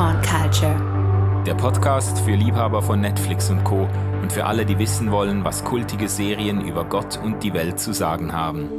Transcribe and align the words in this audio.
Popcorn 0.00 0.22
Culture. 0.22 1.44
Der 1.44 1.52
Podcast 1.52 2.20
für 2.20 2.34
Liebhaber 2.34 2.80
von 2.80 3.02
Netflix 3.02 3.50
und 3.50 3.62
Co. 3.64 3.86
und 4.22 4.32
für 4.32 4.46
alle, 4.46 4.64
die 4.64 4.78
wissen 4.78 5.10
wollen, 5.10 5.44
was 5.44 5.62
kultige 5.62 6.08
Serien 6.08 6.66
über 6.66 6.86
Gott 6.86 7.18
und 7.22 7.42
die 7.42 7.52
Welt 7.52 7.78
zu 7.78 7.92
sagen 7.92 8.32
haben. 8.32 8.70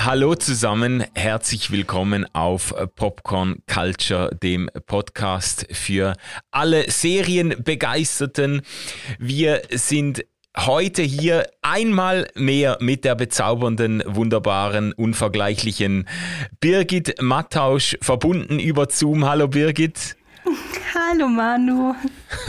Hallo 0.00 0.34
zusammen, 0.34 1.04
herzlich 1.14 1.70
willkommen 1.70 2.26
auf 2.34 2.74
Popcorn 2.96 3.62
Culture, 3.72 4.34
dem 4.34 4.68
Podcast 4.86 5.64
für 5.70 6.14
alle 6.50 6.90
Serienbegeisterten. 6.90 8.62
Wir 9.20 9.62
sind 9.70 10.24
heute 10.56 11.02
hier 11.02 11.48
einmal 11.62 12.28
mehr 12.34 12.78
mit 12.80 13.04
der 13.04 13.14
bezaubernden, 13.14 14.02
wunderbaren, 14.06 14.92
unvergleichlichen 14.92 16.08
Birgit 16.60 17.20
Mattausch 17.20 17.96
verbunden 18.00 18.58
über 18.58 18.88
Zoom. 18.90 19.24
Hallo 19.24 19.48
Birgit. 19.48 20.16
Hallo 20.94 21.28
Manu. 21.28 21.94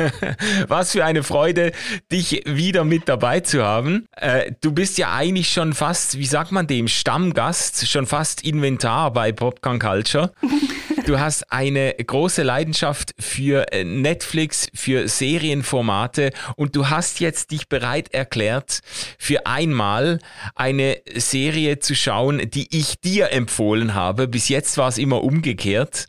Was 0.68 0.92
für 0.92 1.06
eine 1.06 1.24
Freude, 1.24 1.72
dich 2.12 2.44
wieder 2.46 2.84
mit 2.84 3.10
dabei 3.10 3.42
zu 3.42 3.64
haben. 3.64 4.08
Äh, 4.16 4.52
du 4.62 4.72
bist 4.72 4.98
ja 4.98 5.14
eigentlich 5.14 5.52
schon 5.52 5.74
fast, 5.74 6.18
wie 6.18 6.26
sagt 6.26 6.52
man 6.52 6.68
dem, 6.68 6.88
Stammgast, 6.88 7.88
schon 7.88 8.06
fast 8.06 8.44
Inventar 8.44 9.12
bei 9.12 9.32
Popcorn 9.32 9.80
Culture. 9.80 10.32
Du 11.10 11.20
hast 11.20 11.52
eine 11.52 11.96
große 11.96 12.44
Leidenschaft 12.44 13.16
für 13.18 13.74
äh, 13.74 13.84
Netflix, 13.84 14.68
für 14.76 15.08
Serienformate 15.08 16.30
und 16.56 16.76
du 16.76 16.92
hast 16.92 17.20
jetzt 17.20 17.50
dich 17.50 17.68
bereit 17.68 18.14
erklärt, 18.14 18.82
für 19.18 19.48
einmal 19.48 20.20
eine 20.54 21.02
Serie 21.16 21.80
zu 21.80 21.96
schauen, 21.96 22.52
die 22.52 22.68
ich 22.78 23.02
dir 23.02 23.32
empfohlen 23.32 23.96
habe. 23.96 24.28
Bis 24.28 24.50
jetzt 24.50 24.78
war 24.78 24.88
es 24.88 25.00
immer 25.00 25.24
umgekehrt. 25.24 26.06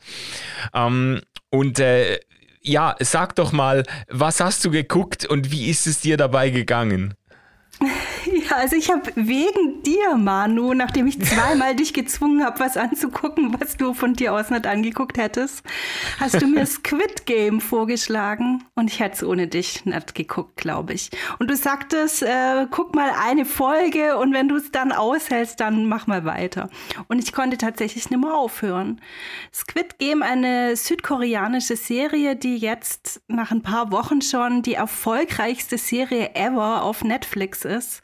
Ähm, 0.74 1.22
und 1.48 1.78
äh, 1.78 2.20
ja, 2.60 2.94
sag 2.98 3.36
doch 3.36 3.52
mal, 3.52 3.84
was 4.10 4.40
hast 4.40 4.66
du 4.66 4.70
geguckt 4.70 5.24
und 5.24 5.50
wie 5.50 5.70
ist 5.70 5.86
es 5.86 6.02
dir 6.02 6.18
dabei 6.18 6.50
gegangen? 6.50 7.14
Ja, 8.50 8.56
also 8.56 8.76
ich 8.76 8.90
habe 8.90 9.12
wegen 9.14 9.82
dir, 9.82 10.16
Manu, 10.16 10.74
nachdem 10.74 11.06
ich 11.06 11.20
zweimal 11.20 11.76
dich 11.76 11.94
gezwungen 11.94 12.44
habe, 12.44 12.58
was 12.58 12.76
anzugucken, 12.76 13.54
was 13.60 13.76
du 13.76 13.94
von 13.94 14.14
dir 14.14 14.34
aus 14.34 14.50
nicht 14.50 14.66
angeguckt 14.66 15.18
hättest, 15.18 15.62
hast 16.18 16.40
du 16.40 16.46
mir 16.46 16.66
Squid 16.66 17.26
Game 17.26 17.60
vorgeschlagen 17.60 18.64
und 18.74 18.90
ich 18.90 19.00
hätte 19.00 19.16
es 19.16 19.24
ohne 19.24 19.46
dich 19.46 19.84
nicht 19.84 20.14
geguckt, 20.14 20.56
glaube 20.56 20.94
ich. 20.94 21.10
Und 21.38 21.48
du 21.48 21.56
sagtest, 21.56 22.22
äh, 22.22 22.66
guck 22.70 22.94
mal 22.94 23.10
eine 23.24 23.44
Folge 23.44 24.16
und 24.18 24.32
wenn 24.32 24.48
du 24.48 24.56
es 24.56 24.72
dann 24.72 24.92
aushältst, 24.92 25.60
dann 25.60 25.86
mach 25.86 26.06
mal 26.06 26.24
weiter. 26.24 26.68
Und 27.08 27.18
ich 27.20 27.32
konnte 27.32 27.56
tatsächlich 27.56 28.10
nicht 28.10 28.20
mehr 28.20 28.34
aufhören. 28.34 29.00
Squid 29.54 29.98
Game, 29.98 30.22
eine 30.22 30.74
südkoreanische 30.74 31.76
Serie, 31.76 32.34
die 32.36 32.56
jetzt 32.56 33.22
nach 33.28 33.52
ein 33.52 33.62
paar 33.62 33.92
Wochen 33.92 34.22
schon 34.22 34.62
die 34.62 34.74
erfolgreichste 34.74 35.78
Serie 35.78 36.34
ever 36.34 36.82
auf 36.82 37.04
Netflix 37.04 37.64
ist. 37.64 38.02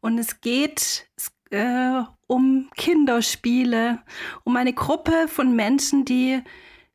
Und 0.00 0.18
es 0.18 0.40
geht 0.40 1.08
äh, 1.50 2.02
um 2.26 2.70
Kinderspiele, 2.76 4.00
um 4.44 4.56
eine 4.56 4.72
Gruppe 4.72 5.28
von 5.28 5.54
Menschen, 5.56 6.04
die 6.04 6.42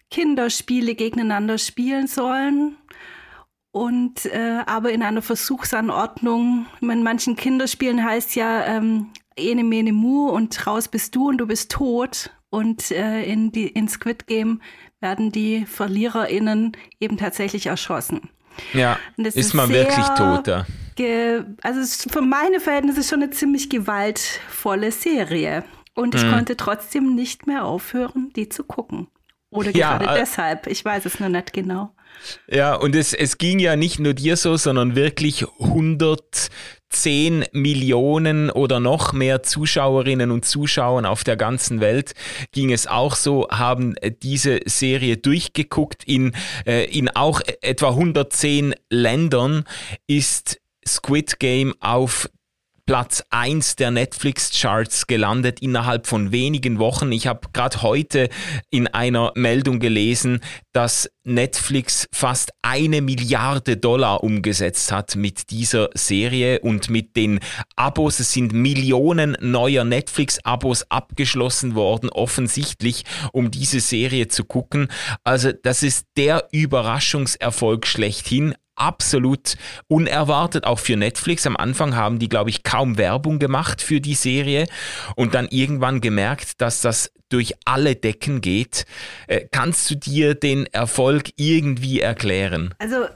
Kinderspiele 0.09 0.95
gegeneinander 0.95 1.57
spielen 1.57 2.07
sollen. 2.07 2.77
Und 3.71 4.25
äh, 4.27 4.61
aber 4.67 4.91
in 4.91 5.01
einer 5.01 5.23
Versuchsanordnung. 5.23 6.67
In 6.81 7.03
manchen 7.03 7.35
Kinderspielen 7.35 8.03
heißt 8.03 8.35
ja 8.35 8.65
ähm, 8.65 9.09
Ene 9.35 9.63
Mene 9.63 9.93
Mu 9.93 10.29
und 10.29 10.67
raus 10.67 10.87
bist 10.87 11.15
du 11.15 11.29
und 11.29 11.39
du 11.39 11.47
bist 11.47 11.71
tot. 11.71 12.29
Und 12.51 12.91
äh, 12.91 13.23
in, 13.23 13.51
die, 13.51 13.67
in 13.67 13.87
Squid 13.87 14.27
Game 14.27 14.61
werden 14.99 15.31
die 15.31 15.65
VerliererInnen 15.65 16.73
eben 16.99 17.17
tatsächlich 17.17 17.65
erschossen. 17.65 18.29
Ja, 18.73 18.99
ist, 19.17 19.35
ist 19.35 19.53
man 19.55 19.69
wirklich 19.69 20.05
tot 20.09 20.47
da? 20.47 20.67
Also 21.61 22.09
für 22.09 22.21
meine 22.21 22.59
Verhältnisse 22.59 23.03
schon 23.03 23.23
eine 23.23 23.31
ziemlich 23.31 23.69
gewaltvolle 23.69 24.91
Serie. 24.91 25.63
Und 25.95 26.15
ich 26.15 26.23
mhm. 26.23 26.31
konnte 26.31 26.57
trotzdem 26.57 27.15
nicht 27.15 27.45
mehr 27.47 27.65
aufhören, 27.65 28.31
die 28.35 28.49
zu 28.49 28.63
gucken. 28.63 29.07
Oder 29.53 29.71
gerade 29.71 30.05
ja, 30.05 30.15
äh, 30.15 30.19
deshalb. 30.19 30.67
Ich 30.67 30.83
weiß 30.83 31.05
es 31.05 31.19
nur 31.19 31.29
nicht 31.29 31.53
genau. 31.53 31.93
Ja, 32.47 32.75
und 32.75 32.95
es, 32.95 33.13
es 33.13 33.37
ging 33.37 33.59
ja 33.59 33.75
nicht 33.75 33.99
nur 33.99 34.13
dir 34.13 34.37
so, 34.37 34.55
sondern 34.55 34.95
wirklich 34.95 35.45
110 35.59 37.45
Millionen 37.51 38.49
oder 38.49 38.79
noch 38.79 39.13
mehr 39.13 39.43
Zuschauerinnen 39.43 40.31
und 40.31 40.45
Zuschauern 40.45 41.05
auf 41.05 41.23
der 41.23 41.37
ganzen 41.37 41.81
Welt 41.81 42.13
ging 42.51 42.71
es 42.71 42.87
auch 42.87 43.15
so, 43.15 43.47
haben 43.49 43.95
diese 44.21 44.59
Serie 44.65 45.17
durchgeguckt. 45.17 46.03
In, 46.05 46.33
äh, 46.65 46.85
in 46.85 47.09
auch 47.09 47.41
etwa 47.61 47.89
110 47.89 48.75
Ländern 48.89 49.65
ist 50.07 50.61
Squid 50.87 51.39
Game 51.39 51.73
auf 51.79 52.29
Platz 52.85 53.23
1 53.29 53.77
der 53.77 53.91
Netflix-Charts 53.91 55.07
gelandet 55.07 55.61
innerhalb 55.61 56.05
von 56.05 56.33
wenigen 56.33 56.79
Wochen. 56.79 57.13
Ich 57.13 57.27
habe 57.27 57.47
gerade 57.53 57.81
heute 57.81 58.27
in 58.71 58.87
einer 58.87 59.31
Meldung 59.35 59.79
gelesen, 59.79 60.41
dass 60.73 61.09
Netflix 61.23 62.09
fast 62.13 62.51
eine 62.61 63.01
Milliarde 63.01 63.77
Dollar 63.77 64.21
umgesetzt 64.21 64.91
hat 64.91 65.15
mit 65.15 65.49
dieser 65.49 65.91
Serie 65.93 66.59
und 66.59 66.89
mit 66.89 67.15
den 67.15 67.39
Abos. 67.77 68.19
Es 68.19 68.33
sind 68.33 68.51
Millionen 68.51 69.37
neuer 69.39 69.85
Netflix-Abos 69.85 70.91
abgeschlossen 70.91 71.75
worden, 71.75 72.09
offensichtlich, 72.09 73.05
um 73.31 73.49
diese 73.49 73.79
Serie 73.79 74.27
zu 74.27 74.43
gucken. 74.43 74.89
Also 75.23 75.53
das 75.53 75.83
ist 75.83 76.07
der 76.17 76.49
Überraschungserfolg 76.51 77.87
schlechthin 77.87 78.55
absolut 78.75 79.55
unerwartet, 79.87 80.65
auch 80.65 80.79
für 80.79 80.97
Netflix. 80.97 81.45
Am 81.45 81.57
Anfang 81.57 81.95
haben 81.95 82.19
die, 82.19 82.29
glaube 82.29 82.49
ich, 82.49 82.63
kaum 82.63 82.97
Werbung 82.97 83.39
gemacht 83.39 83.81
für 83.81 84.01
die 84.01 84.15
Serie 84.15 84.67
und 85.15 85.33
dann 85.33 85.47
irgendwann 85.49 86.01
gemerkt, 86.01 86.61
dass 86.61 86.81
das 86.81 87.11
durch 87.29 87.53
alle 87.65 87.95
Decken 87.95 88.41
geht. 88.41 88.85
Äh, 89.27 89.47
kannst 89.51 89.89
du 89.89 89.95
dir 89.95 90.35
den 90.35 90.67
Erfolg 90.67 91.31
irgendwie 91.35 91.99
erklären? 91.99 92.73
Also 92.79 93.07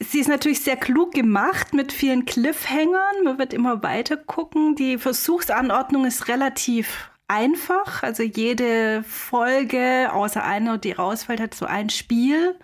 Sie 0.00 0.20
ist 0.20 0.28
natürlich 0.28 0.60
sehr 0.60 0.76
klug 0.76 1.12
gemacht 1.12 1.74
mit 1.74 1.92
vielen 1.92 2.24
Cliffhängern. 2.24 3.24
Man 3.24 3.38
wird 3.38 3.52
immer 3.52 3.82
weiter 3.82 4.16
gucken. 4.16 4.76
Die 4.76 4.96
Versuchsanordnung 4.96 6.06
ist 6.06 6.28
relativ 6.28 7.10
einfach. 7.26 8.04
Also 8.04 8.22
jede 8.22 9.02
Folge, 9.02 10.10
außer 10.12 10.44
einer, 10.44 10.78
die 10.78 10.92
rausfällt, 10.92 11.40
hat 11.40 11.54
so 11.54 11.66
ein 11.66 11.90
Spiel 11.90 12.54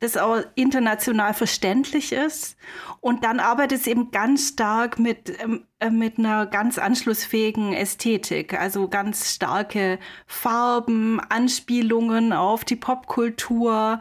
das 0.00 0.16
auch 0.16 0.42
international 0.54 1.34
verständlich 1.34 2.12
ist. 2.12 2.56
Und 3.00 3.24
dann 3.24 3.40
arbeitet 3.40 3.80
es 3.80 3.86
eben 3.86 4.10
ganz 4.10 4.48
stark 4.48 4.98
mit, 4.98 5.32
ähm, 5.42 5.64
äh, 5.80 5.90
mit 5.90 6.18
einer 6.18 6.46
ganz 6.46 6.78
anschlussfähigen 6.78 7.72
Ästhetik, 7.72 8.58
also 8.58 8.88
ganz 8.88 9.34
starke 9.34 9.98
Farben, 10.26 11.20
Anspielungen 11.20 12.32
auf 12.32 12.64
die 12.64 12.76
Popkultur. 12.76 14.00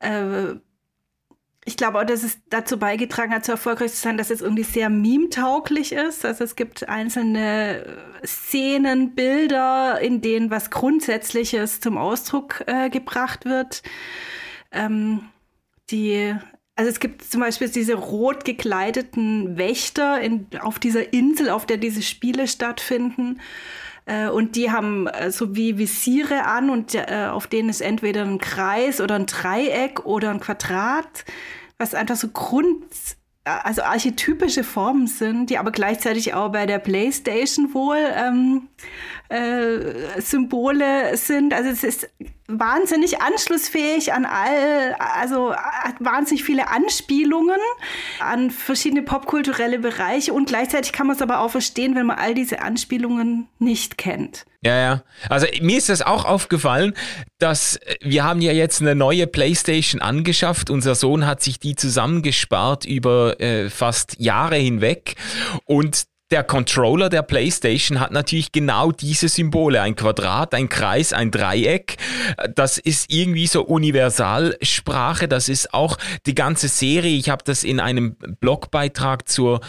Äh, 0.00 0.54
ich 1.64 1.76
glaube 1.76 2.00
auch, 2.00 2.04
dass 2.04 2.24
es 2.24 2.38
dazu 2.50 2.76
beigetragen 2.76 3.32
hat, 3.32 3.44
so 3.44 3.52
erfolgreich 3.52 3.92
zu 3.92 3.98
sein, 3.98 4.16
dass 4.16 4.30
es 4.30 4.40
irgendwie 4.40 4.64
sehr 4.64 4.90
meme-tauglich 4.90 5.92
ist. 5.92 6.24
Also 6.24 6.42
es 6.42 6.56
gibt 6.56 6.88
einzelne 6.88 7.84
Szenen, 8.26 9.14
Bilder, 9.14 10.00
in 10.00 10.20
denen 10.20 10.50
was 10.50 10.70
Grundsätzliches 10.70 11.80
zum 11.80 11.98
Ausdruck 11.98 12.64
äh, 12.66 12.90
gebracht 12.90 13.44
wird 13.44 13.82
ähm, 14.72 15.28
die 15.90 16.34
also 16.74 16.90
es 16.90 17.00
gibt 17.00 17.22
zum 17.22 17.40
Beispiel 17.40 17.68
diese 17.68 17.94
rot 17.94 18.44
gekleideten 18.44 19.58
Wächter 19.58 20.20
in, 20.20 20.46
auf 20.60 20.78
dieser 20.78 21.12
Insel, 21.12 21.50
auf 21.50 21.66
der 21.66 21.76
diese 21.76 22.02
Spiele 22.02 22.48
stattfinden. 22.48 23.40
Äh, 24.06 24.28
und 24.28 24.56
die 24.56 24.70
haben 24.70 25.06
äh, 25.06 25.30
so 25.30 25.54
wie 25.54 25.78
Visiere 25.78 26.44
an 26.44 26.70
und 26.70 26.94
äh, 26.94 27.28
auf 27.30 27.46
denen 27.46 27.68
ist 27.68 27.82
entweder 27.82 28.22
ein 28.22 28.38
Kreis 28.38 29.00
oder 29.00 29.16
ein 29.16 29.26
Dreieck 29.26 30.06
oder 30.06 30.30
ein 30.30 30.40
Quadrat, 30.40 31.24
was 31.78 31.94
einfach 31.94 32.16
so 32.16 32.28
Grund, 32.28 32.84
also 33.44 33.82
archetypische 33.82 34.62
Formen 34.62 35.06
sind, 35.06 35.50
die 35.50 35.58
aber 35.58 35.72
gleichzeitig 35.72 36.34
auch 36.34 36.52
bei 36.52 36.66
der 36.66 36.78
PlayStation 36.78 37.74
wohl 37.74 37.98
ähm, 37.98 38.68
äh, 39.28 40.20
Symbole 40.20 41.16
sind. 41.16 41.52
Also 41.52 41.70
es 41.70 41.82
ist 41.82 42.08
wahnsinnig 42.46 43.20
anschlussfähig 43.20 44.12
an 44.12 44.26
all, 44.26 44.94
also 44.98 45.54
hat 45.56 45.96
wahnsinnig 45.98 46.44
viele 46.44 46.68
Anspielungen 46.68 47.58
an 48.20 48.50
verschiedene 48.50 49.02
popkulturelle 49.02 49.80
Bereiche 49.80 50.32
und 50.32 50.46
gleichzeitig 50.46 50.92
kann 50.92 51.08
man 51.08 51.16
es 51.16 51.22
aber 51.22 51.40
auch 51.40 51.50
verstehen, 51.50 51.94
wenn 51.96 52.06
man 52.06 52.18
all 52.18 52.34
diese 52.34 52.62
Anspielungen 52.62 53.48
nicht 53.58 53.98
kennt. 53.98 54.46
Ja, 54.64 54.76
ja. 54.78 55.02
Also 55.28 55.46
mir 55.60 55.76
ist 55.76 55.88
das 55.88 56.02
auch 56.02 56.24
aufgefallen, 56.24 56.94
dass 57.38 57.80
wir 58.00 58.22
haben 58.22 58.40
ja 58.40 58.52
jetzt 58.52 58.80
eine 58.80 58.94
neue 58.94 59.26
Playstation 59.26 60.00
angeschafft. 60.00 60.70
Unser 60.70 60.94
Sohn 60.94 61.26
hat 61.26 61.42
sich 61.42 61.58
die 61.58 61.74
zusammengespart 61.74 62.84
über 62.84 63.40
äh, 63.40 63.70
fast 63.70 64.20
Jahre 64.20 64.56
hinweg 64.56 65.16
und 65.64 66.04
der 66.32 66.42
Controller 66.42 67.08
der 67.10 67.22
PlayStation 67.22 68.00
hat 68.00 68.10
natürlich 68.10 68.50
genau 68.52 68.90
diese 68.90 69.28
Symbole. 69.28 69.82
Ein 69.82 69.96
Quadrat, 69.96 70.54
ein 70.54 70.70
Kreis, 70.70 71.12
ein 71.12 71.30
Dreieck. 71.30 71.98
Das 72.54 72.78
ist 72.78 73.12
irgendwie 73.12 73.46
so 73.46 73.64
Universalsprache. 73.64 75.28
Das 75.28 75.50
ist 75.50 75.74
auch 75.74 75.98
die 76.24 76.34
ganze 76.34 76.68
Serie. 76.68 77.18
Ich 77.18 77.28
habe 77.28 77.44
das 77.44 77.64
in 77.64 77.80
einem 77.80 78.16
Blogbeitrag 78.40 79.28
zur 79.28 79.60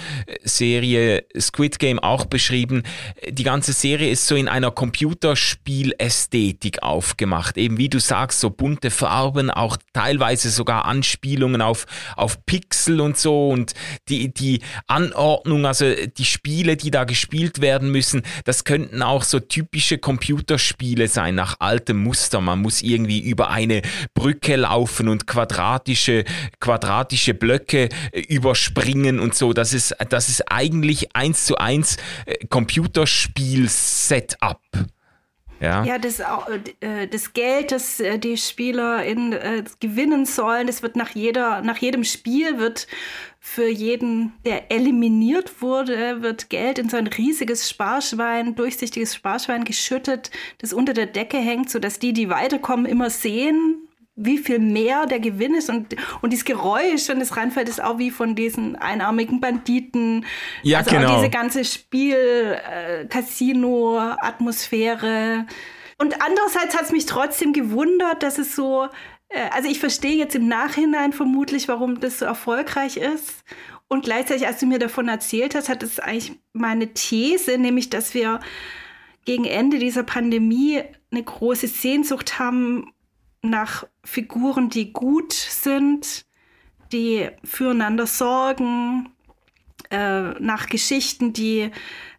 Serie 0.43 1.25
Squid 1.37 1.79
Game 1.79 1.99
auch 1.99 2.23
beschrieben. 2.25 2.83
Die 3.29 3.43
ganze 3.43 3.73
Serie 3.73 4.09
ist 4.09 4.25
so 4.25 4.35
in 4.35 4.47
einer 4.47 4.71
Computerspielästhetik 4.71 6.81
aufgemacht. 6.81 7.57
Eben 7.57 7.77
wie 7.77 7.89
du 7.89 7.99
sagst, 7.99 8.39
so 8.39 8.49
bunte 8.49 8.89
Farben, 8.89 9.51
auch 9.51 9.75
teilweise 9.91 10.49
sogar 10.49 10.85
Anspielungen 10.85 11.61
auf, 11.61 11.87
auf 12.15 12.45
Pixel 12.45 13.01
und 13.01 13.17
so 13.17 13.49
und 13.49 13.73
die, 14.07 14.33
die 14.33 14.61
Anordnung, 14.87 15.65
also 15.65 15.91
die 16.17 16.23
Spiele 16.23 16.52
Spiele, 16.53 16.77
die 16.77 16.91
da 16.91 17.03
gespielt 17.03 17.61
werden 17.61 17.89
müssen, 17.89 18.21
das 18.45 18.63
könnten 18.63 19.01
auch 19.01 19.23
so 19.23 19.39
typische 19.39 19.97
Computerspiele 19.97 21.07
sein 21.07 21.33
nach 21.33 21.55
altem 21.59 22.03
Muster. 22.03 22.41
Man 22.41 22.61
muss 22.61 22.83
irgendwie 22.83 23.19
über 23.19 23.49
eine 23.49 23.81
Brücke 24.13 24.55
laufen 24.55 25.07
und 25.07 25.25
quadratische, 25.25 26.25
quadratische 26.59 27.33
Blöcke 27.33 27.89
äh, 28.11 28.19
überspringen 28.19 29.19
und 29.19 29.33
so. 29.33 29.53
Das 29.53 29.73
ist, 29.73 29.95
das 30.09 30.29
ist 30.29 30.51
eigentlich 30.51 31.15
eins 31.15 31.45
zu 31.45 31.57
eins 31.57 31.97
äh, 32.27 32.45
Computerspiel-Setup. 32.45 34.61
Ja, 35.63 35.83
ja 35.85 35.97
das, 35.97 36.19
äh, 36.19 37.07
das 37.07 37.31
Geld, 37.31 37.71
das 37.71 38.01
die 38.17 38.37
Spieler 38.37 39.03
in, 39.05 39.31
äh, 39.31 39.63
gewinnen 39.79 40.25
sollen, 40.25 40.67
das 40.67 40.83
wird 40.83 40.97
nach, 40.97 41.11
jeder, 41.11 41.61
nach 41.61 41.77
jedem 41.77 42.03
Spiel 42.03 42.57
wird 42.57 42.87
für 43.39 43.67
jeden, 43.67 44.33
der 44.45 44.71
eliminiert 44.71 45.61
wurde, 45.61 46.21
wird 46.21 46.49
Geld 46.49 46.79
in 46.79 46.89
so 46.89 46.97
ein 46.97 47.07
riesiges 47.07 47.69
Sparschwein, 47.69 48.55
durchsichtiges 48.55 49.15
Sparschwein 49.15 49.63
geschüttet, 49.63 50.31
das 50.57 50.73
unter 50.73 50.93
der 50.93 51.05
Decke 51.05 51.37
hängt, 51.37 51.69
sodass 51.69 51.99
die, 51.99 52.13
die 52.13 52.29
weiterkommen, 52.29 52.85
immer 52.85 53.09
sehen, 53.09 53.87
wie 54.15 54.37
viel 54.37 54.59
mehr 54.59 55.07
der 55.07 55.19
Gewinn 55.19 55.55
ist 55.55 55.69
und, 55.69 55.95
und 56.21 56.31
dieses 56.31 56.45
Geräusch, 56.45 57.07
wenn 57.07 57.19
es 57.19 57.35
reinfällt, 57.35 57.67
ist 57.67 57.83
auch 57.83 57.97
wie 57.97 58.11
von 58.11 58.35
diesen 58.35 58.75
einarmigen 58.75 59.41
Banditen. 59.41 60.25
Ja, 60.61 60.79
also 60.79 60.91
genau. 60.91 61.15
Diese 61.17 61.31
ganze 61.31 61.65
Spiel, 61.65 62.15
äh. 62.15 63.07
Und 65.97 66.21
andererseits 66.21 66.75
hat 66.75 66.83
es 66.83 66.91
mich 66.91 67.05
trotzdem 67.05 67.53
gewundert, 67.53 68.21
dass 68.21 68.37
es 68.37 68.55
so 68.55 68.87
äh, 69.33 69.49
also 69.51 69.69
ich 69.69 69.79
verstehe 69.79 70.15
jetzt 70.15 70.35
im 70.35 70.47
Nachhinein 70.47 71.13
vermutlich, 71.13 71.67
warum 71.67 71.99
das 71.99 72.19
so 72.19 72.25
erfolgreich 72.25 72.97
ist. 72.97 73.43
Und 73.87 74.05
gleichzeitig, 74.05 74.47
als 74.47 74.59
du 74.59 74.65
mir 74.65 74.79
davon 74.79 75.07
erzählt 75.07 75.55
hast, 75.55 75.69
hat 75.69 75.83
es 75.83 75.99
eigentlich 75.99 76.33
meine 76.53 76.93
These, 76.93 77.57
nämlich, 77.57 77.89
dass 77.89 78.13
wir 78.13 78.39
gegen 79.25 79.45
Ende 79.45 79.79
dieser 79.79 80.03
Pandemie 80.03 80.81
eine 81.11 81.23
große 81.23 81.67
Sehnsucht 81.67 82.39
haben 82.39 82.91
nach 83.43 83.85
Figuren, 84.03 84.69
die 84.69 84.91
gut 84.91 85.33
sind, 85.33 86.25
die 86.91 87.29
füreinander 87.43 88.07
sorgen, 88.07 89.09
äh, 89.91 90.31
nach 90.39 90.67
Geschichten, 90.67 91.33
die 91.33 91.69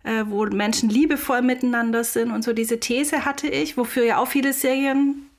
äh, 0.05 0.25
wo 0.26 0.44
Menschen 0.44 0.88
liebevoll 0.91 1.43
miteinander 1.43 2.05
sind 2.05 2.31
und 2.31 2.44
so 2.44 2.53
diese 2.53 2.79
These 2.79 3.25
hatte 3.25 3.49
ich, 3.49 3.76
wofür 3.76 4.05
ja 4.05 4.19
auch 4.19 4.29
viele 4.29 4.53
Serien 4.53 5.31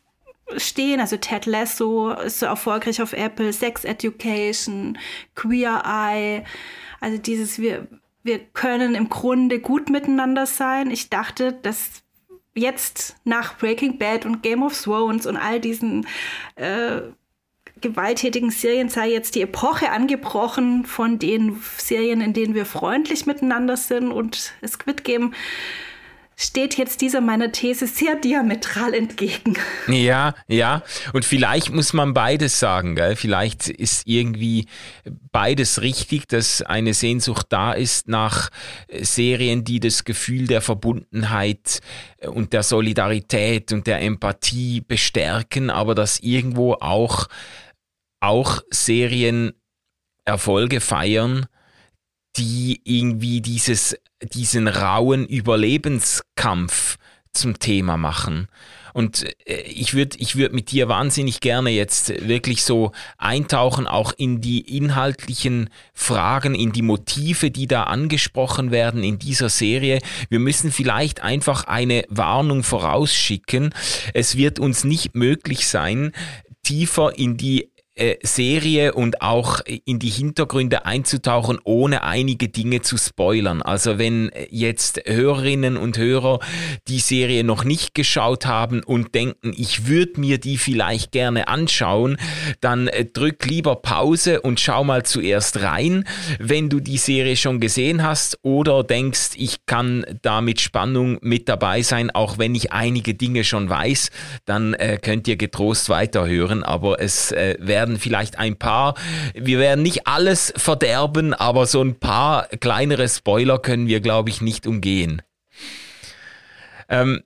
stehen. 0.57 0.99
Also 0.99 1.17
Ted 1.17 1.45
Lasso 1.45 2.11
ist 2.11 2.39
so 2.39 2.47
erfolgreich 2.47 3.01
auf 3.01 3.13
Apple, 3.13 3.53
Sex 3.53 3.83
Education, 3.83 4.97
Queer 5.35 5.83
Eye. 5.85 6.43
Also 6.99 7.17
dieses, 7.17 7.59
wir, 7.59 7.88
wir 8.23 8.39
können 8.39 8.95
im 8.95 9.09
Grunde 9.09 9.59
gut 9.59 9.89
miteinander 9.89 10.45
sein. 10.45 10.89
Ich 10.89 11.09
dachte, 11.09 11.53
dass 11.53 12.03
jetzt 12.55 13.17
nach 13.25 13.57
Breaking 13.57 13.97
Bad 13.97 14.25
und 14.25 14.41
Game 14.41 14.63
of 14.63 14.81
Thrones 14.81 15.25
und 15.25 15.37
all 15.37 15.59
diesen 15.59 16.07
äh, 16.55 17.01
gewalttätigen 17.81 18.51
Serien 18.51 18.89
sei 18.89 19.11
jetzt 19.11 19.35
die 19.35 19.41
Epoche 19.41 19.91
angebrochen 19.91 20.85
von 20.85 21.19
den 21.19 21.61
Serien, 21.77 22.21
in 22.21 22.33
denen 22.33 22.55
wir 22.55 22.65
freundlich 22.65 23.25
miteinander 23.25 23.77
sind 23.77 24.11
und 24.11 24.53
Squid 24.65 25.03
Game 25.03 25.33
steht 26.35 26.77
jetzt 26.77 27.01
dieser 27.01 27.21
meiner 27.21 27.51
These 27.51 27.87
sehr 27.87 28.15
diametral 28.15 28.93
entgegen. 28.93 29.55
Ja, 29.87 30.35
ja. 30.47 30.83
Und 31.13 31.25
vielleicht 31.25 31.71
muss 31.71 31.93
man 31.93 32.13
beides 32.13 32.59
sagen, 32.59 32.95
gell? 32.95 33.15
Vielleicht 33.15 33.69
ist 33.69 34.03
irgendwie 34.05 34.67
beides 35.31 35.81
richtig, 35.81 36.27
dass 36.27 36.61
eine 36.61 36.93
Sehnsucht 36.93 37.47
da 37.49 37.71
ist 37.71 38.07
nach 38.07 38.49
Serien, 38.89 39.63
die 39.63 39.79
das 39.79 40.03
Gefühl 40.03 40.47
der 40.47 40.61
Verbundenheit 40.61 41.79
und 42.25 42.53
der 42.53 42.63
Solidarität 42.63 43.71
und 43.71 43.88
der 43.88 44.01
Empathie 44.01 44.81
bestärken, 44.81 45.69
aber 45.69 45.95
dass 45.95 46.19
irgendwo 46.19 46.73
auch, 46.73 47.27
auch 48.19 48.61
Serien 48.69 49.53
Erfolge 50.25 50.81
feiern, 50.81 51.45
die 52.38 52.81
irgendwie 52.83 53.41
dieses 53.41 53.95
diesen 54.25 54.68
rauen 54.68 55.25
Überlebenskampf 55.25 56.98
zum 57.33 57.60
Thema 57.60 57.98
machen. 57.98 58.48
Und 58.94 59.25
äh, 59.45 59.62
ich 59.63 59.94
würde 59.94 60.18
ich 60.19 60.38
würd 60.38 60.54
mit 60.54 60.72
dir 60.72 60.88
wahnsinnig 60.88 61.42
gerne 61.42 61.69
jetzt 61.69 62.27
wirklich 62.27 62.63
so 62.63 62.94
eintauchen, 63.18 63.88
auch 63.88 64.13
in 64.16 64.39
die 64.39 64.62
inhaltlichen 64.77 65.69
Fragen, 65.94 66.56
in 66.56 66.72
die 66.72 66.81
Motive, 66.81 67.51
die 67.51 67.68
da 67.68 67.83
angesprochen 67.83 68.72
werden 68.72 69.04
in 69.04 69.19
dieser 69.19 69.50
Serie. 69.50 70.00
Wir 70.30 70.39
müssen 70.39 70.72
vielleicht 70.72 71.22
einfach 71.22 71.66
eine 71.66 72.06
Warnung 72.07 72.63
vorausschicken. 72.63 73.74
Es 74.13 74.38
wird 74.38 74.60
uns 74.60 74.86
nicht 74.86 75.13
möglich 75.13 75.68
sein, 75.68 76.13
tiefer 76.63 77.18
in 77.18 77.36
die 77.36 77.69
äh, 77.95 78.18
Serie 78.24 78.94
und 78.94 79.21
auch 79.21 79.62
in 79.86 80.00
die 80.00 80.09
Hintergründe 80.09 80.86
einzutauchen, 80.86 81.59
ohne 81.63 82.03
einige 82.03 82.50
Dinge 82.50 82.81
zu 82.81 82.97
spoilern. 82.97 83.62
Also 83.62 83.97
wenn 83.97 84.31
jetzt 84.50 85.01
Hörerinnen 85.06 85.77
und 85.77 85.97
Hörer 85.97 86.39
die 86.88 87.00
Serie 87.00 87.44
noch 87.44 87.63
nicht 87.63 87.95
geschaut 87.95 88.45
haben 88.45 88.83
und 88.83 89.15
denken, 89.15 89.53
ich 89.56 89.88
würde 89.88 90.19
mir 90.19 90.39
die 90.39 90.57
vielleicht 90.57 91.12
gerne 91.12 91.47
anschauen, 91.47 92.18
dann 92.59 92.88
äh, 92.88 93.06
drück 93.06 93.45
lieber 93.45 93.77
Pause 93.77 94.41
und 94.41 94.59
schau 94.59 94.83
mal 94.83 95.03
zuerst 95.03 95.62
rein, 95.62 96.06
wenn 96.39 96.69
du 96.69 96.80
die 96.80 96.98
Serie 96.98 97.38
schon 97.38 97.60
gesehen 97.60 98.03
hast 98.03 98.39
oder 98.41 98.84
denkst, 98.84 99.31
ich 99.36 99.65
kann 99.65 100.05
da 100.22 100.41
mit 100.41 100.60
Spannung 100.60 101.17
mit 101.22 101.48
dabei 101.48 101.81
sein, 101.81 102.12
auch 102.12 102.38
wenn 102.38 102.55
ich 102.55 102.74
einige 102.74 103.13
Dinge 103.13 103.43
schon 103.43 103.69
weiß, 103.69 104.10
dann 104.46 104.74
äh, 104.74 104.98
könnt 105.01 105.27
ihr 105.27 105.38
getrost 105.38 105.88
weiterhören, 105.89 106.63
aber 106.63 107.00
es 107.00 107.31
äh, 107.31 107.55
werden 107.60 107.85
werden 107.86 108.00
vielleicht 108.00 108.39
ein 108.39 108.58
paar, 108.58 108.96
wir 109.36 109.60
werden 109.60 109.84
nicht 109.84 110.08
alles 110.08 110.51
verderben, 110.58 111.34
aber 111.34 111.68
so 111.68 111.82
ein 111.82 112.00
paar 112.00 112.48
kleinere 112.48 113.08
Spoiler 113.08 113.60
können 113.60 113.88
wir, 113.88 114.00
glaube 114.00 114.32
ich, 114.32 114.42
nicht 114.42 114.65
umgehen. 114.65 115.22
Ähm, 116.89 117.22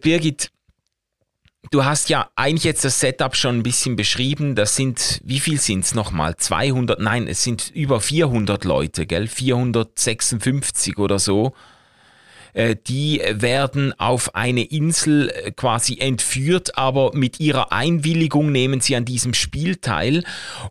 Birgit, 0.00 0.50
du 1.70 1.84
hast 1.84 2.08
ja 2.08 2.30
eigentlich 2.36 2.64
jetzt 2.64 2.84
das 2.84 3.00
Setup 3.00 3.36
schon 3.36 3.58
ein 3.58 3.62
bisschen 3.62 3.96
beschrieben. 3.96 4.54
Das 4.54 4.76
sind, 4.76 5.20
wie 5.24 5.40
viel 5.40 5.60
sind 5.60 5.84
es 5.84 5.94
nochmal? 5.94 6.36
200? 6.36 7.00
Nein, 7.00 7.28
es 7.28 7.42
sind 7.42 7.70
über 7.74 8.00
400 8.00 8.64
Leute, 8.64 9.06
gell? 9.06 9.28
456 9.28 10.98
oder 10.98 11.18
so. 11.18 11.52
Äh, 12.58 12.74
die 12.74 13.22
werden 13.30 13.98
auf 14.00 14.34
eine 14.34 14.64
Insel 14.64 15.30
äh, 15.30 15.52
quasi 15.52 15.98
entführt, 15.98 16.76
aber 16.76 17.14
mit 17.14 17.38
ihrer 17.38 17.70
Einwilligung 17.70 18.50
nehmen 18.50 18.80
sie 18.80 18.96
an 18.96 19.04
diesem 19.04 19.32
Spiel 19.32 19.76
teil 19.76 20.24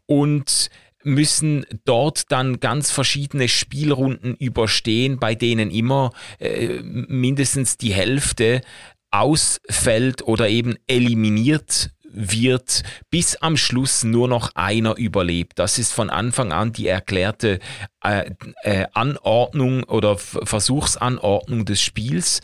und 0.05 0.69
müssen 1.03 1.65
dort 1.85 2.29
dann 2.29 2.59
ganz 2.59 2.91
verschiedene 2.91 3.47
Spielrunden 3.47 4.35
überstehen, 4.35 5.17
bei 5.17 5.33
denen 5.33 5.71
immer 5.71 6.11
äh, 6.39 6.81
mindestens 6.83 7.77
die 7.77 7.93
Hälfte 7.93 8.59
ausfällt 9.09 10.23
oder 10.23 10.49
eben 10.49 10.75
eliminiert 10.87 11.91
wird, 12.17 12.83
bis 13.11 13.35
am 13.35 13.55
Schluss 13.57 14.03
nur 14.03 14.27
noch 14.27 14.51
einer 14.55 14.97
überlebt. 14.97 15.59
Das 15.59 15.77
ist 15.77 15.93
von 15.93 16.09
Anfang 16.09 16.51
an 16.51 16.73
die 16.73 16.87
erklärte 16.87 17.59
äh, 18.03 18.31
äh, 18.63 18.87
Anordnung 18.93 19.83
oder 19.83 20.17
Versuchsanordnung 20.17 21.65
des 21.65 21.81
Spiels. 21.81 22.41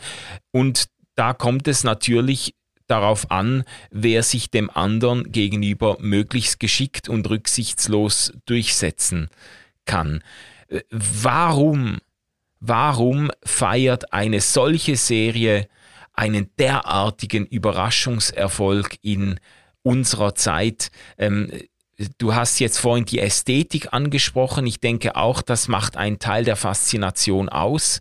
Und 0.52 0.86
da 1.16 1.32
kommt 1.32 1.66
es 1.66 1.82
natürlich 1.84 2.54
darauf 2.86 3.30
an, 3.30 3.64
wer 3.90 4.22
sich 4.22 4.50
dem 4.50 4.70
anderen 4.70 5.32
gegenüber 5.32 5.96
möglichst 6.00 6.60
geschickt 6.60 7.08
und 7.08 7.28
rücksichtslos 7.28 8.32
durchsetzen 8.46 9.28
kann. 9.86 10.22
Äh, 10.68 10.82
warum, 10.90 11.98
warum 12.60 13.30
feiert 13.44 14.12
eine 14.12 14.40
solche 14.40 14.96
Serie 14.96 15.68
einen 16.14 16.50
derartigen 16.58 17.44
Überraschungserfolg 17.44 18.96
in 19.02 19.40
unserer 19.84 20.34
Zeit. 20.34 20.90
Ähm, 21.16 21.50
Du 22.18 22.34
hast 22.34 22.58
jetzt 22.58 22.78
vorhin 22.78 23.04
die 23.04 23.20
Ästhetik 23.20 23.92
angesprochen. 23.92 24.66
Ich 24.66 24.80
denke 24.80 25.14
auch, 25.14 25.42
das 25.42 25.68
macht 25.68 25.96
einen 25.96 26.18
Teil 26.18 26.44
der 26.44 26.56
Faszination 26.56 27.48
aus. 27.48 28.00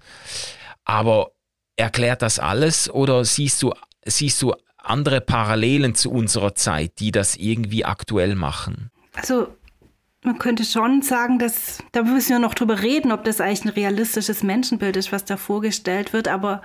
Aber 0.83 1.31
erklärt 1.75 2.21
das 2.21 2.39
alles 2.39 2.89
oder 2.89 3.23
siehst 3.23 3.61
du, 3.61 3.73
siehst 4.03 4.41
du 4.41 4.55
andere 4.77 5.21
Parallelen 5.21 5.95
zu 5.95 6.11
unserer 6.11 6.55
Zeit, 6.55 6.99
die 6.99 7.11
das 7.11 7.35
irgendwie 7.35 7.85
aktuell 7.85 8.35
machen? 8.35 8.89
Also 9.13 9.47
man 10.23 10.39
könnte 10.39 10.65
schon 10.65 11.01
sagen, 11.01 11.37
dass 11.37 11.79
da 11.91 12.03
müssen 12.03 12.29
wir 12.29 12.39
noch 12.39 12.53
drüber 12.53 12.81
reden, 12.81 13.11
ob 13.11 13.23
das 13.23 13.41
eigentlich 13.41 13.65
ein 13.65 13.69
realistisches 13.69 14.41
Menschenbild 14.41 14.97
ist, 14.97 15.11
was 15.11 15.25
da 15.25 15.37
vorgestellt 15.37 16.13
wird. 16.13 16.27
Aber 16.27 16.61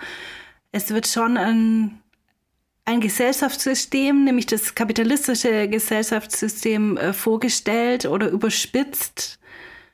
es 0.73 0.91
wird 0.91 1.07
schon 1.07 1.37
ein, 1.37 2.01
ein 2.89 3.01
Gesellschaftssystem, 3.01 4.25
nämlich 4.25 4.47
das 4.47 4.75
kapitalistische 4.75 5.69
Gesellschaftssystem, 5.69 6.97
äh, 6.97 7.13
vorgestellt 7.13 8.07
oder 8.07 8.31
überspitzt 8.31 9.39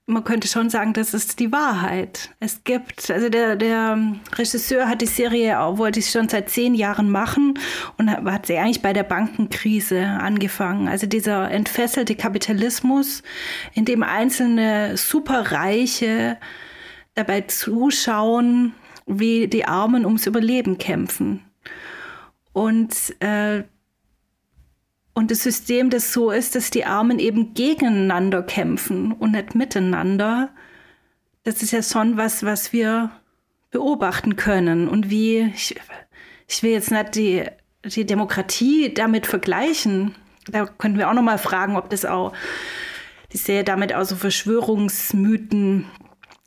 man 0.06 0.22
könnte 0.22 0.48
schon 0.48 0.68
sagen, 0.68 0.92
das 0.92 1.14
ist 1.14 1.40
die 1.40 1.50
Wahrheit. 1.50 2.30
Es 2.38 2.62
gibt, 2.64 3.10
also 3.10 3.30
der, 3.30 3.56
der 3.56 3.98
Regisseur 4.36 4.86
hat 4.86 5.00
die 5.00 5.06
Serie, 5.06 5.56
wollte 5.78 6.00
ich 6.00 6.10
schon 6.10 6.28
seit 6.28 6.50
zehn 6.50 6.74
Jahren 6.74 7.10
machen 7.10 7.58
und 7.96 8.10
hat 8.10 8.46
sie 8.46 8.58
eigentlich 8.58 8.82
bei 8.82 8.92
der 8.92 9.02
Bankenkrise 9.02 10.04
angefangen. 10.04 10.88
Also 10.88 11.06
dieser 11.06 11.50
entfesselte 11.50 12.16
Kapitalismus, 12.16 13.22
in 13.72 13.86
dem 13.86 14.02
einzelne 14.02 14.98
Superreiche 14.98 16.36
dabei 17.14 17.42
zuschauen, 17.42 18.74
wie 19.06 19.48
die 19.48 19.64
Armen 19.64 20.04
ums 20.04 20.26
Überleben 20.26 20.76
kämpfen. 20.76 21.42
Und 22.54 23.20
äh, 23.20 23.64
und 25.14 25.30
das 25.30 25.44
System, 25.44 25.90
das 25.90 26.12
so 26.12 26.32
ist, 26.32 26.56
dass 26.56 26.70
die 26.70 26.84
Armen 26.84 27.20
eben 27.20 27.54
gegeneinander 27.54 28.42
kämpfen 28.42 29.12
und 29.12 29.30
nicht 29.30 29.54
miteinander, 29.54 30.50
das 31.44 31.62
ist 31.62 31.70
ja 31.70 31.82
schon 31.82 32.16
was, 32.16 32.42
was 32.42 32.72
wir 32.72 33.12
beobachten 33.70 34.34
können. 34.34 34.88
Und 34.88 35.10
wie, 35.10 35.52
ich, 35.54 35.76
ich 36.48 36.62
will 36.64 36.72
jetzt 36.72 36.90
nicht 36.90 37.14
die, 37.14 37.44
die 37.84 38.04
Demokratie 38.04 38.92
damit 38.92 39.26
vergleichen. 39.26 40.16
Da 40.48 40.66
könnten 40.66 40.98
wir 40.98 41.08
auch 41.08 41.14
noch 41.14 41.22
mal 41.22 41.38
fragen, 41.38 41.76
ob 41.76 41.90
das 41.90 42.04
auch, 42.04 42.32
ich 43.30 43.42
sehe 43.42 43.62
damit 43.62 43.94
auch 43.94 44.04
so 44.04 44.16
Verschwörungsmythen 44.16 45.86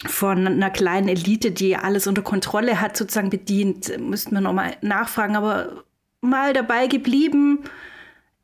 von 0.05 0.45
einer 0.45 0.69
kleinen 0.69 1.07
Elite, 1.07 1.51
die 1.51 1.77
alles 1.77 2.05
unter 2.05 2.21
Kontrolle 2.21 2.81
hat, 2.81 2.97
sozusagen 2.97 3.29
bedient, 3.29 3.97
müssten 3.99 4.35
wir 4.35 4.41
noch 4.41 4.53
mal 4.53 4.75
nachfragen. 4.81 5.35
Aber 5.35 5.83
mal 6.21 6.53
dabei 6.53 6.87
geblieben, 6.87 7.63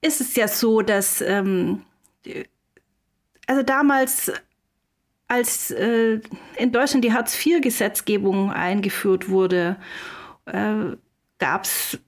ist 0.02 0.22
es 0.22 0.36
ja 0.36 0.48
so, 0.48 0.82
dass 0.82 1.22
ähm, 1.22 1.84
also 3.48 3.64
damals, 3.64 4.32
als 5.28 5.72
äh, 5.72 6.20
in 6.58 6.72
Deutschland 6.72 7.04
die 7.04 7.14
Hartz-IV-Gesetzgebung 7.14 8.52
eingeführt 8.52 9.30
wurde, 9.30 9.78
äh, 10.46 10.96
gab 11.40 11.64
es 11.64 12.00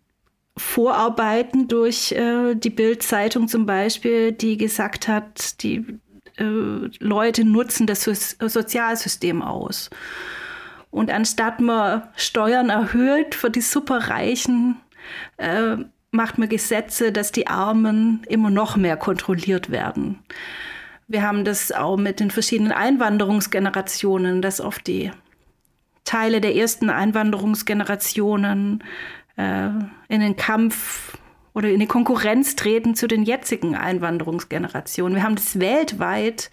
Vorarbeiten 0.58 1.68
durch 1.68 2.14
äh, 2.14 2.56
die 2.56 2.70
Bild-Zeitung 2.70 3.48
zum 3.48 3.66
Beispiel, 3.66 4.32
die 4.32 4.58
gesagt 4.58 5.08
hat, 5.08 5.62
die 5.64 5.86
äh, 6.38 6.44
Leute 7.00 7.44
nutzen 7.44 7.88
das 7.88 8.04
Sozialsystem 8.04 9.42
aus. 9.42 9.90
Und 10.92 11.12
anstatt 11.12 11.60
man 11.60 12.04
Steuern 12.16 12.70
erhöht 12.70 13.36
für 13.36 13.50
die 13.50 13.62
Superreichen, 13.62 14.80
äh, 15.38 15.78
macht 16.12 16.38
man 16.38 16.50
Gesetze, 16.50 17.12
dass 17.12 17.32
die 17.32 17.48
Armen 17.48 18.24
immer 18.28 18.50
noch 18.50 18.78
mehr 18.78 18.98
kontrolliert 18.98 19.70
werden. 19.70 20.20
Wir 21.08 21.22
haben 21.22 21.46
das 21.46 21.72
auch 21.72 21.98
mit 21.98 22.20
den 22.20 22.32
verschiedenen 22.32 22.72
Einwanderungsgenerationen, 22.72 24.42
dass 24.42 24.60
oft 24.60 24.88
die 24.88 25.12
Teile 26.04 26.42
der 26.42 26.56
ersten 26.56 26.90
Einwanderungsgenerationen 26.90 28.84
äh, 29.38 29.70
in 30.08 30.22
den 30.22 30.36
Kampf 30.36 31.18
oder 31.56 31.70
in 31.70 31.80
die 31.80 31.88
Konkurrenz 31.88 32.56
treten 32.56 32.96
zu 32.96 33.08
den 33.08 33.24
jetzigen 33.24 33.76
Einwanderungsgenerationen. 33.76 35.16
Wir 35.16 35.24
haben 35.24 35.36
das 35.36 35.58
weltweit, 35.60 36.52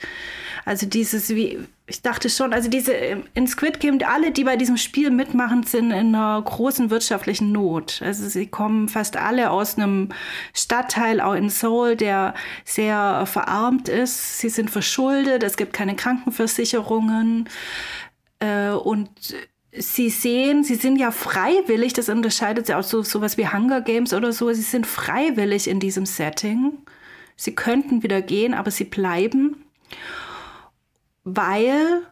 also 0.65 0.87
dieses, 0.87 1.31
wie, 1.31 1.59
ich 1.87 2.03
dachte 2.03 2.31
schon, 2.31 2.53
also 2.53 2.71
diese, 2.71 2.93
in 3.35 3.49
Squid 3.49 3.81
Game, 3.81 3.99
alle, 4.07 4.31
die 4.31 4.45
bei 4.45 4.57
diesem 4.57 4.77
Spiel 4.77 5.11
mitmachen, 5.11 5.65
sind 5.65 5.91
in 5.91 6.15
einer 6.15 6.41
großen 6.41 6.91
wirtschaftlichen 6.91 7.51
Not. 7.51 8.01
Also 8.01 8.29
sie 8.29 8.47
kommen 8.47 8.89
fast 8.89 9.17
alle 9.17 9.51
aus 9.51 9.77
einem 9.77 10.11
Stadtteil, 10.55 11.21
auch 11.21 11.35
in 11.35 11.51
Seoul, 11.51 11.97
der 11.97 12.35
sehr 12.65 13.27
verarmt 13.27 13.89
ist. 13.89 14.39
Sie 14.39 14.49
sind 14.49 14.71
verschuldet, 14.71 15.43
es 15.43 15.57
gibt 15.57 15.73
keine 15.73 15.97
Krankenversicherungen. 15.97 17.49
Äh, 18.39 18.71
und 18.71 19.11
sie 19.73 20.11
sehen, 20.11 20.65
sie 20.65 20.75
sind 20.75 20.97
ja 20.97 21.11
freiwillig, 21.11 21.93
das 21.95 22.09
unterscheidet 22.09 22.67
sie 22.67 22.75
auch 22.75 22.83
so 22.83 23.03
sowas 23.03 23.39
wie 23.39 23.49
Hunger 23.49 23.81
Games 23.81 24.13
oder 24.13 24.33
so, 24.33 24.53
sie 24.53 24.63
sind 24.63 24.87
freiwillig 24.87 25.69
in 25.69 25.81
diesem 25.81 26.07
Setting. 26.07 26.79
Sie 27.37 27.55
könnten 27.55 28.03
wieder 28.03 28.21
gehen, 28.21 28.55
aber 28.55 28.71
sie 28.71 28.85
bleiben, 28.85 29.65
weil 31.25 32.03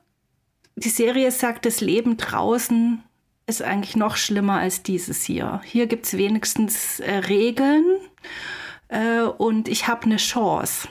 die 0.77 0.89
Serie 0.89 1.31
sagt, 1.31 1.67
das 1.67 1.81
Leben 1.81 2.17
draußen 2.17 3.03
ist 3.47 3.63
eigentlich 3.63 3.97
noch 3.97 4.17
schlimmer 4.17 4.55
als 4.55 4.83
dieses 4.83 5.23
hier. 5.23 5.61
Hier 5.65 5.87
gibt 5.87 6.07
es 6.07 6.17
wenigstens 6.17 7.01
äh, 7.01 7.17
Regeln 7.17 7.85
äh, 8.89 9.23
und 9.23 9.69
ich 9.69 9.89
habe 9.89 10.05
eine 10.05 10.17
Chance. 10.17 10.89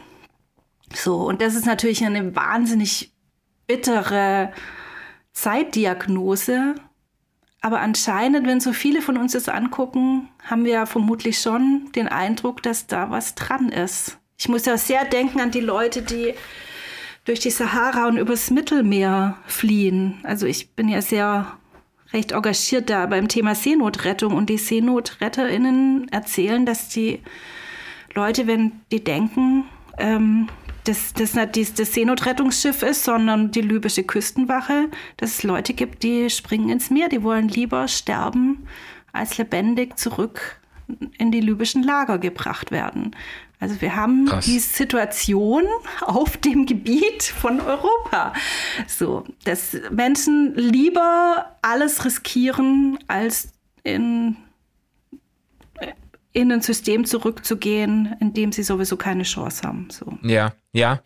So, 0.94 1.18
und 1.18 1.42
das 1.42 1.56
ist 1.56 1.66
natürlich 1.66 2.04
eine 2.04 2.36
wahnsinnig 2.36 3.12
bittere 3.66 4.52
Zeitdiagnose. 5.34 6.76
Aber 7.62 7.82
anscheinend, 7.82 8.48
wenn 8.48 8.60
so 8.60 8.74
viele 8.74 9.02
von 9.02 9.18
uns 9.18 9.34
das 9.34 9.50
angucken, 9.50 10.30
haben 10.44 10.64
wir 10.66 10.74
ja 10.74 10.86
vermutlich 10.86 11.40
schon 11.40 11.90
den 11.94 12.08
Eindruck, 12.08 12.64
dass 12.64 12.88
da 12.88 13.12
was 13.12 13.36
dran 13.36 13.70
ist. 13.70 14.18
Ich 14.38 14.48
muss 14.48 14.66
ja 14.66 14.78
sehr 14.78 15.04
denken 15.04 15.42
an 15.42 15.52
die 15.52 15.60
Leute, 15.60 16.02
die 16.02 16.34
durch 17.26 17.42
die 17.42 17.52
Sahara 17.52 18.08
und 18.08 18.18
übers 18.18 18.50
Mittelmeer 18.50 19.38
fliehen. 19.46 20.20
Also 20.24 20.46
ich 20.46 20.72
bin 20.72 20.88
ja 20.88 21.02
sehr 21.02 21.58
recht 22.14 22.32
engagiert 22.32 22.90
da 22.90 23.06
beim 23.06 23.28
Thema 23.28 23.54
Seenotrettung 23.54 24.34
und 24.34 24.50
die 24.50 24.58
SeenotretterInnen 24.58 26.08
erzählen, 26.10 26.66
dass 26.66 26.90
die 26.90 27.22
Leute, 28.14 28.48
wenn 28.48 28.82
die 28.92 29.04
denken, 29.04 29.66
ähm, 29.98 30.48
dass 30.86 31.14
das 31.14 31.34
nicht 31.34 31.80
das 31.80 31.94
Seenotrettungsschiff 31.94 32.84
ist, 32.84 33.04
sondern 33.04 33.52
die 33.52 33.62
libysche 33.62 34.04
Küstenwache, 34.04 34.90
dass 35.18 35.32
es 35.32 35.44
Leute 35.44 35.74
gibt, 35.74 36.04
die 36.04 36.30
springen 36.30 36.70
ins 36.70 36.90
Meer, 36.90 37.10
die 37.10 37.24
wollen 37.24 37.48
lieber 37.48 37.88
sterben, 37.88 38.68
als 39.12 39.38
lebendig 39.38 39.98
zurück 39.98 40.60
in 41.18 41.32
die 41.32 41.42
libyschen 41.42 41.84
Lager 41.84 42.18
gebracht 42.18 42.72
werden. 42.72 43.16
Also 43.60 43.82
wir 43.82 43.96
haben 43.96 44.26
Krass. 44.26 44.46
die 44.46 44.60
Situation 44.60 45.64
auf 46.02 46.38
dem 46.38 46.66
Gebiet 46.66 47.24
von 47.24 47.60
Europa. 47.60 48.34
So, 48.88 49.26
dass 49.44 49.76
Menschen 49.92 50.56
lieber 50.56 51.58
alles 51.62 52.06
riskieren, 52.06 52.98
als 53.08 53.50
in 53.84 54.38
in 56.34 56.52
ein 56.52 56.62
System 56.62 57.06
zurückzugehen, 57.06 58.16
in 58.20 58.34
dem 58.34 58.52
sie 58.52 58.64
sowieso 58.64 58.98
keine 58.98 59.24
Chance 59.24 59.64
haben. 59.64 59.88
So. 59.90 60.18
Ja, 60.22 60.54
ja. 60.74 61.02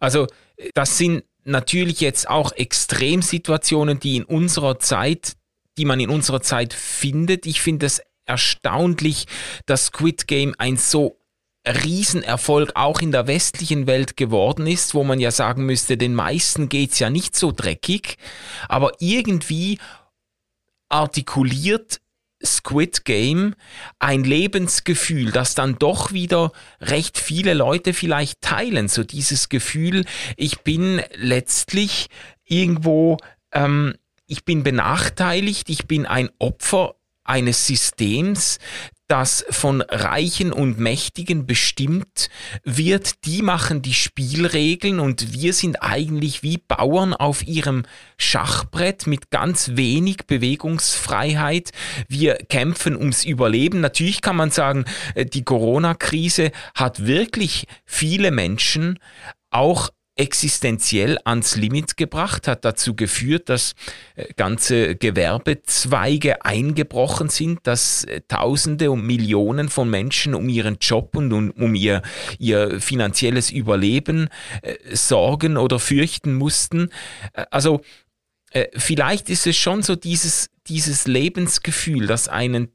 Also 0.00 0.26
das 0.74 0.96
sind 0.96 1.24
natürlich 1.44 2.00
jetzt 2.00 2.28
auch 2.28 2.52
Extremsituationen, 2.52 3.98
die 3.98 4.16
in 4.16 4.24
unserer 4.24 4.78
Zeit, 4.78 5.36
die 5.76 5.84
man 5.84 6.00
in 6.00 6.10
unserer 6.10 6.40
Zeit 6.40 6.72
findet. 6.72 7.46
Ich 7.46 7.60
finde 7.60 7.86
es 7.86 8.02
erstaunlich, 8.26 9.26
dass 9.66 9.86
Squid 9.86 10.26
Game 10.26 10.54
ein 10.58 10.76
so 10.76 11.18
Riesenerfolg 11.66 12.72
auch 12.74 13.00
in 13.00 13.10
der 13.10 13.26
westlichen 13.26 13.86
Welt 13.86 14.16
geworden 14.16 14.66
ist, 14.66 14.94
wo 14.94 15.02
man 15.02 15.18
ja 15.18 15.30
sagen 15.30 15.64
müsste, 15.64 15.96
den 15.96 16.14
meisten 16.14 16.68
geht's 16.68 16.98
ja 16.98 17.08
nicht 17.08 17.34
so 17.34 17.52
dreckig, 17.52 18.18
aber 18.68 18.92
irgendwie 18.98 19.78
artikuliert 20.90 22.00
Squid 22.44 23.04
Game 23.04 23.54
ein 23.98 24.24
Lebensgefühl, 24.24 25.32
das 25.32 25.54
dann 25.54 25.78
doch 25.78 26.12
wieder 26.12 26.52
recht 26.80 27.18
viele 27.18 27.54
Leute 27.54 27.94
vielleicht 27.94 28.40
teilen. 28.40 28.88
So 28.88 29.04
dieses 29.04 29.48
Gefühl, 29.48 30.04
ich 30.36 30.60
bin 30.60 31.02
letztlich 31.14 32.08
irgendwo, 32.44 33.16
ähm, 33.52 33.94
ich 34.26 34.44
bin 34.44 34.62
benachteiligt, 34.62 35.68
ich 35.70 35.86
bin 35.86 36.06
ein 36.06 36.30
Opfer 36.38 36.94
eines 37.24 37.66
Systems, 37.66 38.58
das 39.08 39.44
von 39.50 39.82
Reichen 39.82 40.52
und 40.52 40.78
Mächtigen 40.78 41.46
bestimmt 41.46 42.30
wird. 42.62 43.24
Die 43.26 43.42
machen 43.42 43.82
die 43.82 43.94
Spielregeln 43.94 45.00
und 45.00 45.32
wir 45.32 45.52
sind 45.52 45.82
eigentlich 45.82 46.42
wie 46.42 46.58
Bauern 46.58 47.12
auf 47.12 47.46
ihrem 47.46 47.84
Schachbrett 48.16 49.06
mit 49.06 49.30
ganz 49.30 49.72
wenig 49.74 50.26
Bewegungsfreiheit. 50.26 51.72
Wir 52.08 52.34
kämpfen 52.36 52.96
ums 52.96 53.24
Überleben. 53.24 53.80
Natürlich 53.80 54.22
kann 54.22 54.36
man 54.36 54.50
sagen, 54.50 54.84
äh, 55.14 55.26
die 55.26 55.44
Corona-Krise 55.44 56.50
hat 56.74 57.06
wirklich 57.06 57.66
viele 57.84 58.30
Menschen 58.30 58.98
auch 59.50 59.90
existenziell 60.16 61.18
ans 61.24 61.56
Limit 61.56 61.96
gebracht, 61.96 62.46
hat 62.46 62.64
dazu 62.64 62.94
geführt, 62.94 63.48
dass 63.48 63.74
äh, 64.14 64.32
ganze 64.34 64.94
Gewerbezweige 64.94 66.44
eingebrochen 66.44 67.28
sind, 67.28 67.66
dass 67.66 68.04
äh, 68.04 68.20
Tausende 68.28 68.92
und 68.92 69.04
Millionen 69.04 69.68
von 69.68 69.90
Menschen 69.90 70.34
um 70.34 70.48
ihren 70.48 70.78
Job 70.80 71.16
und 71.16 71.32
um 71.32 71.74
ihr, 71.74 72.02
ihr 72.38 72.80
finanzielles 72.80 73.50
Überleben 73.50 74.28
äh, 74.62 74.76
sorgen 74.94 75.56
oder 75.56 75.78
fürchten 75.78 76.34
mussten. 76.34 76.90
Also 77.50 77.80
vielleicht 78.76 79.30
ist 79.30 79.46
es 79.48 79.56
schon 79.56 79.82
so 79.82 79.96
dieses, 79.96 80.48
dieses 80.68 81.08
Lebensgefühl, 81.08 82.06
das 82.06 82.28
einen 82.28 82.68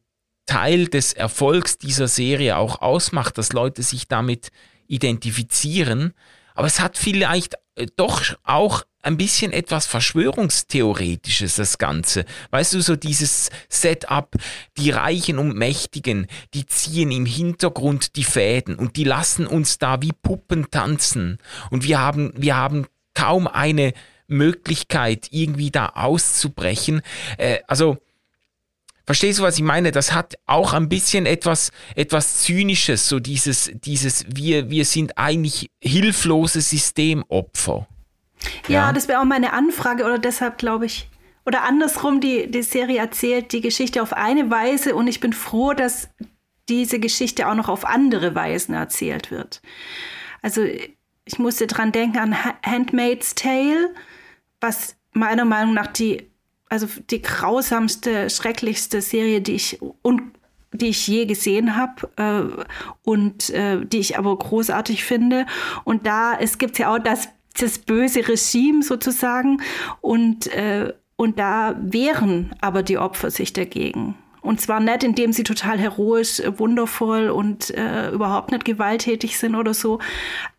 Teil 0.46 0.88
des 0.88 1.14
Erfolgs 1.14 1.78
dieser 1.78 2.10
Serie 2.10 2.58
auch 2.58 2.82
ausmacht, 2.82 3.38
dass 3.38 3.54
Leute 3.54 3.82
sich 3.84 4.10
damit 4.10 4.50
identifizieren 4.88 6.14
aber 6.60 6.68
es 6.68 6.82
hat 6.82 6.98
vielleicht 6.98 7.56
äh, 7.76 7.88
doch 7.96 8.22
auch 8.44 8.84
ein 9.02 9.16
bisschen 9.16 9.54
etwas 9.54 9.86
Verschwörungstheoretisches, 9.86 11.56
das 11.56 11.78
Ganze. 11.78 12.26
Weißt 12.52 12.74
du, 12.74 12.82
so 12.82 12.98
dieses 12.98 13.50
Setup, 13.70 14.36
die 14.76 14.90
Reichen 14.90 15.38
und 15.38 15.56
Mächtigen, 15.56 16.28
die 16.54 16.66
ziehen 16.66 17.12
im 17.12 17.26
Hintergrund 17.26 18.18
die 18.18 18.26
Fäden 18.26 18.76
und 18.76 18.98
die 18.98 19.06
lassen 19.06 19.48
uns 19.48 19.78
da 19.78 20.02
wie 20.02 20.12
Puppen 20.12 20.70
tanzen. 20.70 21.38
Und 21.72 21.86
wir 21.86 22.00
haben, 22.00 22.34
wir 22.36 22.58
haben 22.58 22.88
kaum 23.14 23.48
eine 23.48 23.94
Möglichkeit, 24.28 25.30
irgendwie 25.32 25.72
da 25.72 25.94
auszubrechen. 25.96 27.04
Äh, 27.38 27.60
also, 27.68 28.00
Verstehst 29.10 29.40
du, 29.40 29.44
was 29.44 29.58
ich 29.58 29.64
meine? 29.64 29.92
Das 29.92 30.14
hat 30.14 30.36
auch 30.46 30.72
ein 30.74 30.88
bisschen 30.88 31.26
etwas, 31.26 31.72
etwas 31.96 32.44
Zynisches, 32.44 33.10
so 33.10 33.20
dieses, 33.20 33.72
dieses, 33.74 34.24
wir, 34.30 34.70
wir 34.70 34.86
sind 34.86 35.18
eigentlich 35.18 35.72
hilflose 35.82 36.62
Systemopfer. 36.62 37.88
Ja, 38.68 38.74
ja 38.74 38.94
das 38.94 39.08
wäre 39.08 39.20
auch 39.20 39.26
meine 39.26 39.52
Anfrage 39.54 40.06
oder 40.06 40.20
deshalb 40.20 40.60
glaube 40.60 40.86
ich, 40.86 41.10
oder 41.44 41.64
andersrum, 41.64 42.22
die, 42.22 42.52
die 42.52 42.62
Serie 42.62 43.00
erzählt 43.00 43.52
die 43.52 43.62
Geschichte 43.62 44.04
auf 44.04 44.14
eine 44.14 44.52
Weise 44.52 44.94
und 44.94 45.08
ich 45.08 45.20
bin 45.20 45.34
froh, 45.34 45.74
dass 45.74 46.10
diese 46.70 47.00
Geschichte 47.00 47.48
auch 47.48 47.56
noch 47.56 47.68
auf 47.68 47.86
andere 47.86 48.36
Weisen 48.36 48.76
erzählt 48.76 49.32
wird. 49.32 49.64
Also 50.44 50.62
ich 51.26 51.40
musste 51.40 51.66
dran 51.66 51.92
denken 51.92 52.20
an 52.20 52.36
Handmaid's 52.64 53.34
Tale, 53.34 53.92
was 54.62 54.98
meiner 55.14 55.46
Meinung 55.46 55.74
nach 55.74 55.88
die 55.88 56.30
also 56.70 56.88
die 57.10 57.22
grausamste, 57.22 58.30
schrecklichste 58.30 59.02
Serie, 59.02 59.42
die 59.42 59.56
ich 59.56 59.80
und 60.02 60.22
die 60.72 60.90
ich 60.90 61.08
je 61.08 61.26
gesehen 61.26 61.76
habe 61.76 62.10
äh, 62.16 62.64
und 63.04 63.50
äh, 63.50 63.84
die 63.86 63.98
ich 63.98 64.18
aber 64.18 64.38
großartig 64.38 65.04
finde. 65.04 65.46
Und 65.84 66.06
da 66.06 66.38
es 66.40 66.60
gibt 66.60 66.78
ja 66.78 66.94
auch 66.94 67.00
das, 67.00 67.30
das 67.60 67.80
böse 67.80 68.28
Regime 68.28 68.84
sozusagen 68.84 69.62
und, 70.02 70.48
äh, 70.48 70.94
und 71.16 71.40
da 71.40 71.76
wehren 71.82 72.56
aber 72.62 72.84
die 72.84 73.00
Opfer 73.00 73.32
sich 73.32 73.52
dagegen. 73.52 74.16
Und 74.42 74.62
zwar 74.62 74.80
nicht, 74.80 75.04
indem 75.04 75.34
sie 75.34 75.44
total 75.44 75.78
heroisch, 75.78 76.40
äh, 76.40 76.58
wundervoll 76.60 77.30
und 77.30 77.72
äh, 77.72 78.10
überhaupt 78.12 78.52
nicht 78.52 78.66
gewalttätig 78.66 79.38
sind 79.38 79.56
oder 79.56 79.74
so. 79.74 80.00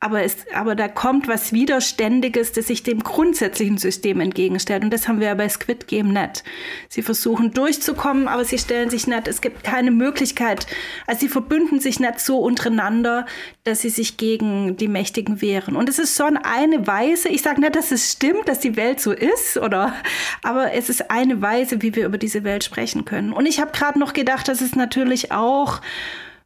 Aber, 0.00 0.22
es, 0.22 0.36
aber 0.54 0.74
da 0.74 0.88
kommt 0.88 1.28
was 1.28 1.52
Widerständiges, 1.52 2.52
das 2.52 2.66
sich 2.66 2.82
dem 2.82 3.02
grundsätzlichen 3.02 3.78
System 3.78 4.20
entgegenstellt. 4.20 4.84
Und 4.84 4.92
das 4.92 5.08
haben 5.08 5.20
wir 5.20 5.28
ja 5.28 5.34
bei 5.34 5.48
Squid 5.48 5.88
Game 5.88 6.12
nicht. 6.12 6.44
Sie 6.88 7.02
versuchen 7.02 7.52
durchzukommen, 7.52 8.28
aber 8.28 8.44
sie 8.44 8.58
stellen 8.58 8.90
sich 8.90 9.06
nicht, 9.06 9.28
es 9.28 9.40
gibt 9.40 9.64
keine 9.64 9.90
Möglichkeit. 9.90 10.66
Also 11.06 11.20
sie 11.20 11.28
verbünden 11.28 11.80
sich 11.80 12.00
nicht 12.00 12.20
so 12.20 12.38
untereinander, 12.38 13.26
dass 13.64 13.80
sie 13.80 13.90
sich 13.90 14.16
gegen 14.16 14.76
die 14.76 14.88
Mächtigen 14.88 15.40
wehren. 15.40 15.76
Und 15.76 15.88
es 15.88 15.98
ist 15.98 16.16
schon 16.16 16.36
eine 16.36 16.86
Weise, 16.86 17.28
ich 17.28 17.42
sage 17.42 17.60
nicht, 17.60 17.76
dass 17.76 17.92
es 17.92 18.12
stimmt, 18.12 18.48
dass 18.48 18.60
die 18.60 18.76
Welt 18.76 19.00
so 19.00 19.12
ist, 19.12 19.56
oder, 19.56 19.94
aber 20.42 20.72
es 20.72 20.88
ist 20.88 21.10
eine 21.10 21.42
Weise, 21.42 21.82
wie 21.82 21.94
wir 21.94 22.06
über 22.06 22.18
diese 22.18 22.44
Welt 22.44 22.64
sprechen 22.64 23.04
können. 23.04 23.32
Und 23.32 23.46
ich 23.46 23.60
habe 23.60 23.69
gerade 23.72 23.98
noch 23.98 24.12
gedacht, 24.12 24.48
dass 24.48 24.60
es 24.60 24.74
natürlich 24.74 25.32
auch 25.32 25.80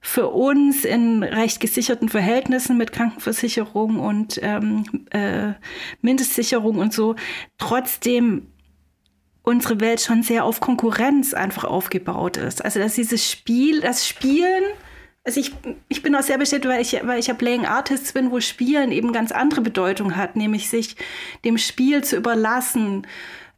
für 0.00 0.28
uns 0.28 0.84
in 0.84 1.22
recht 1.22 1.60
gesicherten 1.60 2.10
Verhältnissen 2.10 2.76
mit 2.76 2.92
Krankenversicherung 2.92 3.98
und 3.98 4.38
ähm, 4.42 4.84
äh, 5.10 5.54
Mindestsicherung 6.02 6.76
und 6.76 6.92
so 6.92 7.16
trotzdem 7.56 8.48
unsere 9.42 9.80
Welt 9.80 10.00
schon 10.00 10.22
sehr 10.22 10.44
auf 10.44 10.60
Konkurrenz 10.60 11.32
einfach 11.32 11.64
aufgebaut 11.64 12.36
ist. 12.36 12.64
Also 12.64 12.80
dass 12.80 12.94
dieses 12.94 13.30
Spiel, 13.30 13.80
das 13.80 14.06
Spielen 14.06 14.64
also 15.26 15.40
ich, 15.40 15.52
ich 15.88 16.02
bin 16.02 16.14
auch 16.14 16.22
sehr 16.22 16.36
bestätigt, 16.36 16.68
weil 16.68 16.82
ich, 16.82 17.00
weil 17.02 17.18
ich 17.18 17.28
ja 17.28 17.34
Playing 17.34 17.64
Artists 17.64 18.12
bin, 18.12 18.30
wo 18.30 18.40
Spielen 18.40 18.92
eben 18.92 19.12
ganz 19.12 19.32
andere 19.32 19.62
Bedeutung 19.62 20.16
hat, 20.16 20.36
nämlich 20.36 20.68
sich 20.68 20.96
dem 21.46 21.56
Spiel 21.56 22.04
zu 22.04 22.16
überlassen. 22.16 23.06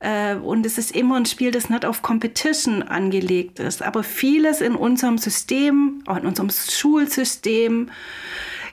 Äh, 0.01 0.37
und 0.37 0.67
es 0.67 0.79
ist 0.79 0.95
immer 0.95 1.17
ein 1.17 1.27
Spiel, 1.27 1.51
das 1.51 1.71
nicht 1.71 1.85
auf 1.85 2.03
Competition 2.03 2.83
angelegt 2.83 3.59
ist. 3.59 3.83
Aber 3.83 4.03
vieles 4.03 4.61
in 4.61 4.75
unserem 4.75 5.19
System, 5.19 6.03
auch 6.07 6.17
in 6.17 6.27
unserem 6.27 6.51
Schulsystem, 6.51 7.91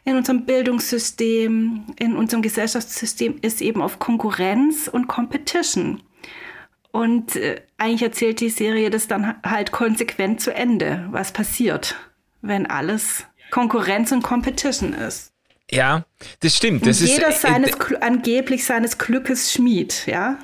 in 0.05 0.17
unserem 0.17 0.45
Bildungssystem, 0.45 1.85
in 1.97 2.15
unserem 2.15 2.41
Gesellschaftssystem 2.41 3.37
ist 3.41 3.61
eben 3.61 3.81
auf 3.81 3.99
Konkurrenz 3.99 4.87
und 4.87 5.07
Competition. 5.07 6.01
Und 6.91 7.35
äh, 7.35 7.61
eigentlich 7.77 8.03
erzählt 8.03 8.39
die 8.39 8.49
Serie 8.49 8.89
das 8.89 9.07
dann 9.07 9.35
halt 9.43 9.71
konsequent 9.71 10.41
zu 10.41 10.53
Ende, 10.53 11.07
was 11.11 11.31
passiert 11.31 11.95
wenn 12.43 12.67
alles 12.67 13.25
Konkurrenz 13.49 14.11
und 14.11 14.21
Competition 14.21 14.93
ist. 14.93 15.31
Ja, 15.71 16.05
das 16.41 16.55
stimmt. 16.55 16.85
Das 16.85 16.99
jeder 16.99 17.29
ist, 17.29 17.43
äh, 17.43 17.47
seines, 17.47 17.71
äh, 17.71 17.97
angeblich 18.01 18.65
seines 18.65 18.99
Glückes 18.99 19.51
Schmied, 19.53 20.05
ja. 20.05 20.37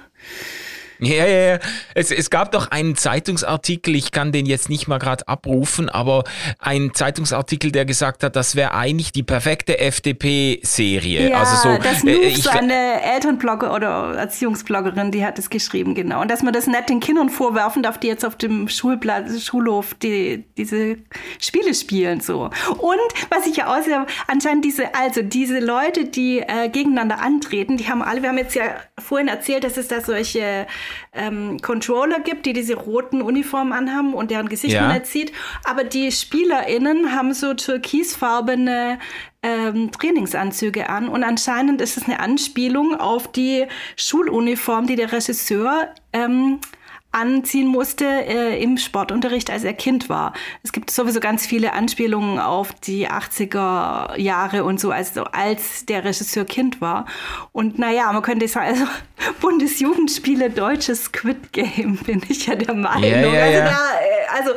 Ja, 1.00 1.26
ja, 1.26 1.54
ja. 1.54 1.60
Es, 1.96 2.12
es 2.12 2.30
gab 2.30 2.52
doch 2.52 2.72
einen 2.72 2.96
Zeitungsartikel, 2.96 3.96
ich 3.96 4.12
kann 4.12 4.34
den 4.34 4.46
jetzt 4.46 4.70
nicht 4.70 4.88
mal 4.88 4.98
gerade 4.98 5.28
abrufen, 5.30 5.88
aber 5.88 6.26
ein 6.60 6.94
Zeitungsartikel, 6.94 7.72
der 7.72 7.86
gesagt 7.86 8.24
hat, 8.24 8.36
das 8.36 8.56
wäre 8.56 8.74
eigentlich 8.74 9.14
die 9.14 9.24
perfekte 9.24 9.80
FDP-Serie. 9.80 11.30
Ja, 11.30 11.40
also 11.40 11.70
so, 11.70 11.78
das 11.82 12.04
äh, 12.04 12.12
ich, 12.28 12.50
eine 12.50 13.02
Elternblogger 13.02 13.74
oder 13.74 14.16
Erziehungsbloggerin, 14.16 15.12
die 15.12 15.26
hat 15.26 15.40
es 15.40 15.50
geschrieben, 15.50 15.96
genau. 15.96 16.22
Und 16.22 16.30
dass 16.30 16.44
man 16.44 16.52
das 16.52 16.68
nicht 16.68 16.90
den 16.90 17.00
Kindern 17.00 17.30
vorwerfen 17.30 17.82
darf, 17.82 17.98
die 17.98 18.08
jetzt 18.08 18.26
auf 18.26 18.36
dem 18.36 18.68
Schulplatz, 18.68 19.46
Schulhof 19.46 19.94
die, 19.94 20.44
diese 20.58 20.98
Spiele 21.40 21.74
spielen, 21.74 22.20
so. 22.20 22.50
Und 22.78 23.30
was 23.30 23.48
ich 23.48 23.56
ja 23.56 23.74
auch 23.74 23.82
sehr, 23.84 24.06
anscheinend 24.28 24.66
diese, 24.66 24.94
also 24.96 25.22
diese 25.22 25.60
Leute, 25.60 26.06
die 26.06 26.40
äh, 26.40 26.68
gegeneinander 26.68 27.22
antreten, 27.22 27.78
die 27.78 27.88
haben 27.88 28.02
alle, 28.02 28.22
wir 28.22 28.30
haben 28.30 28.38
jetzt 28.38 28.56
ja 28.56 28.66
vorhin 28.98 29.30
erzählt, 29.30 29.64
dass 29.64 29.78
es 29.78 29.88
da 29.88 30.02
solche 30.02 30.68
ähm, 31.14 31.60
Controller 31.62 32.20
gibt, 32.20 32.46
die 32.46 32.54
diese 32.54 32.76
roten 32.76 33.22
Uniformen 33.22 33.74
anhaben 33.74 34.14
und 34.14 34.32
deren 34.32 34.50
Gesicht 34.50 34.74
ja. 34.74 34.82
man 34.82 34.94
nicht 34.94 35.08
sieht. 35.08 35.32
Aber 35.66 35.84
die 35.84 36.12
SpielerInnen 36.12 37.14
haben 37.14 37.34
so 37.34 37.54
türkisfarbene 37.54 39.00
ähm, 39.42 39.92
Trainingsanzüge 39.92 40.90
an 40.90 41.08
und 41.08 41.24
anscheinend 41.24 41.82
ist 41.82 41.98
es 41.98 42.06
eine 42.06 42.20
Anspielung 42.20 43.00
auf 43.00 43.32
die 43.32 43.68
Schuluniform, 43.96 44.88
die 44.88 44.96
der 44.96 45.12
Regisseur 45.12 45.94
ähm, 46.12 46.60
anziehen 47.12 47.68
musste 47.68 48.06
äh, 48.06 48.62
im 48.62 48.78
Sportunterricht, 48.78 49.50
als 49.50 49.64
er 49.64 49.74
Kind 49.74 50.10
war. 50.10 50.34
Es 50.62 50.72
gibt 50.72 50.92
sowieso 50.92 51.20
ganz 51.20 51.46
viele 51.46 51.74
Anspielungen 51.74 52.40
auf 52.40 52.72
die 52.74 53.10
80er 53.10 54.18
Jahre 54.20 54.64
und 54.64 54.80
so, 54.80 54.92
also 54.92 55.24
als 55.24 55.86
der 55.86 56.06
Regisseur 56.06 56.46
Kind 56.46 56.82
war. 56.82 57.06
Und 57.52 57.80
naja, 57.80 58.12
man 58.14 58.22
könnte 58.22 58.48
sagen, 58.48 58.68
also 58.68 58.86
Bundesjugendspiele, 59.42 60.52
deutsches 60.52 61.06
Squid 61.06 61.52
Game, 61.52 61.98
bin 61.98 62.22
ich 62.30 62.46
ja 62.46 62.56
der 62.56 62.76
Meinung. 62.76 63.04
Yeah, 63.04 63.34
yeah, 63.34 63.44
also, 63.44 63.60
da, 63.60 63.72
äh, 63.72 64.38
also 64.38 64.52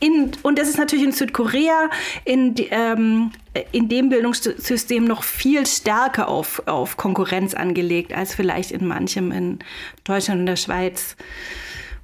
in, 0.00 0.32
und 0.42 0.58
das 0.58 0.68
ist 0.68 0.78
natürlich 0.78 1.04
in 1.04 1.12
Südkorea, 1.12 1.90
in, 2.24 2.54
ähm, 2.70 3.32
in 3.72 3.90
dem 3.90 4.08
Bildungssystem 4.08 5.04
noch 5.04 5.22
viel 5.22 5.66
stärker 5.66 6.28
auf, 6.28 6.62
auf 6.66 6.96
Konkurrenz 6.96 7.52
angelegt, 7.52 8.14
als 8.14 8.34
vielleicht 8.34 8.70
in 8.70 8.86
manchem 8.86 9.30
in 9.32 9.58
Deutschland 10.04 10.40
und 10.40 10.46
der 10.46 10.56
Schweiz 10.56 11.16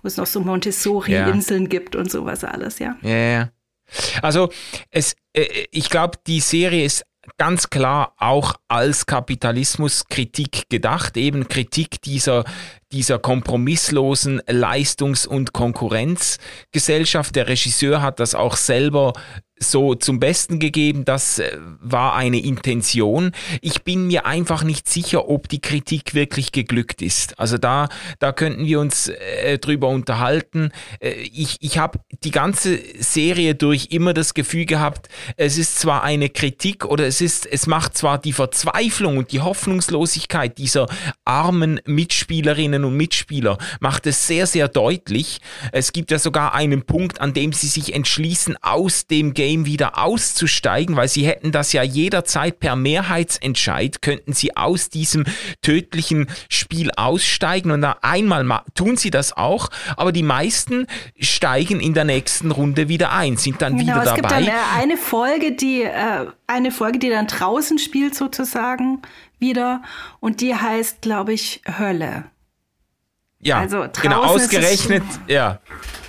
wo 0.02 0.08
es 0.08 0.16
noch 0.16 0.26
so 0.26 0.40
Montessori-Inseln 0.40 1.62
ja. 1.62 1.68
gibt 1.68 1.96
und 1.96 2.10
sowas 2.10 2.44
alles, 2.44 2.78
ja. 2.78 2.96
Ja, 3.02 3.16
ja. 3.16 3.50
Also 4.22 4.50
es, 4.90 5.16
äh, 5.32 5.46
ich 5.70 5.90
glaube, 5.90 6.18
die 6.26 6.40
Serie 6.40 6.84
ist 6.84 7.04
ganz 7.38 7.70
klar 7.70 8.14
auch 8.18 8.54
als 8.68 9.06
Kapitalismuskritik 9.06 10.68
gedacht, 10.68 11.16
eben 11.16 11.48
Kritik 11.48 12.00
dieser, 12.02 12.44
dieser 12.92 13.18
kompromisslosen 13.18 14.40
Leistungs- 14.46 15.26
und 15.26 15.52
Konkurrenzgesellschaft. 15.52 17.36
Der 17.36 17.48
Regisseur 17.48 18.02
hat 18.02 18.20
das 18.20 18.34
auch 18.34 18.56
selber 18.56 19.12
so 19.62 19.94
zum 19.94 20.20
Besten 20.20 20.58
gegeben, 20.58 21.04
das 21.04 21.38
äh, 21.38 21.56
war 21.80 22.14
eine 22.14 22.38
Intention. 22.38 23.32
Ich 23.60 23.82
bin 23.82 24.06
mir 24.06 24.26
einfach 24.26 24.64
nicht 24.64 24.88
sicher, 24.88 25.28
ob 25.28 25.48
die 25.48 25.60
Kritik 25.60 26.14
wirklich 26.14 26.50
geglückt 26.50 27.02
ist. 27.02 27.38
Also 27.38 27.58
da, 27.58 27.88
da 28.18 28.32
könnten 28.32 28.64
wir 28.64 28.80
uns 28.80 29.08
äh, 29.08 29.58
drüber 29.58 29.88
unterhalten. 29.88 30.70
Äh, 31.00 31.10
ich 31.12 31.58
ich 31.60 31.78
habe 31.78 32.00
die 32.24 32.30
ganze 32.30 32.78
Serie 32.98 33.54
durch 33.54 33.88
immer 33.90 34.14
das 34.14 34.32
Gefühl 34.34 34.64
gehabt, 34.64 35.08
es 35.36 35.58
ist 35.58 35.78
zwar 35.78 36.02
eine 36.02 36.30
Kritik 36.30 36.86
oder 36.86 37.06
es 37.06 37.20
ist, 37.20 37.46
es 37.46 37.66
macht 37.66 37.96
zwar 37.96 38.18
die 38.18 38.32
Verzweiflung 38.32 39.18
und 39.18 39.32
die 39.32 39.40
Hoffnungslosigkeit 39.40 40.56
dieser 40.56 40.86
armen 41.24 41.80
Mitspielerinnen 41.84 42.84
und 42.84 42.96
Mitspieler, 42.96 43.58
macht 43.80 44.06
es 44.06 44.26
sehr, 44.26 44.46
sehr 44.46 44.68
deutlich. 44.68 45.40
Es 45.72 45.92
gibt 45.92 46.10
ja 46.10 46.18
sogar 46.18 46.54
einen 46.54 46.82
Punkt, 46.82 47.20
an 47.20 47.34
dem 47.34 47.52
sie 47.52 47.66
sich 47.66 47.94
entschließen, 47.94 48.56
aus 48.62 49.06
dem 49.06 49.34
Game 49.34 49.49
Game 49.50 49.66
wieder 49.66 49.98
auszusteigen, 49.98 50.94
weil 50.94 51.08
sie 51.08 51.26
hätten 51.26 51.50
das 51.50 51.72
ja 51.72 51.82
jederzeit 51.82 52.60
per 52.60 52.76
Mehrheitsentscheid, 52.76 54.00
könnten 54.00 54.32
sie 54.32 54.56
aus 54.56 54.90
diesem 54.90 55.24
tödlichen 55.60 56.28
Spiel 56.48 56.90
aussteigen 56.96 57.72
und 57.72 57.84
einmal 57.84 58.62
tun 58.74 58.96
sie 58.96 59.10
das 59.10 59.36
auch, 59.36 59.68
aber 59.96 60.12
die 60.12 60.22
meisten 60.22 60.86
steigen 61.18 61.80
in 61.80 61.94
der 61.94 62.04
nächsten 62.04 62.52
Runde 62.52 62.88
wieder 62.88 63.12
ein, 63.12 63.36
sind 63.36 63.60
dann 63.60 63.76
genau, 63.76 63.94
wieder 63.94 64.04
dabei. 64.04 64.14
Es 64.14 64.16
gibt 64.16 64.30
dann 64.30 64.44
äh, 64.46 64.82
eine 64.82 64.96
Folge, 64.96 65.52
die 65.52 65.82
äh, 65.82 66.26
eine 66.46 66.70
Folge, 66.70 67.00
die 67.00 67.10
dann 67.10 67.26
draußen 67.26 67.78
spielt 67.78 68.14
sozusagen 68.14 69.02
wieder 69.40 69.82
und 70.20 70.40
die 70.40 70.54
heißt, 70.54 71.02
glaube 71.02 71.32
ich, 71.32 71.62
Hölle. 71.78 72.24
Ja, 73.42 73.58
also 73.60 73.86
genau, 74.02 74.22
ausgerechnet, 74.22 75.02
ja. 75.26 75.60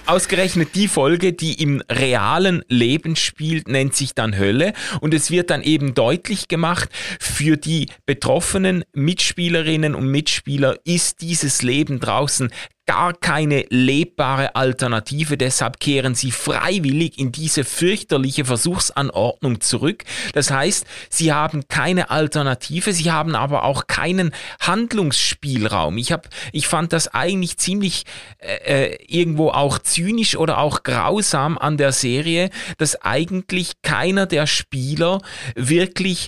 Ausgerechnet 0.05 0.75
die 0.75 0.89
Folge, 0.89 1.31
die 1.31 1.61
im 1.61 1.81
realen 1.89 2.65
Leben 2.67 3.15
spielt, 3.15 3.69
nennt 3.69 3.95
sich 3.95 4.13
dann 4.13 4.37
Hölle. 4.37 4.73
Und 4.99 5.13
es 5.13 5.31
wird 5.31 5.49
dann 5.49 5.61
eben 5.61 5.93
deutlich 5.93 6.49
gemacht, 6.49 6.89
für 7.19 7.55
die 7.55 7.87
betroffenen 8.05 8.83
Mitspielerinnen 8.93 9.95
und 9.95 10.07
Mitspieler 10.07 10.75
ist 10.83 11.21
dieses 11.21 11.61
Leben 11.61 11.99
draußen 12.01 12.51
gar 12.91 13.13
keine 13.13 13.63
lebbare 13.69 14.55
Alternative. 14.55 15.37
Deshalb 15.37 15.79
kehren 15.79 16.13
sie 16.13 16.29
freiwillig 16.29 17.17
in 17.17 17.31
diese 17.31 17.63
fürchterliche 17.63 18.43
Versuchsanordnung 18.43 19.61
zurück. 19.61 20.03
Das 20.33 20.51
heißt, 20.51 20.85
sie 21.09 21.31
haben 21.31 21.69
keine 21.69 22.09
Alternative, 22.09 22.91
sie 22.91 23.09
haben 23.09 23.33
aber 23.33 23.63
auch 23.63 23.87
keinen 23.87 24.31
Handlungsspielraum. 24.59 25.97
Ich, 25.97 26.11
hab, 26.11 26.27
ich 26.51 26.67
fand 26.67 26.91
das 26.91 27.07
eigentlich 27.07 27.55
ziemlich 27.55 28.03
äh, 28.39 28.89
äh 28.89 28.97
irgendwo 29.07 29.51
auch 29.51 29.79
zynisch 29.79 30.35
oder 30.35 30.57
auch 30.57 30.83
grausam 30.83 31.57
an 31.57 31.77
der 31.77 31.93
Serie, 31.93 32.49
dass 32.77 33.01
eigentlich 33.01 33.81
keiner 33.83 34.25
der 34.25 34.47
Spieler 34.47 35.21
wirklich 35.55 36.27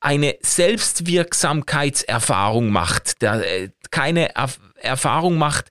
eine 0.00 0.34
Selbstwirksamkeitserfahrung 0.40 2.70
macht, 2.70 3.22
der, 3.22 3.46
äh, 3.46 3.68
keine 3.90 4.34
Erf 4.34 4.58
Erfahrung 4.76 5.36
macht, 5.36 5.66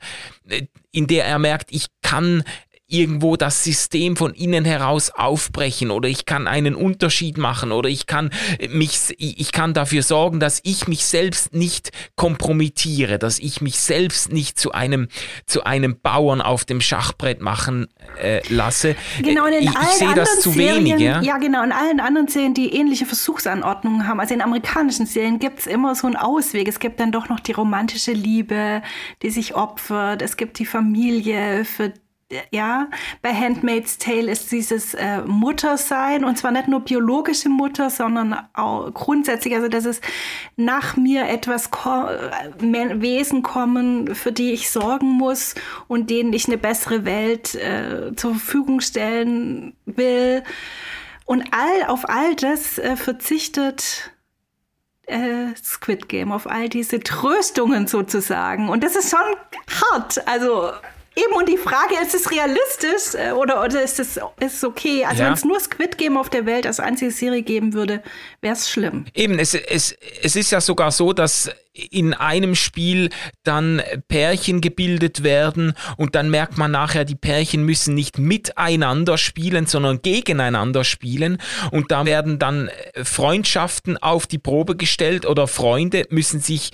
äh, 0.47 0.67
in 0.91 1.07
der 1.07 1.25
er 1.25 1.39
merkt, 1.39 1.71
ich 1.71 1.87
kann 2.01 2.43
irgendwo 2.89 3.35
das 3.35 3.63
System 3.63 4.15
von 4.15 4.33
innen 4.33 4.65
heraus 4.65 5.11
aufbrechen 5.11 5.91
oder 5.91 6.09
ich 6.09 6.25
kann 6.25 6.47
einen 6.47 6.75
Unterschied 6.75 7.37
machen 7.37 7.71
oder 7.71 7.87
ich 7.87 8.07
kann 8.07 8.31
mich, 8.69 9.15
ich 9.17 9.51
kann 9.51 9.73
dafür 9.73 10.03
sorgen, 10.03 10.39
dass 10.39 10.59
ich 10.63 10.87
mich 10.87 11.05
selbst 11.05 11.53
nicht 11.53 11.91
kompromittiere, 12.15 13.19
dass 13.19 13.39
ich 13.39 13.61
mich 13.61 13.79
selbst 13.79 14.31
nicht 14.33 14.59
zu 14.59 14.71
einem, 14.71 15.07
zu 15.45 15.63
einem 15.63 15.99
Bauern 16.01 16.41
auf 16.41 16.65
dem 16.65 16.81
Schachbrett 16.81 17.41
machen 17.41 17.87
äh, 18.21 18.41
lasse. 18.49 18.95
Genau, 19.21 19.45
in 19.45 19.53
ich, 19.53 19.69
ich 19.69 19.89
sehe 19.97 20.13
das 20.15 20.41
zu 20.41 20.51
Serien, 20.51 20.85
wenig. 20.85 20.99
Ja? 20.99 21.21
ja, 21.21 21.37
genau, 21.37 21.63
in 21.63 21.71
allen 21.71 21.99
anderen 21.99 22.27
Serien, 22.27 22.53
die 22.53 22.73
ähnliche 22.73 23.05
Versuchsanordnungen 23.05 24.07
haben, 24.07 24.19
also 24.19 24.33
in 24.33 24.41
amerikanischen 24.41 25.05
Serien 25.05 25.39
gibt 25.39 25.59
es 25.59 25.67
immer 25.67 25.95
so 25.95 26.07
einen 26.07 26.15
Ausweg. 26.15 26.67
Es 26.67 26.79
gibt 26.79 26.99
dann 26.99 27.11
doch 27.11 27.29
noch 27.29 27.39
die 27.39 27.51
romantische 27.51 28.11
Liebe, 28.13 28.81
die 29.21 29.29
sich 29.29 29.55
opfert. 29.55 30.21
Es 30.21 30.37
gibt 30.37 30.59
die 30.59 30.65
Familie, 30.65 31.65
für 31.65 31.93
ja, 32.51 32.89
bei 33.21 33.33
Handmaid's 33.33 33.97
Tale 33.97 34.31
ist 34.31 34.51
dieses 34.51 34.93
äh, 34.93 35.21
Muttersein 35.21 36.23
und 36.23 36.37
zwar 36.37 36.51
nicht 36.51 36.67
nur 36.67 36.81
biologische 36.81 37.49
Mutter, 37.49 37.89
sondern 37.89 38.37
auch 38.53 38.93
grundsätzlich, 38.93 39.55
also 39.55 39.67
dass 39.67 39.85
es 39.85 39.99
nach 40.55 40.95
mir 40.95 41.27
etwas 41.27 41.71
ko 41.71 42.07
äh, 42.07 43.01
Wesen 43.01 43.41
kommen, 43.41 44.13
für 44.13 44.31
die 44.31 44.51
ich 44.51 44.69
sorgen 44.69 45.07
muss 45.07 45.55
und 45.87 46.09
denen 46.09 46.33
ich 46.33 46.47
eine 46.47 46.57
bessere 46.57 47.03
Welt 47.03 47.55
äh, 47.55 48.15
zur 48.15 48.31
Verfügung 48.31 48.81
stellen 48.81 49.75
will. 49.85 50.43
Und 51.25 51.45
all, 51.51 51.87
auf 51.87 52.09
all 52.09 52.35
das 52.35 52.77
äh, 52.77 52.95
verzichtet 52.95 54.11
äh, 55.07 55.55
Squid 55.55 56.09
Game, 56.09 56.31
auf 56.31 56.47
all 56.47 56.69
diese 56.69 56.99
Tröstungen 56.99 57.87
sozusagen. 57.87 58.69
Und 58.69 58.83
das 58.83 58.95
ist 58.95 59.09
schon 59.09 59.19
hart. 59.91 60.27
Also 60.27 60.71
Eben, 61.15 61.33
und 61.33 61.49
die 61.49 61.57
Frage, 61.57 61.95
ist 62.01 62.13
es 62.13 62.31
realistisch 62.31 63.15
äh, 63.15 63.31
oder, 63.31 63.63
oder 63.63 63.81
ist 63.81 63.99
es 63.99 64.19
ist 64.39 64.63
okay? 64.63 65.05
Also, 65.05 65.21
ja. 65.21 65.27
wenn 65.27 65.33
es 65.33 65.43
nur 65.43 65.59
Squid 65.59 65.97
Game 65.97 66.17
auf 66.17 66.29
der 66.29 66.45
Welt 66.45 66.65
als 66.65 66.79
einzige 66.79 67.11
Serie 67.11 67.41
geben 67.41 67.73
würde, 67.73 68.01
wäre 68.41 68.53
es 68.53 68.69
schlimm. 68.69 69.05
Eben, 69.13 69.39
es, 69.39 69.53
es, 69.53 69.95
es 70.21 70.35
ist 70.35 70.51
ja 70.51 70.61
sogar 70.61 70.91
so, 70.91 71.13
dass 71.13 71.49
in 71.91 72.13
einem 72.13 72.55
Spiel 72.55 73.09
dann 73.43 73.81
Pärchen 74.07 74.61
gebildet 74.61 75.23
werden 75.23 75.73
und 75.97 76.15
dann 76.15 76.29
merkt 76.29 76.57
man 76.57 76.71
nachher, 76.71 77.05
die 77.05 77.15
Pärchen 77.15 77.63
müssen 77.63 77.95
nicht 77.95 78.17
miteinander 78.17 79.17
spielen, 79.17 79.65
sondern 79.65 80.01
gegeneinander 80.01 80.83
spielen 80.83 81.37
und 81.71 81.91
da 81.91 82.05
werden 82.05 82.39
dann 82.39 82.69
Freundschaften 83.01 83.97
auf 83.97 84.27
die 84.27 84.37
Probe 84.37 84.75
gestellt 84.75 85.25
oder 85.25 85.47
Freunde 85.47 86.05
müssen 86.09 86.39
sich 86.39 86.71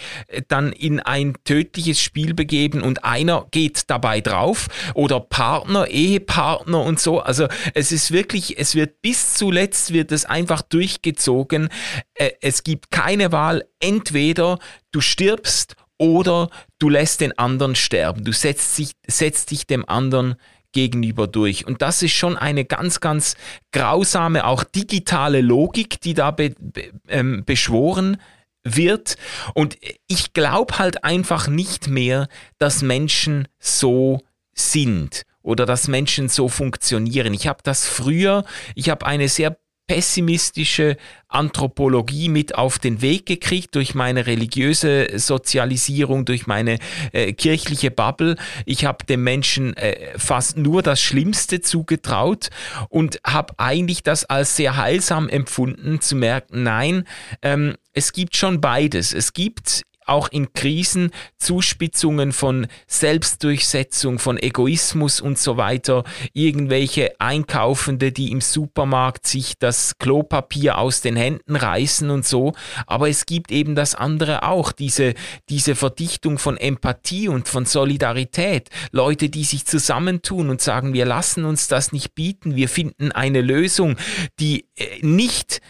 dann 0.48 0.72
in 0.72 1.00
ein 1.00 1.34
tödliches 1.44 2.02
Spiel 2.02 2.34
begeben 2.34 2.82
und 2.82 3.04
einer 3.04 3.48
geht 3.52 3.90
dabei 3.90 4.22
drauf 4.22 4.68
oder 4.94 5.20
Partner, 5.20 5.88
Ehepartner 5.88 6.82
und 6.82 7.00
so. 7.00 7.20
Also 7.20 7.48
es 7.74 7.92
ist 7.92 8.12
wirklich, 8.12 8.58
es 8.58 8.76
wird 8.76 9.02
bis 9.02 9.36
zuletzt 9.36 9.94
wird 9.94 10.12
es 10.12 10.26
einfach 10.26 10.62
durchgezogen. 10.62 11.70
Äh, 12.14 12.32
es 12.42 12.64
gibt 12.64 12.92
keine 12.92 13.32
Wahl, 13.32 13.66
entweder 13.80 14.60
du 14.96 15.02
stirbst 15.02 15.76
oder 15.98 16.50
du 16.80 16.90
lässt 16.90 17.22
den 17.22 17.38
anderen 17.38 17.76
sterben. 17.76 18.24
Du 18.24 18.32
setzt, 18.32 18.76
sich, 18.76 18.92
setzt 19.08 19.52
dich 19.52 19.68
dem 19.68 19.88
anderen 19.88 20.36
gegenüber 20.72 21.28
durch. 21.28 21.66
Und 21.66 21.82
das 21.82 22.02
ist 22.02 22.14
schon 22.14 22.38
eine 22.38 22.66
ganz, 22.66 23.00
ganz 23.00 23.36
grausame, 23.72 24.46
auch 24.46 24.64
digitale 24.64 25.42
Logik, 25.42 26.02
die 26.02 26.14
da 26.14 26.32
be, 26.32 26.54
be, 26.60 26.92
ähm, 27.08 27.44
beschworen 27.46 28.18
wird. 28.64 29.16
Und 29.54 29.78
ich 30.08 30.34
glaube 30.34 30.80
halt 30.80 31.04
einfach 31.04 31.48
nicht 31.48 31.88
mehr, 31.88 32.28
dass 32.58 32.82
Menschen 32.82 33.48
so 33.60 34.22
sind 34.54 35.24
oder 35.42 35.66
dass 35.66 35.88
Menschen 35.88 36.28
so 36.28 36.50
funktionieren. 36.50 37.34
Ich 37.34 37.48
habe 37.48 37.60
das 37.64 37.88
früher, 37.88 38.44
ich 38.74 38.90
habe 38.90 39.06
eine 39.06 39.30
sehr 39.30 39.58
pessimistische 39.88 40.98
Anthropologie 41.28 42.30
mit 42.30 42.56
auf 42.56 42.80
den 42.80 43.02
Weg 43.02 43.26
gekriegt 43.26 43.76
durch 43.76 43.94
meine 43.94 44.26
religiöse 44.26 45.08
Sozialisierung, 45.18 46.26
durch 46.26 46.48
meine 46.48 46.80
äh, 47.12 47.34
kirchliche 47.34 47.92
Bubble. 47.92 48.36
Ich 48.66 48.86
habe 48.86 49.06
dem 49.06 49.24
Menschen 49.24 49.76
äh, 49.78 50.18
fast 50.18 50.58
nur 50.58 50.82
das 50.82 51.02
Schlimmste 51.02 51.62
zugetraut 51.62 52.50
und 52.90 53.20
habe 53.26 53.54
eigentlich 53.58 54.02
das 54.02 54.26
als 54.26 54.56
sehr 54.56 54.78
heilsam 54.78 55.30
empfunden, 55.30 56.02
zu 56.02 56.16
merken, 56.16 56.64
nein, 56.64 57.04
ähm, 57.42 57.76
es 57.94 58.12
gibt 58.12 58.36
schon 58.36 58.62
beides. 58.62 59.14
Es 59.14 59.34
gibt 59.34 59.84
auch 60.06 60.28
in 60.30 60.54
Krisen 60.54 61.12
Zuspitzungen 61.38 62.32
von 62.32 62.68
Selbstdurchsetzung, 62.88 64.20
von 64.20 64.38
Egoismus 64.38 65.22
und 65.22 65.38
so 65.38 65.58
weiter, 65.58 66.04
irgendwelche 66.34 67.20
Einkaufende, 67.20 68.12
die 68.12 68.32
im 68.32 68.42
Supermarkt 68.42 69.28
sich 69.28 69.58
das 69.58 69.98
Klopapier 69.98 70.78
aus 70.78 71.02
den 71.02 71.16
Händen 71.16 71.56
reißen 71.56 72.10
und 72.10 72.26
so, 72.26 72.54
aber 72.88 73.10
es 73.10 73.26
gibt 73.26 73.52
eben 73.52 73.76
das 73.76 73.96
andere 73.96 74.44
auch, 74.44 74.72
diese, 74.72 75.14
diese 75.50 75.76
Verdichtung 75.76 76.38
von 76.38 76.58
Empathie 76.58 77.28
und 77.28 77.48
von 77.48 77.66
Solidarität, 77.66 78.70
Leute, 78.92 79.30
die 79.30 79.44
sich 79.44 79.66
zusammentun 79.66 80.50
und 80.50 80.62
sagen, 80.62 80.94
wir 80.94 81.06
lassen 81.06 81.46
uns 81.46 81.68
das 81.68 81.92
nicht 81.92 82.16
bieten, 82.16 82.56
wir 82.56 82.70
finden 82.70 83.12
eine 83.12 83.42
Lösung, 83.42 83.96
die 84.40 84.68
äh, 84.76 85.00
nicht 85.02 85.62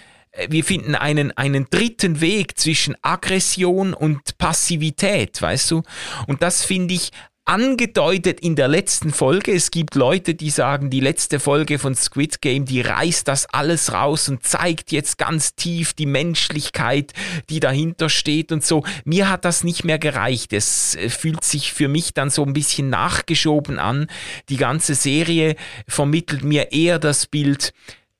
wir 0.50 0.64
finden 0.64 0.96
einen, 0.96 1.32
einen 1.38 1.68
dritten 1.70 2.22
Weg 2.22 2.58
zwischen 2.58 2.96
Aggression 3.02 3.94
und 3.94 4.38
Passivität, 4.38 5.42
weißt 5.42 5.72
du? 5.72 5.84
Und 6.28 6.42
das 6.42 6.64
finde 6.64 6.94
ich 6.94 7.12
angedeutet 7.46 8.40
in 8.40 8.56
der 8.56 8.68
letzten 8.68 9.14
Folge. 9.14 9.54
Es 9.54 9.70
gibt 9.70 9.94
Leute, 9.94 10.34
die 10.34 10.50
sagen, 10.50 10.90
die 10.90 11.00
letzte 11.00 11.40
Folge 11.40 11.78
von 11.78 11.94
Squid 11.94 12.42
Game, 12.42 12.66
die 12.66 12.82
reißt 12.82 13.28
das 13.28 13.46
alles 13.46 13.94
raus 13.94 14.28
und 14.30 14.44
zeigt 14.44 14.92
jetzt 14.92 15.20
ganz 15.20 15.54
tief 15.54 15.94
die 15.94 16.08
Menschlichkeit, 16.08 17.14
die 17.52 17.60
dahinter 17.60 18.10
steht 18.10 18.52
und 18.52 18.66
so. 18.66 18.84
Mir 19.06 19.30
hat 19.30 19.46
das 19.46 19.64
nicht 19.64 19.84
mehr 19.84 20.00
gereicht. 20.00 20.54
Es 20.54 20.96
äh, 20.96 21.10
fühlt 21.10 21.44
sich 21.44 21.72
für 21.72 21.88
mich 21.88 22.16
dann 22.16 22.32
so 22.32 22.44
ein 22.44 22.54
bisschen 22.54 22.90
nachgeschoben 22.90 23.78
an. 23.78 24.08
Die 24.50 24.58
ganze 24.58 24.96
Serie 24.96 25.56
vermittelt 25.88 26.44
mir 26.44 26.72
eher 26.72 26.98
das 26.98 27.28
Bild, 27.28 27.74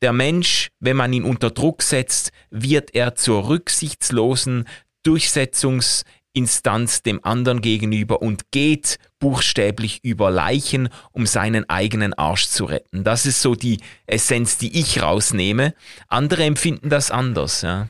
der 0.06 0.14
Mensch, 0.14 0.70
wenn 0.80 0.98
man 0.98 1.12
ihn 1.14 1.24
unter 1.24 1.50
Druck 1.50 1.82
setzt, 1.82 2.32
wird 2.52 2.94
er 2.94 3.16
zur 3.16 3.50
rücksichtslosen 3.50 4.66
Durchsetzungsinstanz 5.02 7.02
dem 7.02 7.26
anderen 7.26 7.60
gegenüber 7.60 8.22
und 8.22 8.52
geht 8.52 9.00
buchstäblich 9.18 10.02
über 10.04 10.30
Leichen, 10.30 10.90
um 11.12 11.26
seinen 11.26 11.68
eigenen 11.72 12.14
Arsch 12.14 12.50
zu 12.50 12.66
retten. 12.66 13.04
Das 13.04 13.26
ist 13.26 13.42
so 13.42 13.56
die 13.56 13.80
Essenz, 14.06 14.60
die 14.60 14.80
ich 14.80 15.02
rausnehme. 15.02 15.74
Andere 16.08 16.44
empfinden 16.44 16.92
das 16.92 17.10
anders, 17.10 17.64
ja. 17.64 17.88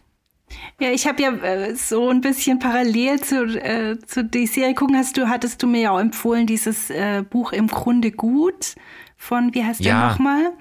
Ja, 0.79 0.91
ich 0.91 1.07
habe 1.07 1.21
ja 1.21 1.35
äh, 1.35 1.75
so 1.75 2.07
ein 2.07 2.21
bisschen 2.21 2.59
parallel 2.59 3.19
zu, 3.19 3.43
äh, 3.43 3.99
zu 4.07 4.23
die 4.23 4.47
Serie 4.47 4.73
gucken, 4.73 4.95
hast 4.95 5.17
du, 5.17 5.27
hattest 5.27 5.61
du 5.61 5.67
mir 5.67 5.81
ja 5.81 5.91
auch 5.91 5.99
empfohlen, 5.99 6.47
dieses 6.47 6.89
äh, 6.91 7.25
Buch 7.29 7.51
im 7.51 7.67
Grunde 7.67 8.11
gut 8.11 8.75
von, 9.17 9.53
wie 9.53 9.65
heißt 9.65 9.81
ja. 9.81 9.99
der 9.99 10.09
nochmal? 10.11 10.53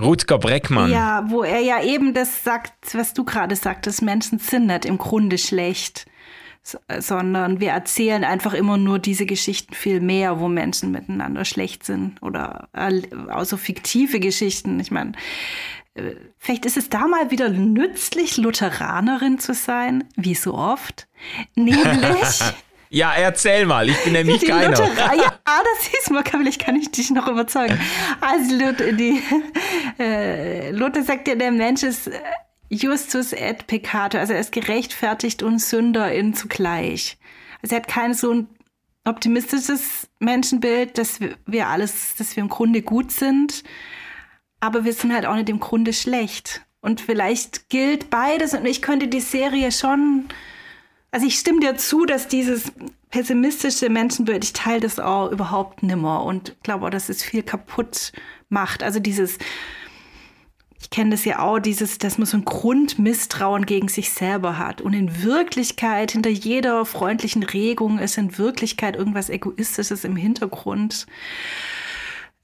Rutger 0.00 0.38
Breckmann. 0.38 0.90
Ja, 0.90 1.24
wo 1.28 1.42
er 1.42 1.60
ja 1.60 1.82
eben 1.82 2.14
das 2.14 2.44
sagt, 2.44 2.72
was 2.94 3.14
du 3.14 3.24
gerade 3.24 3.56
sagtest, 3.56 4.02
Menschen 4.02 4.38
sind 4.38 4.66
nicht 4.66 4.84
im 4.84 4.98
Grunde 4.98 5.38
schlecht, 5.38 6.06
sondern 6.98 7.60
wir 7.60 7.70
erzählen 7.70 8.24
einfach 8.24 8.54
immer 8.54 8.76
nur 8.76 8.98
diese 8.98 9.26
Geschichten 9.26 9.74
viel 9.74 10.00
mehr, 10.00 10.38
wo 10.38 10.48
Menschen 10.48 10.92
miteinander 10.92 11.44
schlecht 11.44 11.84
sind 11.84 12.22
oder 12.22 12.68
außer 12.72 13.58
fiktive 13.58 14.20
Geschichten. 14.20 14.78
Ich 14.78 14.92
meine, 14.92 15.12
äh, 15.94 16.14
vielleicht 16.38 16.64
ist 16.64 16.76
es 16.76 16.88
da 16.88 17.08
mal 17.08 17.30
wieder 17.30 17.48
nützlich, 17.48 18.36
Lutheranerin 18.36 19.38
zu 19.38 19.54
sein, 19.54 20.04
wie 20.16 20.34
so 20.34 20.54
oft. 20.54 21.08
Nämlich 21.56 22.40
Ja, 22.92 23.14
erzähl 23.14 23.64
mal, 23.64 23.88
ich 23.88 24.04
bin 24.04 24.12
nämlich 24.12 24.40
die 24.40 24.46
keiner. 24.46 24.68
Luther 24.68 25.14
ja, 25.14 25.32
das 25.46 25.88
ist 25.98 26.10
mal, 26.10 26.22
vielleicht 26.22 26.62
kann 26.62 26.76
ich 26.76 26.90
dich 26.90 27.10
noch 27.10 27.26
überzeugen. 27.26 27.80
Also 28.20 28.54
Luther, 28.54 28.92
die, 28.92 29.22
äh, 29.98 30.70
Luther 30.72 31.02
sagt 31.02 31.26
ja, 31.26 31.34
der 31.34 31.52
Mensch 31.52 31.82
ist 31.82 32.08
äh, 32.08 32.20
Justus 32.68 33.32
et 33.32 33.66
peccator, 33.66 34.20
also 34.20 34.34
er 34.34 34.40
ist 34.40 34.52
gerechtfertigt 34.52 35.42
und 35.42 35.58
Sünder 35.58 36.12
in 36.12 36.34
zugleich. 36.34 37.16
Also 37.62 37.76
er 37.76 37.80
hat 37.80 37.88
kein 37.88 38.12
so 38.12 38.30
ein 38.30 38.48
optimistisches 39.06 40.10
Menschenbild, 40.18 40.98
dass 40.98 41.18
wir 41.46 41.68
alles, 41.68 42.16
dass 42.16 42.36
wir 42.36 42.42
im 42.42 42.50
Grunde 42.50 42.82
gut 42.82 43.10
sind, 43.10 43.64
aber 44.60 44.84
wir 44.84 44.92
sind 44.92 45.14
halt 45.14 45.24
auch 45.24 45.34
nicht 45.34 45.48
im 45.48 45.60
Grunde 45.60 45.94
schlecht. 45.94 46.60
Und 46.82 47.00
vielleicht 47.00 47.70
gilt 47.70 48.10
beides 48.10 48.52
und 48.52 48.66
ich 48.66 48.82
könnte 48.82 49.08
die 49.08 49.20
Serie 49.20 49.72
schon 49.72 50.26
also 51.12 51.26
ich 51.26 51.38
stimme 51.38 51.60
dir 51.60 51.76
zu, 51.76 52.06
dass 52.06 52.26
dieses 52.26 52.72
pessimistische 53.10 53.90
Menschenbild, 53.90 54.42
ich 54.42 54.54
teile 54.54 54.80
das 54.80 54.98
auch 54.98 55.30
überhaupt 55.30 55.82
nimmer 55.82 56.24
und 56.24 56.56
glaube 56.62 56.86
auch, 56.86 56.90
dass 56.90 57.10
es 57.10 57.22
viel 57.22 57.42
kaputt 57.42 58.12
macht. 58.48 58.82
Also 58.82 58.98
dieses, 58.98 59.36
ich 60.80 60.88
kenne 60.88 61.10
das 61.10 61.26
ja 61.26 61.40
auch, 61.40 61.58
dieses, 61.58 61.98
dass 61.98 62.16
man 62.16 62.26
so 62.26 62.38
ein 62.38 62.46
Grundmisstrauen 62.46 63.66
gegen 63.66 63.88
sich 63.88 64.10
selber 64.10 64.56
hat. 64.56 64.80
Und 64.80 64.94
in 64.94 65.22
Wirklichkeit, 65.22 66.12
hinter 66.12 66.30
jeder 66.30 66.86
freundlichen 66.86 67.42
Regung 67.42 67.98
ist 67.98 68.16
in 68.16 68.38
Wirklichkeit 68.38 68.96
irgendwas 68.96 69.28
Egoistisches 69.28 70.04
im 70.04 70.16
Hintergrund. 70.16 71.06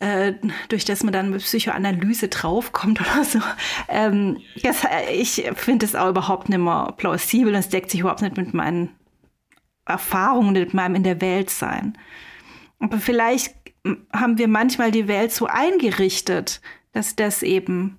Äh, 0.00 0.34
durch 0.68 0.84
das 0.84 1.02
man 1.02 1.12
dann 1.12 1.30
mit 1.30 1.42
Psychoanalyse 1.42 2.28
draufkommt 2.28 3.00
oder 3.00 3.24
so. 3.24 3.40
Ähm, 3.88 4.38
das, 4.62 4.84
ich 5.12 5.50
finde 5.56 5.86
es 5.86 5.96
auch 5.96 6.10
überhaupt 6.10 6.48
nicht 6.48 6.58
mehr 6.58 6.94
plausibel 6.96 7.52
und 7.52 7.58
es 7.58 7.68
deckt 7.68 7.90
sich 7.90 8.00
überhaupt 8.00 8.22
nicht 8.22 8.36
mit 8.36 8.54
meinen 8.54 8.90
Erfahrungen, 9.84 10.52
mit 10.52 10.74
meinem 10.74 10.94
in 10.94 11.02
der 11.02 11.20
Welt 11.20 11.50
sein. 11.50 11.98
Aber 12.78 12.98
vielleicht 12.98 13.54
haben 14.12 14.38
wir 14.38 14.48
manchmal 14.48 14.90
die 14.90 15.08
Welt 15.08 15.32
so 15.32 15.46
eingerichtet, 15.46 16.60
dass 16.92 17.16
das 17.16 17.42
eben, 17.42 17.98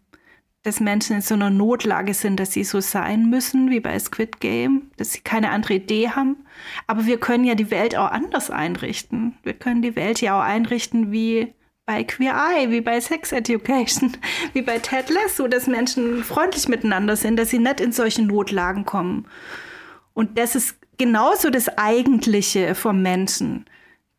dass 0.63 0.79
Menschen 0.79 1.17
in 1.17 1.21
so 1.21 1.33
einer 1.33 1.49
Notlage 1.49 2.13
sind, 2.13 2.39
dass 2.39 2.53
sie 2.53 2.63
so 2.63 2.79
sein 2.79 3.29
müssen, 3.29 3.69
wie 3.69 3.79
bei 3.79 3.97
Squid 3.99 4.39
Game, 4.39 4.91
dass 4.97 5.13
sie 5.13 5.21
keine 5.21 5.49
andere 5.49 5.75
Idee 5.75 6.09
haben. 6.09 6.38
Aber 6.88 7.05
wir 7.05 7.19
können 7.19 7.43
ja 7.43 7.55
die 7.55 7.71
Welt 7.71 7.97
auch 7.97 8.12
anders 8.12 8.51
einrichten. 8.51 9.38
Wir 9.43 9.53
können 9.53 9.81
die 9.81 9.95
Welt 9.95 10.21
ja 10.21 10.38
auch 10.38 10.43
einrichten, 10.43 11.12
wie 11.12 11.53
bei 11.89 12.04
Queer 12.04 12.36
Eye, 12.36 12.69
wie 12.69 12.82
bei 12.82 13.02
Sex 13.02 13.32
Education, 13.32 14.15
wie 14.54 14.62
bei 14.62 14.78
Ted 14.78 15.10
Lasso, 15.10 15.47
dass 15.47 15.65
Menschen 15.65 16.23
freundlich 16.23 16.67
miteinander 16.67 17.15
sind, 17.15 17.36
dass 17.38 17.49
sie 17.49 17.58
nicht 17.58 17.80
in 17.80 17.91
solche 17.91 18.21
Notlagen 18.21 18.86
kommen. 18.86 19.25
Und 20.13 20.38
das 20.38 20.54
ist 20.54 20.75
genauso 20.99 21.49
das 21.49 21.67
Eigentliche 21.80 22.75
vom 22.75 23.02
Menschen, 23.02 23.65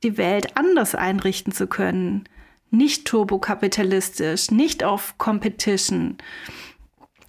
die 0.02 0.18
Welt 0.18 0.56
anders 0.56 0.96
einrichten 0.96 1.52
zu 1.52 1.68
können. 1.68 2.24
Nicht 2.72 3.06
turbokapitalistisch, 3.06 4.50
nicht 4.50 4.82
auf 4.82 5.16
Competition. 5.18 6.18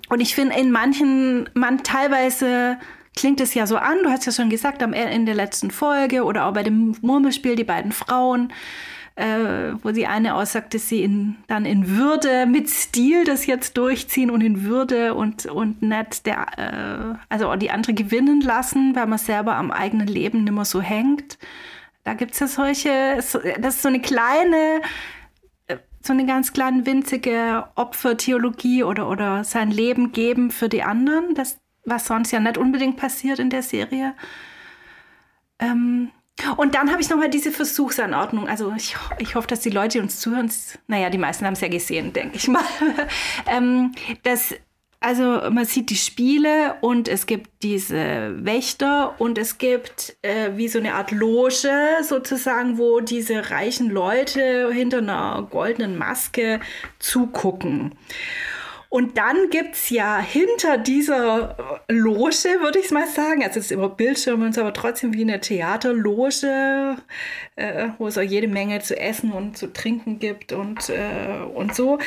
Und 0.09 0.21
ich 0.21 0.33
finde, 0.33 0.57
in 0.57 0.71
manchen, 0.71 1.49
man 1.53 1.83
teilweise 1.83 2.79
klingt 3.15 3.41
es 3.41 3.53
ja 3.53 3.67
so 3.67 3.77
an, 3.77 3.99
du 4.01 4.09
hast 4.09 4.25
ja 4.25 4.31
schon 4.31 4.49
gesagt, 4.49 4.81
am 4.81 4.93
Ende 4.93 5.25
der 5.25 5.35
letzten 5.35 5.69
Folge 5.69 6.23
oder 6.23 6.47
auch 6.47 6.53
bei 6.53 6.63
dem 6.63 6.95
Murmelspiel, 7.01 7.55
die 7.55 7.63
beiden 7.63 7.91
Frauen, 7.91 8.51
äh, 9.21 9.75
wo 9.83 9.91
die 9.91 10.07
eine 10.07 10.33
aussagt, 10.33 10.73
dass 10.73 10.89
sie 10.89 11.03
in, 11.03 11.35
dann 11.45 11.65
in 11.65 11.89
Würde 11.89 12.47
mit 12.47 12.69
Stil 12.71 13.23
das 13.23 13.45
jetzt 13.45 13.77
durchziehen 13.77 14.31
und 14.31 14.41
in 14.41 14.63
Würde 14.63 15.13
und, 15.13 15.45
und 15.45 15.83
nicht 15.83 16.25
der, 16.25 16.47
äh, 16.57 17.17
also 17.29 17.55
die 17.55 17.69
andere 17.69 17.93
gewinnen 17.93 18.41
lassen, 18.41 18.95
weil 18.95 19.05
man 19.05 19.19
selber 19.19 19.55
am 19.55 19.69
eigenen 19.69 20.07
Leben 20.07 20.43
nicht 20.43 20.53
mehr 20.53 20.65
so 20.65 20.81
hängt. 20.81 21.37
Da 22.03 22.15
gibt 22.15 22.33
es 22.33 22.39
ja 22.39 22.47
solche, 22.47 23.17
das 23.17 23.75
ist 23.75 23.81
so 23.83 23.89
eine 23.89 24.01
kleine, 24.01 24.81
äh, 25.67 25.77
so 26.01 26.13
eine 26.13 26.25
ganz 26.25 26.51
kleine 26.51 26.87
winzige 26.87 27.67
Opfertheologie 27.75 28.83
oder, 28.83 29.07
oder 29.07 29.43
sein 29.43 29.69
Leben 29.69 30.13
geben 30.13 30.49
für 30.49 30.67
die 30.67 30.81
anderen, 30.81 31.35
das, 31.35 31.59
was 31.85 32.07
sonst 32.07 32.31
ja 32.31 32.39
nicht 32.39 32.57
unbedingt 32.57 32.97
passiert 32.97 33.37
in 33.37 33.51
der 33.51 33.61
Serie. 33.61 34.15
Ähm, 35.59 36.09
und 36.57 36.75
dann 36.75 36.91
habe 36.91 37.01
ich 37.01 37.09
nochmal 37.09 37.29
diese 37.29 37.51
Versuchsanordnung. 37.51 38.47
Also 38.47 38.73
ich, 38.75 38.95
ich 39.19 39.35
hoffe, 39.35 39.47
dass 39.47 39.61
die 39.61 39.69
Leute, 39.69 40.01
uns 40.01 40.19
zuhören, 40.19 40.51
naja, 40.87 41.09
die 41.09 41.17
meisten 41.17 41.45
haben 41.45 41.53
es 41.53 41.61
ja 41.61 41.67
gesehen, 41.67 42.13
denke 42.13 42.37
ich 42.37 42.47
mal. 42.47 42.63
ähm, 43.47 43.93
dass, 44.23 44.53
also 44.99 45.23
man 45.49 45.65
sieht 45.65 45.89
die 45.89 45.95
Spiele 45.95 46.75
und 46.81 47.07
es 47.07 47.25
gibt 47.25 47.63
diese 47.63 48.35
Wächter 48.45 49.15
und 49.19 49.37
es 49.37 49.57
gibt 49.57 50.15
äh, 50.21 50.51
wie 50.55 50.67
so 50.67 50.79
eine 50.79 50.93
Art 50.93 51.11
Loge 51.11 51.69
sozusagen, 52.03 52.77
wo 52.77 52.99
diese 52.99 53.49
reichen 53.49 53.89
Leute 53.89 54.71
hinter 54.71 54.99
einer 54.99 55.47
goldenen 55.49 55.97
Maske 55.97 56.59
zugucken. 56.99 57.95
Und 58.93 59.17
dann 59.17 59.49
gibt 59.49 59.75
es 59.75 59.89
ja 59.89 60.19
hinter 60.19 60.77
dieser 60.77 61.81
Loge, 61.87 62.59
würde 62.59 62.79
ich 62.79 62.87
es 62.87 62.91
mal 62.91 63.07
sagen, 63.07 63.41
also 63.41 63.57
es 63.57 63.67
ist 63.67 63.71
immer 63.71 63.87
Bildschirme 63.87 64.45
und 64.45 64.53
so, 64.53 64.59
aber 64.59 64.73
trotzdem 64.73 65.13
wie 65.13 65.21
eine 65.21 65.39
Theaterloge, 65.39 66.97
äh, 67.55 67.87
wo 67.97 68.07
es 68.07 68.17
auch 68.17 68.21
jede 68.21 68.49
Menge 68.49 68.81
zu 68.81 68.99
essen 68.99 69.31
und 69.31 69.57
zu 69.57 69.71
trinken 69.71 70.19
gibt 70.19 70.51
und, 70.51 70.89
äh, 70.89 71.39
und 71.55 71.73
so. 71.73 71.99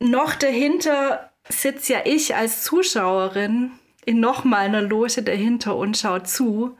Noch 0.00 0.36
dahinter 0.36 1.32
sitze 1.50 1.92
ja 1.92 1.98
ich 2.06 2.34
als 2.34 2.64
Zuschauerin 2.64 3.72
in 4.06 4.20
nochmal 4.20 4.64
einer 4.64 4.80
Loge 4.80 5.20
dahinter 5.22 5.76
und 5.76 5.98
schaue 5.98 6.22
zu. 6.22 6.78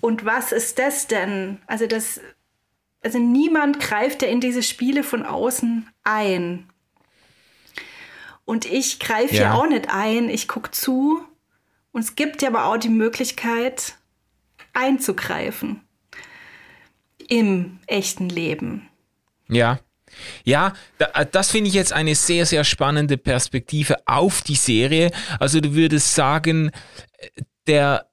Und 0.00 0.24
was 0.24 0.50
ist 0.50 0.80
das 0.80 1.06
denn? 1.06 1.58
Also 1.68 1.86
das, 1.86 2.20
also 3.00 3.20
niemand 3.20 3.78
greift 3.78 4.22
ja 4.22 4.28
in 4.28 4.40
diese 4.40 4.64
Spiele 4.64 5.04
von 5.04 5.24
außen 5.24 5.88
ein. 6.02 6.68
Und 8.48 8.64
ich 8.64 8.98
greife 8.98 9.34
ja. 9.34 9.52
hier 9.52 9.54
auch 9.56 9.68
nicht 9.68 9.90
ein, 9.90 10.30
ich 10.30 10.48
gucke 10.48 10.70
zu. 10.70 11.22
Und 11.92 12.00
es 12.00 12.16
gibt 12.16 12.40
ja 12.40 12.48
aber 12.48 12.64
auch 12.64 12.78
die 12.78 12.88
Möglichkeit, 12.88 13.96
einzugreifen 14.72 15.82
im 17.28 17.78
echten 17.86 18.30
Leben. 18.30 18.88
Ja. 19.50 19.80
Ja, 20.44 20.72
das 21.30 21.50
finde 21.50 21.68
ich 21.68 21.74
jetzt 21.74 21.92
eine 21.92 22.14
sehr, 22.14 22.46
sehr 22.46 22.64
spannende 22.64 23.18
Perspektive 23.18 23.96
auf 24.06 24.40
die 24.40 24.54
Serie. 24.54 25.10
Also 25.38 25.60
du 25.60 25.74
würdest 25.74 26.14
sagen, 26.14 26.70
der 27.66 28.08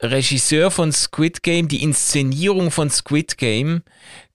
Regisseur 0.00 0.72
von 0.72 0.90
Squid 0.90 1.44
Game, 1.44 1.68
die 1.68 1.84
Inszenierung 1.84 2.72
von 2.72 2.90
Squid 2.90 3.38
Game 3.38 3.84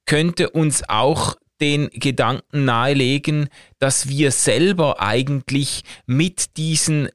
könnte 0.05 0.51
uns 0.51 0.87
auch 0.87 1.35
den 1.61 1.89
Gedanken 1.89 2.65
nahelegen, 2.65 3.49
dass 3.79 4.09
wir 4.09 4.31
selber 4.31 4.99
eigentlich 5.01 5.83
mit 6.05 6.57
diesen 6.57 7.09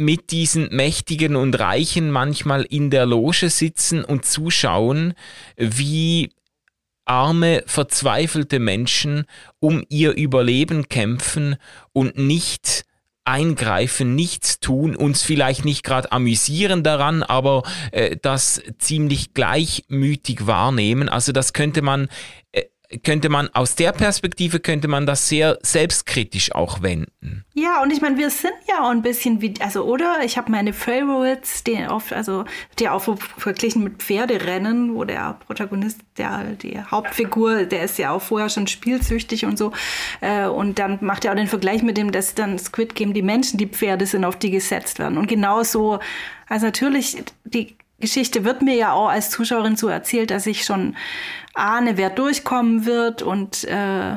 mit 0.00 0.30
diesen 0.30 0.68
Mächtigen 0.74 1.34
und 1.34 1.58
Reichen 1.58 2.12
manchmal 2.12 2.62
in 2.62 2.88
der 2.88 3.04
Loge 3.04 3.50
sitzen 3.50 4.04
und 4.04 4.24
zuschauen, 4.24 5.14
wie 5.56 6.30
arme, 7.04 7.64
verzweifelte 7.66 8.60
Menschen 8.60 9.24
um 9.58 9.84
ihr 9.88 10.12
Überleben 10.12 10.88
kämpfen 10.88 11.56
und 11.92 12.16
nicht 12.16 12.84
eingreifen, 13.24 14.14
nichts 14.14 14.60
tun, 14.60 14.96
uns 14.96 15.22
vielleicht 15.22 15.64
nicht 15.64 15.82
gerade 15.82 16.12
amüsieren 16.12 16.82
daran, 16.82 17.22
aber 17.22 17.62
äh, 17.92 18.16
das 18.16 18.62
ziemlich 18.78 19.34
gleichmütig 19.34 20.46
wahrnehmen. 20.46 21.08
Also 21.08 21.32
das 21.32 21.52
könnte 21.52 21.82
man 21.82 22.08
äh, 22.52 22.62
könnte 23.02 23.28
man 23.28 23.48
aus 23.52 23.74
der 23.74 23.92
Perspektive 23.92 24.60
könnte 24.60 24.88
man 24.88 25.04
das 25.04 25.28
sehr 25.28 25.58
selbstkritisch 25.62 26.54
auch 26.54 26.82
wenden. 26.82 27.44
Ja, 27.54 27.82
und 27.82 27.92
ich 27.92 28.00
meine, 28.00 28.16
wir 28.16 28.30
sind 28.30 28.54
ja 28.66 28.82
auch 28.82 28.90
ein 28.90 29.02
bisschen 29.02 29.42
wie, 29.42 29.54
also 29.60 29.84
oder 29.84 30.20
ich 30.24 30.38
habe 30.38 30.50
meine 30.50 30.72
Favorites, 30.72 31.64
die 31.64 31.86
oft, 31.86 32.12
also 32.12 32.44
die 32.78 32.88
auch 32.88 33.02
verglichen 33.36 33.84
mit 33.84 34.02
Pferderennen, 34.02 34.94
wo 34.94 35.04
der 35.04 35.38
Protagonist, 35.46 36.00
der 36.16 36.44
die 36.54 36.80
Hauptfigur, 36.80 37.64
der 37.64 37.84
ist 37.84 37.98
ja 37.98 38.12
auch 38.12 38.22
vorher 38.22 38.48
schon 38.48 38.66
spielsüchtig 38.66 39.44
und 39.44 39.58
so, 39.58 39.72
äh, 40.20 40.46
und 40.46 40.78
dann 40.78 40.98
macht 41.02 41.24
er 41.24 41.32
auch 41.32 41.36
den 41.36 41.46
Vergleich 41.46 41.82
mit 41.82 41.96
dem, 41.96 42.12
dass 42.12 42.34
dann 42.34 42.58
Squid 42.58 42.94
Game 42.94 43.12
die 43.12 43.22
Menschen, 43.22 43.58
die 43.58 43.66
Pferde 43.66 44.06
sind, 44.06 44.24
auf 44.24 44.36
die 44.36 44.50
gesetzt 44.50 44.98
werden. 44.98 45.18
Und 45.18 45.26
genauso, 45.26 45.98
also 46.48 46.66
natürlich 46.66 47.22
die 47.44 47.76
Geschichte 48.00 48.44
wird 48.44 48.62
mir 48.62 48.74
ja 48.74 48.92
auch 48.92 49.08
als 49.08 49.30
Zuschauerin 49.30 49.76
so 49.76 49.88
erzählt, 49.88 50.30
dass 50.30 50.46
ich 50.46 50.64
schon 50.64 50.96
ahne, 51.54 51.96
wer 51.96 52.10
durchkommen 52.10 52.84
wird 52.84 53.22
und 53.22 53.64
äh, 53.64 54.16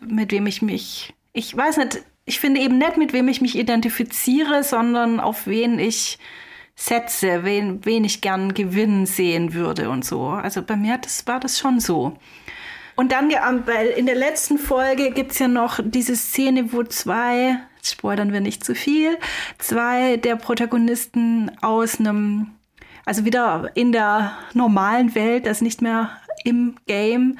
mit 0.00 0.32
wem 0.32 0.46
ich 0.46 0.62
mich, 0.62 1.14
ich 1.32 1.56
weiß 1.56 1.78
nicht, 1.78 2.02
ich 2.24 2.40
finde 2.40 2.60
eben 2.60 2.78
nicht, 2.78 2.96
mit 2.96 3.12
wem 3.12 3.28
ich 3.28 3.40
mich 3.40 3.56
identifiziere, 3.56 4.62
sondern 4.62 5.18
auf 5.18 5.46
wen 5.46 5.78
ich 5.78 6.18
setze, 6.74 7.44
wen, 7.44 7.84
wen 7.84 8.04
ich 8.04 8.20
gern 8.20 8.54
gewinnen 8.54 9.06
sehen 9.06 9.54
würde 9.54 9.90
und 9.90 10.04
so. 10.04 10.28
Also 10.28 10.62
bei 10.62 10.76
mir 10.76 10.98
das, 10.98 11.26
war 11.26 11.40
das 11.40 11.58
schon 11.58 11.80
so. 11.80 12.16
Und 12.94 13.12
dann, 13.12 13.30
weil 13.66 13.88
in 13.88 14.06
der 14.06 14.14
letzten 14.14 14.58
Folge 14.58 15.10
gibt 15.10 15.32
es 15.32 15.38
ja 15.38 15.48
noch 15.48 15.80
diese 15.82 16.16
Szene, 16.16 16.72
wo 16.72 16.82
zwei, 16.84 17.58
spoilern 17.82 18.32
wir 18.32 18.40
nicht 18.40 18.64
zu 18.64 18.74
viel, 18.74 19.18
zwei 19.58 20.16
der 20.18 20.36
Protagonisten 20.36 21.50
aus 21.62 21.98
einem, 21.98 22.50
also 23.04 23.24
wieder 23.24 23.70
in 23.74 23.92
der 23.92 24.32
normalen 24.54 25.14
Welt, 25.14 25.46
das 25.46 25.60
nicht 25.60 25.82
mehr 25.82 26.10
im 26.44 26.76
Game 26.86 27.38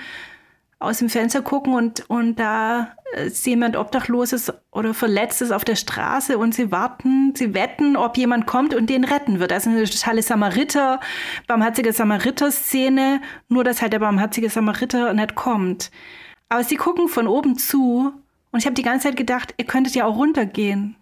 aus 0.79 0.98
dem 0.98 1.09
Fenster 1.09 1.42
gucken 1.42 1.75
und, 1.75 2.09
und 2.11 2.40
da 2.40 2.88
ist 3.14 3.46
jemand 3.46 3.77
Obdachloses 3.77 4.53
oder 4.72 4.94
Verletztes 4.94 5.53
auf 5.53 5.64
der 5.64 5.77
Straße 5.77 6.38
und 6.38 6.55
sie 6.55 6.72
warten, 6.72 7.35
sie 7.37 7.55
wetten, 7.55 7.96
ob 7.96 8.16
jemand 8.16 8.46
kommt 8.46 8.75
und 8.75 8.90
den 8.90 9.05
retten 9.05 9.38
wird. 9.38 9.53
Also 9.53 9.70
eine 9.70 9.85
totale 9.85 10.22
Samariter, 10.22 10.98
barmherzige 11.46 11.92
Samariter-Szene, 11.92 13.20
nur 13.48 13.64
dass 13.64 13.83
halt 13.83 13.92
der 13.92 14.01
barmherzige 14.01 14.51
Samariter 14.51 15.12
nicht 15.12 15.35
kommt. 15.35 15.90
Aber 16.48 16.64
sie 16.64 16.77
gucken 16.77 17.09
von 17.09 17.29
oben 17.29 17.57
zu 17.57 18.12
und 18.51 18.59
ich 18.59 18.66
habe 18.66 18.75
die 18.75 18.83
ganze 18.83 19.09
Zeit 19.09 19.16
gedacht, 19.16 19.55
ihr 19.57 19.66
könntet 19.66 19.94
ja 19.94 20.05
auch 20.05 20.16
runtergehen. 20.16 20.96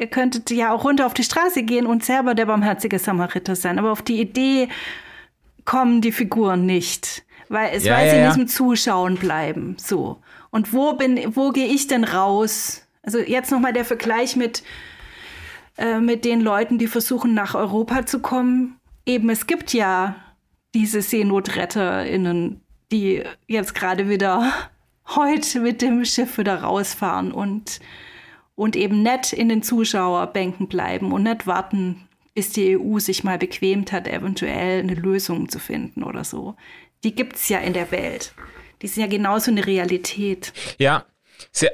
Ihr 0.00 0.06
könntet 0.06 0.50
ja 0.50 0.72
auch 0.72 0.84
runter 0.84 1.04
auf 1.04 1.12
die 1.12 1.22
Straße 1.22 1.62
gehen 1.62 1.86
und 1.86 2.02
selber 2.02 2.34
der 2.34 2.46
barmherzige 2.46 2.98
Samariter 2.98 3.54
sein. 3.54 3.78
Aber 3.78 3.92
auf 3.92 4.00
die 4.00 4.18
Idee 4.18 4.70
kommen 5.66 6.00
die 6.00 6.10
Figuren 6.10 6.64
nicht, 6.64 7.22
weil 7.50 7.74
es, 7.74 7.84
ja, 7.84 7.98
weil 7.98 8.06
ja, 8.06 8.10
sie 8.10 8.16
ja. 8.16 8.22
in 8.24 8.28
diesem 8.30 8.48
Zuschauen 8.48 9.16
bleiben. 9.16 9.76
So. 9.78 10.22
Und 10.48 10.72
wo 10.72 10.94
bin, 10.94 11.36
wo 11.36 11.50
gehe 11.50 11.66
ich 11.66 11.86
denn 11.86 12.04
raus? 12.04 12.86
Also 13.02 13.18
jetzt 13.18 13.50
nochmal 13.50 13.74
der 13.74 13.84
Vergleich 13.84 14.36
mit, 14.36 14.62
äh, 15.76 16.00
mit 16.00 16.24
den 16.24 16.40
Leuten, 16.40 16.78
die 16.78 16.86
versuchen, 16.86 17.34
nach 17.34 17.54
Europa 17.54 18.06
zu 18.06 18.20
kommen. 18.20 18.80
Eben, 19.04 19.28
es 19.28 19.46
gibt 19.46 19.74
ja 19.74 20.14
diese 20.74 21.02
SeenotretterInnen, 21.02 22.62
die 22.90 23.22
jetzt 23.48 23.74
gerade 23.74 24.08
wieder 24.08 24.50
heute 25.14 25.60
mit 25.60 25.82
dem 25.82 26.06
Schiff 26.06 26.38
wieder 26.38 26.62
rausfahren 26.62 27.32
und, 27.32 27.80
und 28.60 28.76
eben 28.76 29.02
nicht 29.02 29.32
in 29.32 29.48
den 29.48 29.62
Zuschauerbänken 29.62 30.68
bleiben 30.68 31.12
und 31.12 31.22
nicht 31.22 31.46
warten, 31.46 32.06
bis 32.34 32.50
die 32.50 32.76
EU 32.76 32.98
sich 32.98 33.24
mal 33.24 33.38
bequemt 33.38 33.90
hat, 33.90 34.06
eventuell 34.06 34.80
eine 34.80 34.92
Lösung 34.92 35.48
zu 35.48 35.58
finden 35.58 36.02
oder 36.02 36.24
so. 36.24 36.56
Die 37.02 37.14
gibt 37.14 37.36
es 37.36 37.48
ja 37.48 37.58
in 37.60 37.72
der 37.72 37.90
Welt. 37.90 38.34
Die 38.82 38.86
sind 38.86 39.02
ja 39.02 39.08
genauso 39.08 39.50
eine 39.50 39.66
Realität. 39.66 40.52
Ja, 40.78 41.06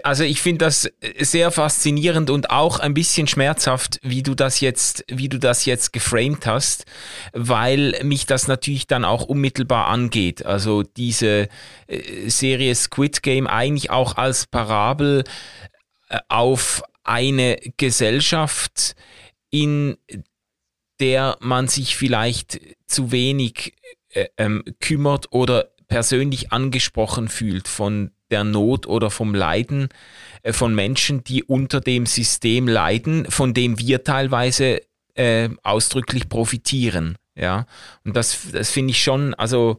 also 0.05 0.23
ich 0.23 0.41
finde 0.41 0.65
das 0.65 0.89
sehr 1.19 1.51
faszinierend 1.51 2.31
und 2.31 2.51
auch 2.51 2.79
ein 2.79 2.95
bisschen 2.95 3.27
schmerzhaft, 3.27 3.99
wie 4.05 4.23
du 4.23 4.37
das 4.37 4.61
jetzt, 4.61 5.05
wie 5.09 5.29
du 5.29 5.41
das 5.41 5.65
jetzt 5.65 5.93
geframed 5.93 6.47
hast, 6.47 6.85
weil 7.33 7.99
mich 8.05 8.27
das 8.27 8.47
natürlich 8.47 8.87
dann 8.87 9.05
auch 9.05 9.25
unmittelbar 9.25 9.89
angeht. 9.89 10.47
Also 10.47 10.85
diese 10.85 11.49
äh, 11.89 12.29
Serie 12.29 12.77
Squid 12.77 13.25
Game 13.25 13.49
eigentlich 13.49 13.91
auch 13.91 14.17
als 14.17 14.47
Parabel 14.47 15.25
äh, 15.25 15.76
auf 16.29 16.83
eine 17.05 17.57
Gesellschaft, 17.77 18.95
in 19.51 19.97
der 21.01 21.37
man 21.41 21.69
sich 21.69 21.97
vielleicht 21.97 22.61
zu 22.87 23.13
wenig 23.13 23.75
äh, 24.11 24.27
ähm, 24.37 24.65
kümmert 24.81 25.33
oder 25.33 25.71
persönlich 25.89 26.53
angesprochen 26.53 27.29
fühlt 27.29 27.69
von 27.69 28.11
der 28.31 28.45
Not 28.45 28.87
oder 28.87 29.11
vom 29.11 29.35
Leiden 29.35 29.89
äh, 30.43 30.53
von 30.53 30.75
Menschen, 30.75 31.23
die 31.23 31.45
unter 31.45 31.81
dem 31.81 32.07
System 32.07 32.67
leiden, 32.67 33.31
von 33.31 33.55
dem 33.55 33.79
wir 33.79 34.05
teilweise 34.05 34.81
äh, 35.15 35.51
ausdrücklich 35.63 36.29
profitieren. 36.29 37.17
Ja, 37.35 37.67
und 38.05 38.17
das, 38.17 38.51
das 38.51 38.71
finde 38.71 38.93
ich 38.93 39.03
schon, 39.03 39.35
also 39.35 39.79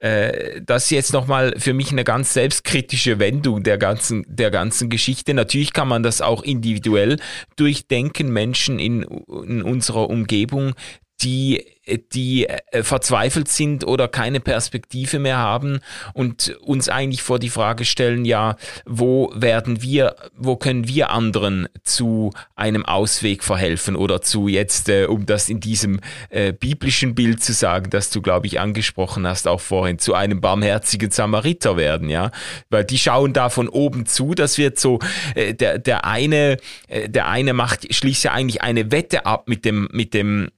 äh, 0.00 0.60
das 0.62 0.90
jetzt 0.90 1.12
nochmal 1.12 1.54
für 1.58 1.74
mich 1.74 1.92
eine 1.92 2.04
ganz 2.04 2.32
selbstkritische 2.32 3.18
Wendung 3.18 3.62
der 3.62 3.78
ganzen, 3.78 4.24
der 4.28 4.50
ganzen 4.50 4.88
Geschichte. 4.88 5.34
Natürlich 5.34 5.72
kann 5.72 5.88
man 5.88 6.02
das 6.02 6.22
auch 6.22 6.42
individuell 6.42 7.18
durchdenken, 7.56 8.32
Menschen 8.32 8.78
in, 8.78 9.02
in 9.02 9.62
unserer 9.62 10.08
Umgebung, 10.08 10.74
die 11.22 11.64
die 11.98 12.48
äh, 12.48 12.82
verzweifelt 12.82 13.48
sind 13.48 13.86
oder 13.86 14.08
keine 14.08 14.40
Perspektive 14.40 15.18
mehr 15.18 15.38
haben 15.38 15.80
und 16.14 16.56
uns 16.60 16.88
eigentlich 16.88 17.22
vor 17.22 17.38
die 17.38 17.50
Frage 17.50 17.84
stellen, 17.84 18.24
ja, 18.24 18.56
wo 18.86 19.32
werden 19.34 19.82
wir, 19.82 20.16
wo 20.36 20.56
können 20.56 20.88
wir 20.88 21.10
anderen 21.10 21.68
zu 21.82 22.32
einem 22.56 22.84
Ausweg 22.84 23.44
verhelfen 23.44 23.96
oder 23.96 24.22
zu 24.22 24.48
jetzt, 24.48 24.88
äh, 24.88 25.06
um 25.06 25.26
das 25.26 25.48
in 25.48 25.60
diesem 25.60 26.00
äh, 26.30 26.52
biblischen 26.52 27.14
Bild 27.14 27.42
zu 27.42 27.52
sagen, 27.52 27.90
das 27.90 28.10
du, 28.10 28.22
glaube 28.22 28.46
ich, 28.46 28.60
angesprochen 28.60 29.26
hast, 29.26 29.48
auch 29.48 29.60
vorhin, 29.60 29.98
zu 29.98 30.14
einem 30.14 30.40
barmherzigen 30.40 31.10
Samariter 31.10 31.76
werden, 31.76 32.08
ja, 32.08 32.30
weil 32.68 32.84
die 32.84 32.98
schauen 32.98 33.32
da 33.32 33.48
von 33.48 33.68
oben 33.68 34.06
zu, 34.06 34.34
das 34.34 34.58
wird 34.58 34.78
so, 34.78 34.98
äh, 35.34 35.54
der, 35.54 35.78
der 35.78 36.04
eine, 36.04 36.56
äh, 36.88 37.08
der 37.08 37.28
eine 37.28 37.52
macht, 37.52 37.92
schließt 37.92 38.24
ja 38.24 38.32
eigentlich 38.32 38.62
eine 38.62 38.90
Wette 38.92 39.26
ab 39.26 39.48
mit 39.48 39.64
dem, 39.64 39.88
mit 39.92 40.14
dem, 40.14 40.50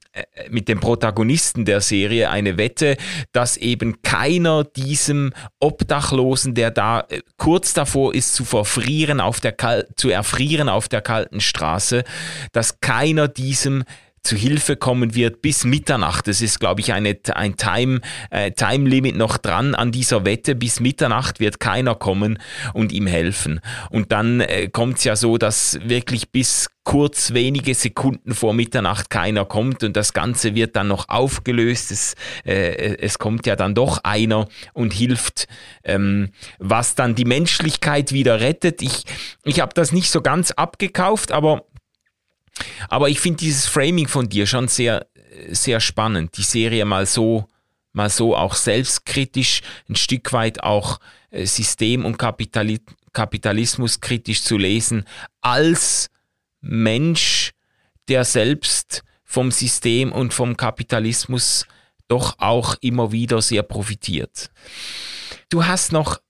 mit 0.50 0.68
dem 0.68 0.80
Protagonisten 0.80 1.64
der 1.64 1.80
Serie 1.80 2.30
eine 2.30 2.58
Wette, 2.58 2.96
dass 3.32 3.56
eben 3.56 4.02
keiner 4.02 4.64
diesem 4.64 5.32
Obdachlosen, 5.58 6.54
der 6.54 6.70
da 6.70 7.06
äh, 7.08 7.20
kurz 7.38 7.72
davor 7.72 8.14
ist 8.14 8.34
zu 8.34 8.44
verfrieren 8.44 9.20
auf 9.20 9.40
der 9.40 9.54
zu 9.96 10.10
erfrieren 10.10 10.68
auf 10.68 10.88
der 10.88 11.00
kalten 11.00 11.40
Straße, 11.40 12.04
dass 12.52 12.80
keiner 12.80 13.28
diesem 13.28 13.84
zu 14.22 14.36
Hilfe 14.36 14.76
kommen 14.76 15.14
wird 15.14 15.42
bis 15.42 15.64
Mitternacht. 15.64 16.28
Es 16.28 16.42
ist, 16.42 16.60
glaube 16.60 16.80
ich, 16.80 16.92
eine, 16.92 17.18
ein 17.34 17.56
Time, 17.56 18.00
äh, 18.30 18.52
Time 18.52 18.88
Limit 18.88 19.16
noch 19.16 19.36
dran 19.36 19.74
an 19.74 19.90
dieser 19.90 20.24
Wette. 20.24 20.54
Bis 20.54 20.80
Mitternacht 20.80 21.40
wird 21.40 21.58
keiner 21.58 21.94
kommen 21.94 22.38
und 22.72 22.92
ihm 22.92 23.06
helfen. 23.06 23.60
Und 23.90 24.12
dann 24.12 24.40
äh, 24.40 24.68
kommt 24.68 24.98
es 24.98 25.04
ja 25.04 25.16
so, 25.16 25.38
dass 25.38 25.78
wirklich 25.84 26.30
bis 26.30 26.68
kurz 26.84 27.32
wenige 27.32 27.74
Sekunden 27.74 28.34
vor 28.34 28.54
Mitternacht 28.54 29.08
keiner 29.08 29.44
kommt 29.44 29.84
und 29.84 29.96
das 29.96 30.12
Ganze 30.12 30.54
wird 30.54 30.74
dann 30.74 30.88
noch 30.88 31.08
aufgelöst. 31.08 31.92
Es, 31.92 32.14
äh, 32.44 32.96
es 32.96 33.18
kommt 33.18 33.46
ja 33.46 33.56
dann 33.56 33.74
doch 33.74 33.98
einer 34.02 34.48
und 34.72 34.92
hilft, 34.92 35.46
ähm, 35.84 36.30
was 36.58 36.94
dann 36.94 37.14
die 37.14 37.24
Menschlichkeit 37.24 38.12
wieder 38.12 38.40
rettet. 38.40 38.82
Ich, 38.82 39.04
ich 39.44 39.60
habe 39.60 39.74
das 39.74 39.92
nicht 39.92 40.10
so 40.10 40.22
ganz 40.22 40.50
abgekauft, 40.50 41.30
aber 41.30 41.64
aber 42.88 43.08
ich 43.08 43.20
finde 43.20 43.38
dieses 43.38 43.66
Framing 43.66 44.08
von 44.08 44.28
dir 44.28 44.46
schon 44.46 44.68
sehr, 44.68 45.06
sehr 45.50 45.80
spannend, 45.80 46.36
die 46.36 46.42
Serie 46.42 46.84
mal 46.84 47.06
so, 47.06 47.46
mal 47.92 48.10
so 48.10 48.36
auch 48.36 48.54
selbstkritisch, 48.54 49.62
ein 49.88 49.96
Stück 49.96 50.32
weit 50.32 50.62
auch 50.62 50.98
äh, 51.30 51.46
System- 51.46 52.04
und 52.04 52.18
Kapitali 52.18 52.80
Kapitalismus 53.12 54.00
kritisch 54.00 54.42
zu 54.42 54.56
lesen, 54.56 55.04
als 55.42 56.08
Mensch, 56.62 57.52
der 58.08 58.24
selbst 58.24 59.04
vom 59.22 59.50
System 59.50 60.12
und 60.12 60.32
vom 60.32 60.56
Kapitalismus 60.56 61.66
doch 62.08 62.38
auch 62.38 62.76
immer 62.80 63.12
wieder 63.12 63.40
sehr 63.42 63.62
profitiert. 63.62 64.50
Du 65.48 65.66
hast 65.66 65.92
noch, 65.92 66.20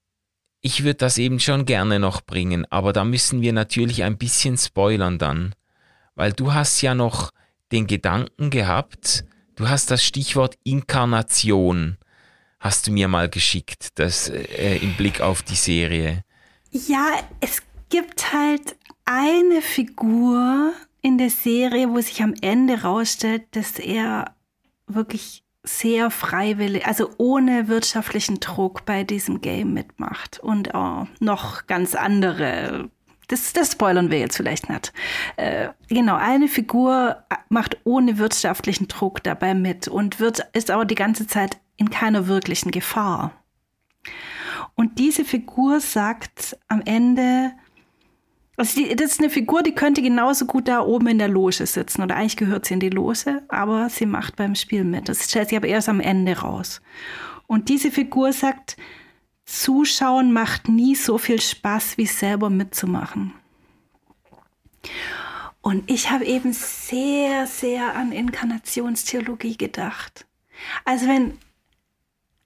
ich 0.60 0.84
würde 0.84 0.96
das 0.96 1.18
eben 1.18 1.40
schon 1.40 1.66
gerne 1.66 1.98
noch 1.98 2.20
bringen, 2.20 2.66
aber 2.70 2.92
da 2.92 3.04
müssen 3.04 3.42
wir 3.42 3.52
natürlich 3.52 4.02
ein 4.02 4.18
bisschen 4.18 4.56
spoilern 4.58 5.18
dann. 5.18 5.54
Weil 6.14 6.32
du 6.32 6.52
hast 6.52 6.80
ja 6.82 6.94
noch 6.94 7.30
den 7.70 7.86
Gedanken 7.86 8.50
gehabt, 8.50 9.24
du 9.56 9.68
hast 9.68 9.90
das 9.90 10.04
Stichwort 10.04 10.56
Inkarnation, 10.64 11.96
hast 12.60 12.86
du 12.86 12.92
mir 12.92 13.08
mal 13.08 13.28
geschickt, 13.28 13.98
das 13.98 14.28
äh, 14.28 14.76
im 14.76 14.94
Blick 14.94 15.20
auf 15.20 15.42
die 15.42 15.56
Serie. 15.56 16.24
Ja, 16.70 17.10
es 17.40 17.62
gibt 17.88 18.32
halt 18.32 18.76
eine 19.04 19.62
Figur 19.62 20.72
in 21.02 21.18
der 21.18 21.30
Serie, 21.30 21.90
wo 21.90 22.00
sich 22.00 22.22
am 22.22 22.34
Ende 22.40 22.82
rausstellt, 22.82 23.44
dass 23.52 23.78
er 23.78 24.34
wirklich 24.86 25.42
sehr 25.64 26.10
freiwillig, 26.10 26.86
also 26.86 27.10
ohne 27.18 27.68
wirtschaftlichen 27.68 28.40
Druck 28.40 28.84
bei 28.84 29.04
diesem 29.04 29.40
Game 29.40 29.72
mitmacht 29.72 30.40
und 30.40 30.74
auch 30.74 31.06
noch 31.20 31.66
ganz 31.66 31.94
andere. 31.94 32.90
Das, 33.32 33.50
das 33.54 33.72
spoilern 33.72 34.10
wir 34.10 34.18
jetzt 34.18 34.36
vielleicht 34.36 34.68
nicht. 34.68 34.92
Äh, 35.36 35.68
genau, 35.88 36.16
eine 36.16 36.48
Figur 36.48 37.24
macht 37.48 37.78
ohne 37.84 38.18
wirtschaftlichen 38.18 38.88
Druck 38.88 39.22
dabei 39.22 39.54
mit 39.54 39.88
und 39.88 40.20
wird, 40.20 40.46
ist 40.52 40.70
aber 40.70 40.84
die 40.84 40.94
ganze 40.94 41.26
Zeit 41.26 41.56
in 41.78 41.88
keiner 41.88 42.26
wirklichen 42.26 42.72
Gefahr. 42.72 43.32
Und 44.74 44.98
diese 44.98 45.24
Figur 45.24 45.80
sagt 45.80 46.58
am 46.68 46.82
Ende, 46.84 47.52
also 48.58 48.78
die, 48.78 48.94
das 48.94 49.12
ist 49.12 49.20
eine 49.20 49.30
Figur, 49.30 49.62
die 49.62 49.74
könnte 49.74 50.02
genauso 50.02 50.44
gut 50.44 50.68
da 50.68 50.82
oben 50.82 51.06
in 51.06 51.18
der 51.18 51.28
Loge 51.28 51.64
sitzen. 51.64 52.02
Oder 52.02 52.16
eigentlich 52.16 52.36
gehört 52.36 52.66
sie 52.66 52.74
in 52.74 52.80
die 52.80 52.90
Loge, 52.90 53.42
aber 53.48 53.88
sie 53.88 54.04
macht 54.04 54.36
beim 54.36 54.54
Spiel 54.54 54.84
mit. 54.84 55.08
Das 55.08 55.24
stellt 55.24 55.48
sich 55.48 55.56
aber 55.56 55.68
erst 55.68 55.88
am 55.88 56.00
Ende 56.00 56.36
raus. 56.36 56.82
Und 57.46 57.70
diese 57.70 57.90
Figur 57.90 58.34
sagt, 58.34 58.76
Zuschauen 59.52 60.32
macht 60.32 60.68
nie 60.68 60.94
so 60.94 61.18
viel 61.18 61.40
Spaß, 61.40 61.98
wie 61.98 62.06
selber 62.06 62.50
mitzumachen. 62.50 63.34
Und 65.60 65.88
ich 65.90 66.10
habe 66.10 66.24
eben 66.24 66.52
sehr, 66.52 67.46
sehr 67.46 67.94
an 67.94 68.12
Inkarnationstheologie 68.12 69.56
gedacht. 69.56 70.26
Also 70.84 71.06
wenn, 71.06 71.38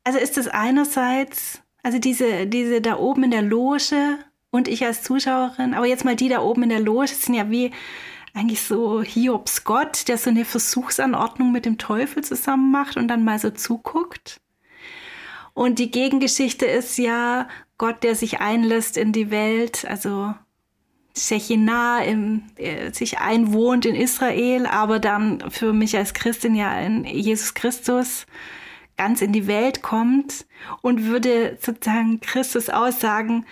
also 0.04 0.18
ist 0.18 0.36
das 0.36 0.48
einerseits, 0.48 1.62
also 1.82 1.98
diese, 1.98 2.46
diese 2.46 2.80
da 2.80 2.96
oben 2.98 3.24
in 3.24 3.30
der 3.30 3.42
Loge, 3.42 4.18
und 4.50 4.68
ich 4.68 4.84
als 4.84 5.02
Zuschauerin. 5.02 5.74
Aber 5.74 5.86
jetzt 5.86 6.04
mal 6.04 6.16
die 6.16 6.28
da 6.28 6.40
oben 6.40 6.64
in 6.64 6.68
der 6.70 6.80
Loge 6.80 7.08
sind 7.08 7.34
ja 7.34 7.50
wie 7.50 7.70
eigentlich 8.34 8.62
so 8.62 9.02
Hiobs 9.02 9.64
Gott, 9.64 10.08
der 10.08 10.18
so 10.18 10.30
eine 10.30 10.44
Versuchsanordnung 10.44 11.52
mit 11.52 11.64
dem 11.64 11.78
Teufel 11.78 12.24
zusammen 12.24 12.70
macht 12.70 12.96
und 12.96 13.08
dann 13.08 13.24
mal 13.24 13.38
so 13.38 13.50
zuguckt. 13.50 14.40
Und 15.56 15.78
die 15.78 15.90
Gegengeschichte 15.90 16.66
ist 16.66 16.98
ja 16.98 17.48
Gott, 17.78 18.02
der 18.02 18.14
sich 18.14 18.40
einlässt 18.40 18.98
in 18.98 19.12
die 19.12 19.30
Welt, 19.30 19.86
also 19.88 20.34
Shechinah 21.16 22.00
im, 22.00 22.42
äh, 22.56 22.92
sich 22.92 23.20
einwohnt 23.20 23.86
in 23.86 23.94
Israel, 23.94 24.66
aber 24.66 24.98
dann 24.98 25.50
für 25.50 25.72
mich 25.72 25.96
als 25.96 26.12
Christin 26.12 26.56
ja 26.56 26.78
in 26.80 27.04
Jesus 27.04 27.54
Christus 27.54 28.26
ganz 28.98 29.22
in 29.22 29.32
die 29.32 29.46
Welt 29.46 29.80
kommt 29.80 30.44
und 30.82 31.04
würde 31.04 31.56
sozusagen 31.58 32.20
Christus 32.20 32.68
aussagen, 32.68 33.46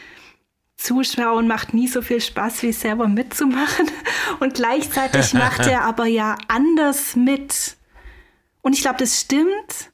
Zuschauen 0.77 1.47
macht 1.47 1.73
nie 1.73 1.89
so 1.89 2.03
viel 2.03 2.21
Spaß, 2.21 2.65
wie 2.65 2.73
selber 2.73 3.09
mitzumachen. 3.09 3.91
Und 4.41 4.55
gleichzeitig 4.55 5.33
macht 5.33 5.61
er 5.61 5.83
aber 5.85 6.05
ja 6.05 6.37
anders 6.49 7.17
mit. 7.17 7.79
Und 8.61 8.75
ich 8.75 8.83
glaube, 8.83 8.99
das 8.99 9.21
stimmt, 9.21 9.94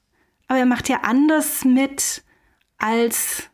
aber 0.51 0.59
er 0.59 0.67
macht 0.67 0.89
ja 0.89 1.03
anders 1.03 1.65
mit 1.65 2.25
als 2.77 3.45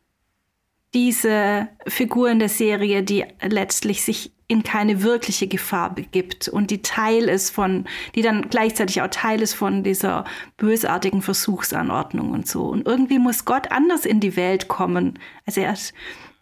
diese 0.95 1.69
Figur 1.87 2.31
in 2.31 2.39
der 2.39 2.49
Serie, 2.49 3.03
die 3.03 3.27
letztlich 3.43 4.03
sich 4.03 4.33
in 4.49 4.63
keine 4.63 5.03
wirkliche 5.03 5.47
Gefahr 5.47 5.95
begibt 5.95 6.49
und 6.49 6.71
die 6.71 6.81
Teil 6.81 7.29
ist 7.29 7.51
von, 7.51 7.85
die 8.15 8.23
dann 8.23 8.49
gleichzeitig 8.49 9.03
auch 9.03 9.09
Teil 9.11 9.43
ist 9.43 9.53
von 9.53 9.83
dieser 9.83 10.25
bösartigen 10.57 11.21
Versuchsanordnung 11.21 12.31
und 12.31 12.49
so. 12.49 12.63
Und 12.63 12.87
irgendwie 12.87 13.19
muss 13.19 13.45
Gott 13.45 13.73
anders 13.73 14.07
in 14.07 14.21
die 14.21 14.35
Welt 14.35 14.69
kommen. 14.69 15.19
Also 15.45 15.61
er 15.61 15.77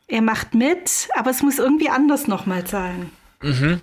er 0.07 0.23
macht 0.23 0.55
mit, 0.55 1.09
aber 1.17 1.33
es 1.33 1.43
muss 1.43 1.59
irgendwie 1.59 1.89
anders 1.89 2.29
nochmal 2.29 2.65
sein. 2.65 3.11
Mhm. 3.43 3.81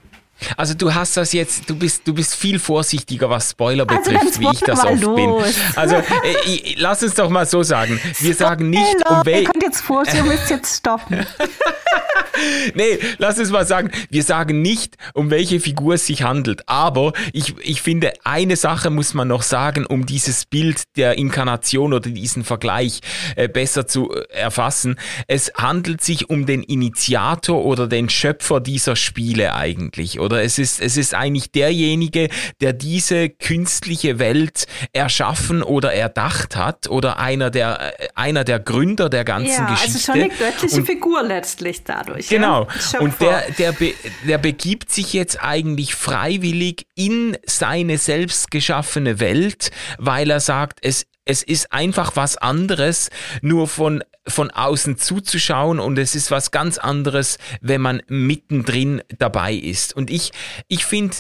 Also 0.58 0.74
du 0.74 0.94
hast 0.94 1.18
das 1.18 1.34
jetzt, 1.34 1.70
du 1.70 1.76
bist, 1.76 2.08
du 2.08 2.14
bist 2.14 2.36
viel 2.36 2.60
vorsichtiger, 2.60 3.30
was 3.30 3.52
Spoiler 3.52 3.86
also 3.90 4.12
betrifft, 4.12 4.26
also 4.26 4.42
wie 4.42 4.54
ich 4.54 4.60
das 4.60 4.84
oft 4.84 5.02
los. 5.02 5.16
bin. 5.16 5.54
Also 5.76 5.96
äh, 5.96 6.76
lass 6.78 7.04
uns 7.04 7.16
doch 7.16 7.30
mal 7.30 7.46
so 7.46 7.64
sagen. 7.64 8.00
Wir 8.20 8.34
sagen 8.34 8.70
nicht, 8.70 8.82
hey, 8.82 9.18
um 9.18 9.26
welche. 9.26 9.42
Ihr 9.42 9.50
könnt 9.50 9.64
jetzt 9.64 9.82
vor, 9.82 10.04
ihr 10.14 10.24
müsst 10.24 10.50
jetzt 10.50 10.78
stoppen. 10.78 11.26
nee, 12.76 13.00
lass 13.18 13.40
uns 13.40 13.52
mal 13.52 13.66
sagen, 13.66 13.92
wir 14.10 14.24
sagen 14.24 14.62
nicht, 14.62 14.98
um 15.14 15.30
welche 15.30 15.60
Figur 15.60 15.96
es 15.96 16.06
sich 16.06 16.24
handelt. 16.24 16.68
Aber 16.68 17.14
ich, 17.34 17.56
ich 17.60 17.82
finde, 17.82 18.14
eine 18.24 18.56
Sache 18.56 18.90
muss 18.90 19.14
man 19.14 19.28
noch 19.28 19.44
sagen, 19.44 19.86
um 19.86 20.06
dieses 20.06 20.46
Bild 20.46 20.84
der 20.96 21.18
Inkarnation 21.18 21.94
oder 21.94 22.10
diesen 22.10 22.44
Vergleich 22.44 23.02
äh, 23.36 23.48
besser 23.48 23.88
zu 23.88 24.12
äh, 24.12 24.26
erfassen. 24.32 24.98
Es 25.28 25.52
handelt 25.56 26.02
sich 26.02 26.30
um 26.30 26.46
den 26.46 26.64
Initiator 26.64 27.64
oder 27.64 27.88
den 27.88 28.10
Schöpfer 28.10 28.60
dieser 28.60 28.96
Spiele 28.96 29.54
eigentlich. 29.54 30.20
Oder 30.20 30.31
es 30.40 30.58
ist, 30.58 30.82
es 30.82 30.98
ist 30.98 31.14
eigentlich 31.14 31.52
derjenige, 31.52 32.30
der 32.62 32.74
diese 32.74 33.30
künstliche 33.30 34.20
Welt 34.20 34.66
erschaffen 34.94 35.64
oder 35.64 35.94
erdacht 35.94 36.56
hat 36.56 36.88
oder 36.90 37.20
einer 37.20 37.50
der, 37.50 38.00
äh, 38.00 38.08
einer 38.16 38.44
der 38.44 38.60
Gründer 38.60 39.10
der 39.10 39.24
ganzen 39.24 39.64
ja, 39.64 39.70
Geschichte. 39.70 39.94
Also 39.94 40.00
schon 40.00 40.16
eine 40.16 40.30
göttliche 40.30 40.76
Und, 40.76 40.86
Figur 40.86 41.24
letztlich 41.24 41.84
dadurch. 41.84 42.30
Genau. 42.30 42.68
Ja? 42.94 43.00
Und 43.00 43.20
der, 43.20 43.44
der, 43.58 43.72
be, 43.72 43.94
der 44.28 44.38
begibt 44.38 44.92
sich 44.92 45.14
jetzt 45.14 45.42
eigentlich 45.42 45.96
freiwillig 45.96 46.88
in 46.96 47.38
seine 47.46 47.98
selbst 47.98 48.52
geschaffene 48.52 49.20
Welt, 49.20 49.72
weil 49.98 50.30
er 50.30 50.40
sagt, 50.40 50.80
es, 50.82 51.06
es 51.26 51.44
ist 51.44 51.72
einfach 51.72 52.16
was 52.16 52.38
anderes, 52.38 53.10
nur 53.42 53.68
von, 53.68 54.04
von 54.28 54.52
außen 54.52 54.98
zuzuschauen 54.98 55.80
und 55.80 55.98
es 55.98 56.16
ist 56.16 56.32
was 56.32 56.52
ganz 56.52 56.78
anderes, 56.78 57.38
wenn 57.62 57.82
man 57.82 58.02
mittendrin 58.08 59.02
dabei 59.18 59.54
ist. 59.54 59.96
Und 59.96 60.10
ich, 60.10 60.32
ich 60.68 60.86
finde, 60.86 61.18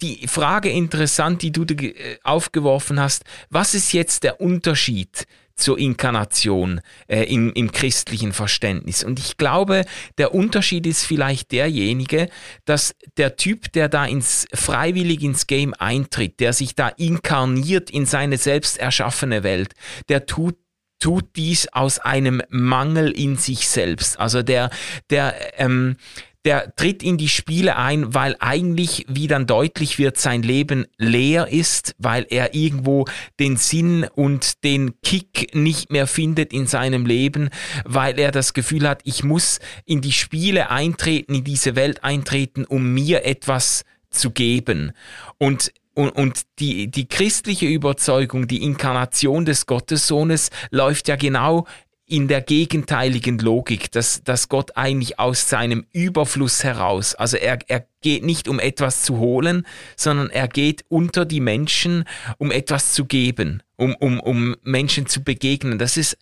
die 0.00 0.26
Frage 0.26 0.70
interessant, 0.70 1.42
die 1.42 1.52
du 1.52 1.62
äh, 1.64 2.18
aufgeworfen 2.22 2.98
hast, 2.98 3.24
was 3.50 3.74
ist 3.74 3.92
jetzt 3.92 4.24
der 4.24 4.40
Unterschied 4.40 5.26
zur 5.60 5.78
Inkarnation 5.78 6.80
äh, 7.06 7.24
im, 7.24 7.52
im 7.52 7.70
christlichen 7.70 8.32
Verständnis. 8.32 9.04
Und 9.04 9.18
ich 9.18 9.36
glaube, 9.36 9.84
der 10.16 10.34
Unterschied 10.34 10.86
ist 10.86 11.04
vielleicht 11.04 11.52
derjenige, 11.52 12.30
dass 12.64 12.94
der 13.18 13.36
Typ, 13.36 13.70
der 13.72 13.88
da 13.88 14.06
ins 14.06 14.46
freiwillig 14.54 15.22
ins 15.22 15.46
Game 15.46 15.74
eintritt, 15.74 16.40
der 16.40 16.54
sich 16.54 16.74
da 16.74 16.88
inkarniert 16.88 17.90
in 17.90 18.06
seine 18.06 18.38
selbst 18.38 18.78
erschaffene 18.78 19.42
Welt, 19.42 19.74
der 20.08 20.24
tut 20.24 20.56
tut 21.00 21.24
dies 21.34 21.68
aus 21.72 21.98
einem 21.98 22.42
Mangel 22.48 23.10
in 23.10 23.36
sich 23.36 23.68
selbst. 23.68 24.20
Also 24.20 24.42
der, 24.42 24.70
der, 25.10 25.34
ähm, 25.58 25.96
der 26.44 26.74
tritt 26.74 27.02
in 27.02 27.18
die 27.18 27.28
Spiele 27.28 27.76
ein, 27.76 28.14
weil 28.14 28.36
eigentlich, 28.40 29.04
wie 29.08 29.26
dann 29.26 29.46
deutlich 29.46 29.98
wird, 29.98 30.18
sein 30.18 30.42
Leben 30.42 30.86
leer 30.96 31.48
ist, 31.48 31.94
weil 31.98 32.26
er 32.30 32.54
irgendwo 32.54 33.04
den 33.38 33.56
Sinn 33.56 34.06
und 34.14 34.64
den 34.64 34.94
Kick 35.02 35.54
nicht 35.54 35.90
mehr 35.90 36.06
findet 36.06 36.52
in 36.52 36.66
seinem 36.66 37.04
Leben, 37.04 37.50
weil 37.84 38.18
er 38.18 38.30
das 38.30 38.54
Gefühl 38.54 38.88
hat, 38.88 39.02
ich 39.04 39.22
muss 39.22 39.58
in 39.84 40.00
die 40.00 40.12
Spiele 40.12 40.70
eintreten, 40.70 41.34
in 41.34 41.44
diese 41.44 41.76
Welt 41.76 42.04
eintreten, 42.04 42.64
um 42.64 42.94
mir 42.94 43.24
etwas 43.26 43.84
zu 44.10 44.30
geben. 44.30 44.92
Und 45.38 45.72
und, 46.00 46.10
und 46.10 46.42
die, 46.58 46.90
die 46.90 47.06
christliche 47.06 47.66
Überzeugung, 47.66 48.48
die 48.48 48.62
Inkarnation 48.62 49.44
des 49.44 49.66
Gottessohnes 49.66 50.50
läuft 50.70 51.08
ja 51.08 51.16
genau 51.16 51.66
in 52.06 52.26
der 52.26 52.40
gegenteiligen 52.40 53.38
Logik, 53.38 53.92
dass, 53.92 54.24
dass 54.24 54.48
Gott 54.48 54.76
eigentlich 54.76 55.20
aus 55.20 55.48
seinem 55.48 55.86
Überfluss 55.92 56.64
heraus, 56.64 57.14
also 57.14 57.36
er, 57.36 57.58
er 57.68 57.86
geht 58.00 58.24
nicht 58.24 58.48
um 58.48 58.58
etwas 58.58 59.04
zu 59.04 59.18
holen, 59.18 59.66
sondern 59.96 60.30
er 60.30 60.48
geht 60.48 60.84
unter 60.88 61.24
die 61.24 61.40
Menschen, 61.40 62.04
um 62.38 62.50
etwas 62.50 62.94
zu 62.94 63.04
geben, 63.04 63.62
um, 63.76 63.94
um, 63.94 64.18
um 64.18 64.56
Menschen 64.62 65.06
zu 65.06 65.22
begegnen. 65.22 65.78
Das 65.78 65.96
ist, 65.96 66.16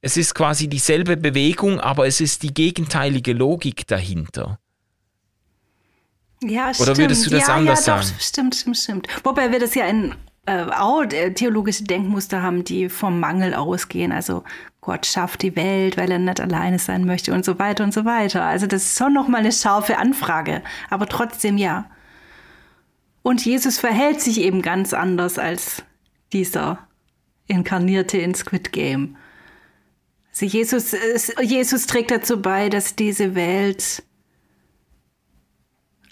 es 0.00 0.16
ist 0.16 0.34
quasi 0.34 0.66
dieselbe 0.66 1.16
Bewegung, 1.16 1.78
aber 1.78 2.06
es 2.06 2.20
ist 2.20 2.42
die 2.42 2.54
gegenteilige 2.54 3.34
Logik 3.34 3.86
dahinter. 3.86 4.58
Ja, 6.42 6.72
Oder 6.78 6.96
würdest 6.96 7.26
du 7.26 7.30
das 7.30 7.48
ja, 7.48 7.54
anders 7.54 7.86
ja, 7.86 7.96
doch, 7.96 8.02
sagen? 8.02 8.16
Stimmt, 8.18 8.54
stimmt, 8.54 8.78
stimmt. 8.78 9.08
Wobei 9.24 9.52
wir 9.52 9.58
das 9.58 9.74
ja 9.74 9.86
in 9.86 10.14
äh, 10.46 10.64
auch 10.64 11.02
äh, 11.02 11.32
theologische 11.32 11.84
Denkmuster 11.84 12.42
haben, 12.42 12.64
die 12.64 12.88
vom 12.88 13.20
Mangel 13.20 13.54
ausgehen. 13.54 14.10
Also 14.10 14.42
Gott 14.80 15.04
schafft 15.04 15.42
die 15.42 15.54
Welt, 15.54 15.96
weil 15.98 16.10
er 16.10 16.18
nicht 16.18 16.40
alleine 16.40 16.78
sein 16.78 17.04
möchte 17.04 17.32
und 17.34 17.44
so 17.44 17.58
weiter 17.58 17.84
und 17.84 17.92
so 17.92 18.04
weiter. 18.04 18.42
Also 18.44 18.66
das 18.66 18.84
ist 18.86 18.98
schon 18.98 19.12
nochmal 19.12 19.40
eine 19.40 19.52
scharfe 19.52 19.98
Anfrage, 19.98 20.62
aber 20.88 21.06
trotzdem 21.06 21.58
ja. 21.58 21.90
Und 23.22 23.44
Jesus 23.44 23.78
verhält 23.78 24.22
sich 24.22 24.40
eben 24.40 24.62
ganz 24.62 24.94
anders 24.94 25.38
als 25.38 25.82
dieser 26.32 26.78
Inkarnierte 27.46 28.16
in 28.16 28.34
Squid 28.34 28.72
Game. 28.72 29.16
Also 30.30 30.46
Jesus, 30.46 30.96
Jesus 31.42 31.86
trägt 31.86 32.10
dazu 32.10 32.40
bei, 32.40 32.70
dass 32.70 32.96
diese 32.96 33.34
Welt 33.34 34.02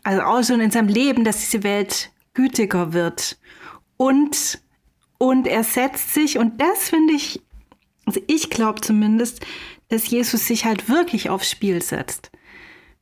also 0.03 0.23
auch 0.23 0.43
schon 0.43 0.61
in 0.61 0.71
seinem 0.71 0.89
Leben, 0.89 1.25
dass 1.25 1.41
diese 1.41 1.63
Welt 1.63 2.11
gütiger 2.35 2.93
wird. 2.93 3.39
Und, 3.97 4.61
und 5.19 5.47
er 5.47 5.65
setzt 5.65 6.15
sich, 6.15 6.39
und 6.39 6.61
das 6.61 6.91
finde 6.91 7.15
ich, 7.15 7.43
also 8.07 8.21
ich 8.27 8.51
glaube 8.51 8.81
zumindest, 8.81 9.45
dass 9.89 10.09
Jesus 10.09 10.47
sich 10.47 10.65
halt 10.65 10.89
wirklich 10.89 11.31
aufs 11.31 11.51
Spiel 11.51 11.83
setzt 11.83 12.31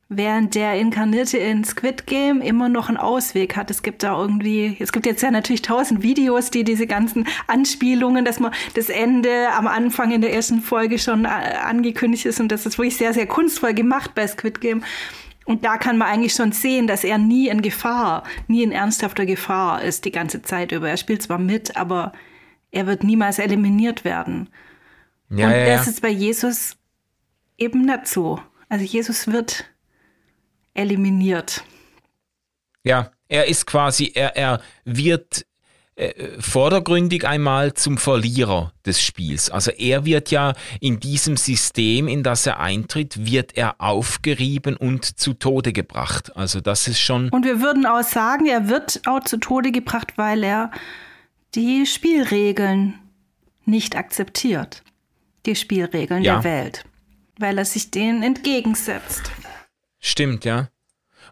während 0.09 0.55
der 0.55 0.75
Inkarnierte 0.75 1.37
in 1.37 1.63
Squid 1.63 2.07
Game 2.07 2.41
immer 2.41 2.69
noch 2.69 2.87
einen 2.87 2.97
Ausweg 2.97 3.55
hat. 3.57 3.69
Es 3.69 3.83
gibt 3.83 4.03
da 4.03 4.19
irgendwie, 4.19 4.77
es 4.79 4.91
gibt 4.91 5.05
jetzt 5.05 5.21
ja 5.21 5.31
natürlich 5.31 5.61
tausend 5.61 6.01
Videos, 6.01 6.49
die 6.49 6.63
diese 6.63 6.87
ganzen 6.87 7.27
Anspielungen, 7.47 8.23
dass 8.23 8.39
man 8.39 8.53
das 8.73 8.89
Ende 8.89 9.49
am 9.51 9.67
Anfang 9.67 10.11
in 10.11 10.21
der 10.21 10.33
ersten 10.33 10.61
Folge 10.61 10.97
schon 10.97 11.25
äh, 11.25 11.27
angekündigt 11.27 12.25
ist 12.25 12.39
und 12.39 12.51
das 12.51 12.65
ist 12.65 12.77
wirklich 12.77 12.97
sehr, 12.97 13.13
sehr 13.13 13.27
kunstvoll 13.27 13.73
gemacht 13.73 14.11
bei 14.15 14.25
Squid 14.27 14.61
Game. 14.61 14.83
Und 15.47 15.63
da 15.63 15.77
kann 15.77 15.97
man 15.97 16.09
eigentlich 16.09 16.33
schon 16.33 16.51
sehen, 16.51 16.87
dass 16.87 17.05
er 17.05 17.17
nie 17.17 17.47
in 17.47 17.61
Gefahr, 17.61 18.23
nie 18.49 18.63
in 18.63 18.73
ernsthafter 18.73 19.25
Gefahr 19.25 19.81
ist 19.81 20.03
die 20.03 20.11
ganze 20.11 20.41
Zeit 20.41 20.73
über. 20.73 20.89
Er 20.89 20.97
spielt 20.97 21.21
zwar 21.21 21.37
mit, 21.37 21.77
aber 21.77 22.11
er 22.69 22.85
wird 22.85 23.05
niemals 23.05 23.39
eliminiert 23.39 24.03
werden. 24.03 24.49
Ja, 25.29 25.47
und 25.47 25.53
ja, 25.53 25.65
das 25.67 25.85
ja. 25.85 25.91
ist 25.93 26.01
bei 26.01 26.09
Jesus 26.09 26.75
eben 27.57 27.85
nicht 27.85 28.07
so. 28.07 28.41
Also 28.67 28.83
Jesus 28.83 29.27
wird 29.27 29.63
eliminiert. 30.73 31.63
Ja, 32.83 33.11
er 33.29 33.47
ist 33.47 33.65
quasi, 33.65 34.11
er, 34.13 34.35
er 34.35 34.61
wird 34.83 35.45
äh, 35.97 36.39
vordergründig 36.39 37.27
einmal 37.27 37.73
zum 37.73 37.97
Verlierer 37.97 38.71
des 38.85 39.01
Spiels. 39.01 39.49
Also 39.49 39.71
er 39.71 40.05
wird 40.05 40.29
ja 40.29 40.53
in 40.79 40.99
diesem 40.99 41.37
System, 41.37 42.07
in 42.07 42.21
das 42.21 42.45
er 42.45 42.59
eintritt, 42.59 43.25
wird 43.25 43.57
er 43.57 43.81
aufgerieben 43.81 44.77
und 44.77 45.19
zu 45.19 45.33
Tode 45.33 45.73
gebracht. 45.73 46.37
Also 46.37 46.61
das 46.61 46.87
ist 46.87 46.99
schon. 46.99 47.29
Und 47.29 47.45
wir 47.45 47.61
würden 47.61 47.87
auch 47.87 48.03
sagen, 48.03 48.45
er 48.45 48.69
wird 48.69 49.01
auch 49.07 49.21
zu 49.23 49.37
Tode 49.37 49.71
gebracht, 49.71 50.13
weil 50.17 50.43
er 50.43 50.69
die 51.55 51.87
Spielregeln 51.87 52.99
nicht 53.65 53.95
akzeptiert. 53.95 54.83
Die 55.47 55.55
Spielregeln 55.55 56.21
ja. 56.21 56.35
der 56.35 56.43
Welt. 56.43 56.85
Weil 57.39 57.57
er 57.57 57.65
sich 57.65 57.89
denen 57.89 58.21
entgegensetzt. 58.21 59.31
Stimmt, 59.99 60.45
ja. 60.45 60.69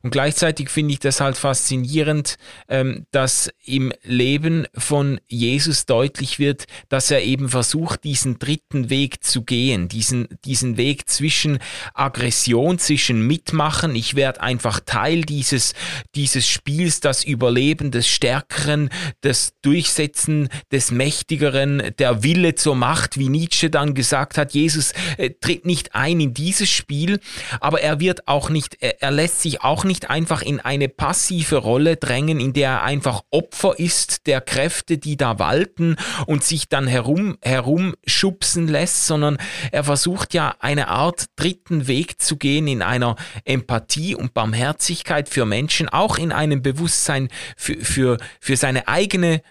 Und 0.06 0.12
gleichzeitig 0.12 0.70
finde 0.70 0.94
ich 0.94 1.00
das 1.00 1.20
halt 1.20 1.36
faszinierend, 1.36 2.36
ähm, 2.70 3.08
dass 3.10 3.50
im 3.66 3.92
Leben 4.04 4.68
von 4.78 5.20
Jesus 5.26 5.88
deutlich 5.88 6.38
wird, 6.38 6.66
dass 6.90 7.10
er 7.10 7.24
eben 7.24 7.50
versucht, 7.50 8.04
diesen 8.04 8.38
dritten 8.38 8.92
Weg 8.92 9.24
zu 9.24 9.42
gehen, 9.42 9.88
diesen, 9.88 10.28
diesen 10.46 10.78
Weg 10.78 11.10
zwischen 11.10 11.58
Aggression, 11.96 12.78
zwischen 12.78 13.26
Mitmachen, 13.26 13.96
ich 13.96 14.14
werde 14.14 14.42
einfach 14.42 14.80
Teil 14.80 15.22
dieses, 15.22 15.74
dieses 16.14 16.48
Spiels, 16.48 17.00
das 17.00 17.24
Überleben 17.24 17.90
des 17.90 18.08
Stärkeren, 18.08 18.92
das 19.22 19.54
Durchsetzen 19.64 20.50
des 20.72 20.92
Mächtigeren, 20.92 21.82
der 21.98 22.22
Wille 22.22 22.54
zur 22.54 22.76
Macht, 22.76 23.18
wie 23.18 23.30
Nietzsche 23.30 23.72
dann 23.72 23.96
gesagt 23.96 24.38
hat, 24.38 24.54
Jesus 24.54 24.94
äh, 25.18 25.32
tritt 25.32 25.66
nicht 25.66 25.96
ein 25.96 26.20
in 26.20 26.36
dieses 26.36 26.70
Spiel, 26.70 27.20
aber 27.60 27.82
er 27.82 28.00
wird 28.00 28.28
auch 28.28 28.52
nicht, 28.52 28.78
er, 28.82 29.02
er 29.02 29.10
lässt 29.10 29.42
sich 29.42 29.64
auch 29.64 29.84
nicht 29.84 29.95
nicht 29.96 30.10
einfach 30.10 30.42
in 30.42 30.60
eine 30.60 30.90
passive 30.90 31.56
Rolle 31.56 31.96
drängen, 31.96 32.42
in 32.42 32.52
der 32.52 32.66
er 32.66 32.84
einfach 32.84 33.22
Opfer 33.32 33.80
ist 33.80 34.28
der 34.28 34.42
Kräfte, 34.42 34.98
die 34.98 35.16
da 35.16 35.40
walten 35.40 35.96
und 36.26 36.44
sich 36.44 36.68
dann 36.68 36.86
herum, 36.86 37.38
herumschubsen 37.42 38.68
lässt, 38.68 39.08
sondern 39.08 39.38
er 39.72 39.86
versucht 39.86 40.34
ja 40.34 40.54
eine 40.60 40.90
Art 40.90 41.28
dritten 41.38 41.88
Weg 41.88 42.22
zu 42.22 42.36
gehen 42.36 42.68
in 42.68 42.82
einer 42.82 43.16
Empathie 43.46 44.16
und 44.16 44.34
Barmherzigkeit 44.34 45.30
für 45.30 45.46
Menschen, 45.46 45.88
auch 45.88 46.18
in 46.18 46.34
einem 46.34 46.62
Bewusstsein 46.62 47.30
für, 47.56 47.78
für, 47.78 48.18
für 48.42 48.58
seine 48.58 48.90
eigene 48.90 49.42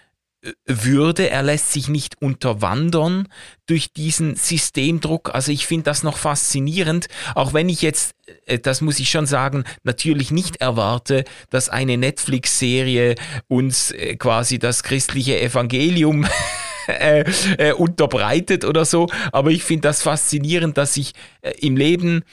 würde. 0.65 1.29
Er 1.29 1.43
lässt 1.43 1.71
sich 1.71 1.87
nicht 1.87 2.21
unterwandern 2.21 3.27
durch 3.65 3.93
diesen 3.93 4.35
Systemdruck. 4.35 5.33
Also 5.33 5.51
ich 5.51 5.65
finde 5.65 5.85
das 5.85 6.03
noch 6.03 6.17
faszinierend, 6.17 7.07
auch 7.33 7.53
wenn 7.53 7.69
ich 7.69 7.81
jetzt, 7.81 8.15
äh, 8.45 8.59
das 8.59 8.81
muss 8.81 8.99
ich 8.99 9.09
schon 9.09 9.25
sagen, 9.25 9.63
natürlich 9.83 10.31
nicht 10.31 10.57
erwarte, 10.57 11.23
dass 11.49 11.69
eine 11.69 11.97
Netflix-Serie 11.97 13.15
uns 13.47 13.91
äh, 13.91 14.15
quasi 14.15 14.59
das 14.59 14.83
christliche 14.83 15.39
Evangelium 15.41 16.27
äh, 16.87 17.73
unterbreitet 17.73 18.65
oder 18.65 18.85
so. 18.85 19.07
Aber 19.31 19.51
ich 19.51 19.63
finde 19.63 19.87
das 19.87 20.01
faszinierend, 20.01 20.77
dass 20.77 20.97
ich 20.97 21.13
im 21.59 21.77
Leben 21.77 22.23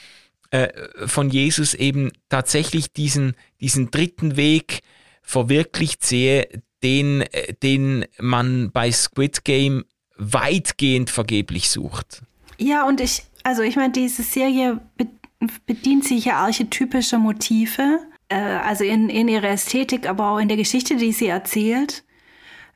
von 1.07 1.31
Jesus 1.31 1.73
eben 1.73 2.13
tatsächlich 2.29 2.93
diesen, 2.93 3.37
diesen 3.63 3.91
dritten 3.91 4.37
Weg 4.37 4.81
verwirklicht 5.23 6.05
sehe, 6.05 6.47
den, 6.83 7.23
äh, 7.23 7.55
den 7.63 8.05
man 8.19 8.71
bei 8.71 8.91
Squid 8.91 9.45
Game 9.45 9.85
weitgehend 10.17 11.11
vergeblich 11.11 11.71
sucht. 11.71 12.23
Ja, 12.59 12.87
und 12.87 13.01
ich, 13.01 13.25
also 13.43 13.63
ich 13.63 13.77
meine, 13.77 13.93
diese 13.93 14.23
Serie 14.23 14.81
bedient 15.67 16.05
sich 16.05 16.27
ja 16.27 16.37
archetypischer 16.37 17.19
Motive, 17.19 17.99
äh, 18.29 18.37
also 18.37 18.85
in, 18.85 19.09
in 19.09 19.29
ihrer 19.29 19.51
Ästhetik, 19.51 20.09
aber 20.09 20.31
auch 20.31 20.39
in 20.39 20.49
der 20.49 20.57
Geschichte, 20.57 20.97
die 20.97 21.13
sie 21.13 21.27
erzählt. 21.27 22.05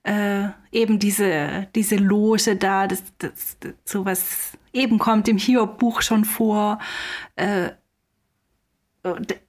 Äh, 0.02 0.48
eben 0.70 0.98
diese, 1.00 1.66
diese 1.74 1.96
Loge 1.96 2.54
da, 2.54 2.86
das, 2.86 3.02
das, 3.18 3.56
das, 3.58 3.72
sowas 3.84 4.52
eben 4.72 4.98
kommt 4.98 5.26
im 5.26 5.38
Hiob-Buch 5.38 6.02
schon 6.02 6.24
vor. 6.24 6.78
Äh, 7.34 7.70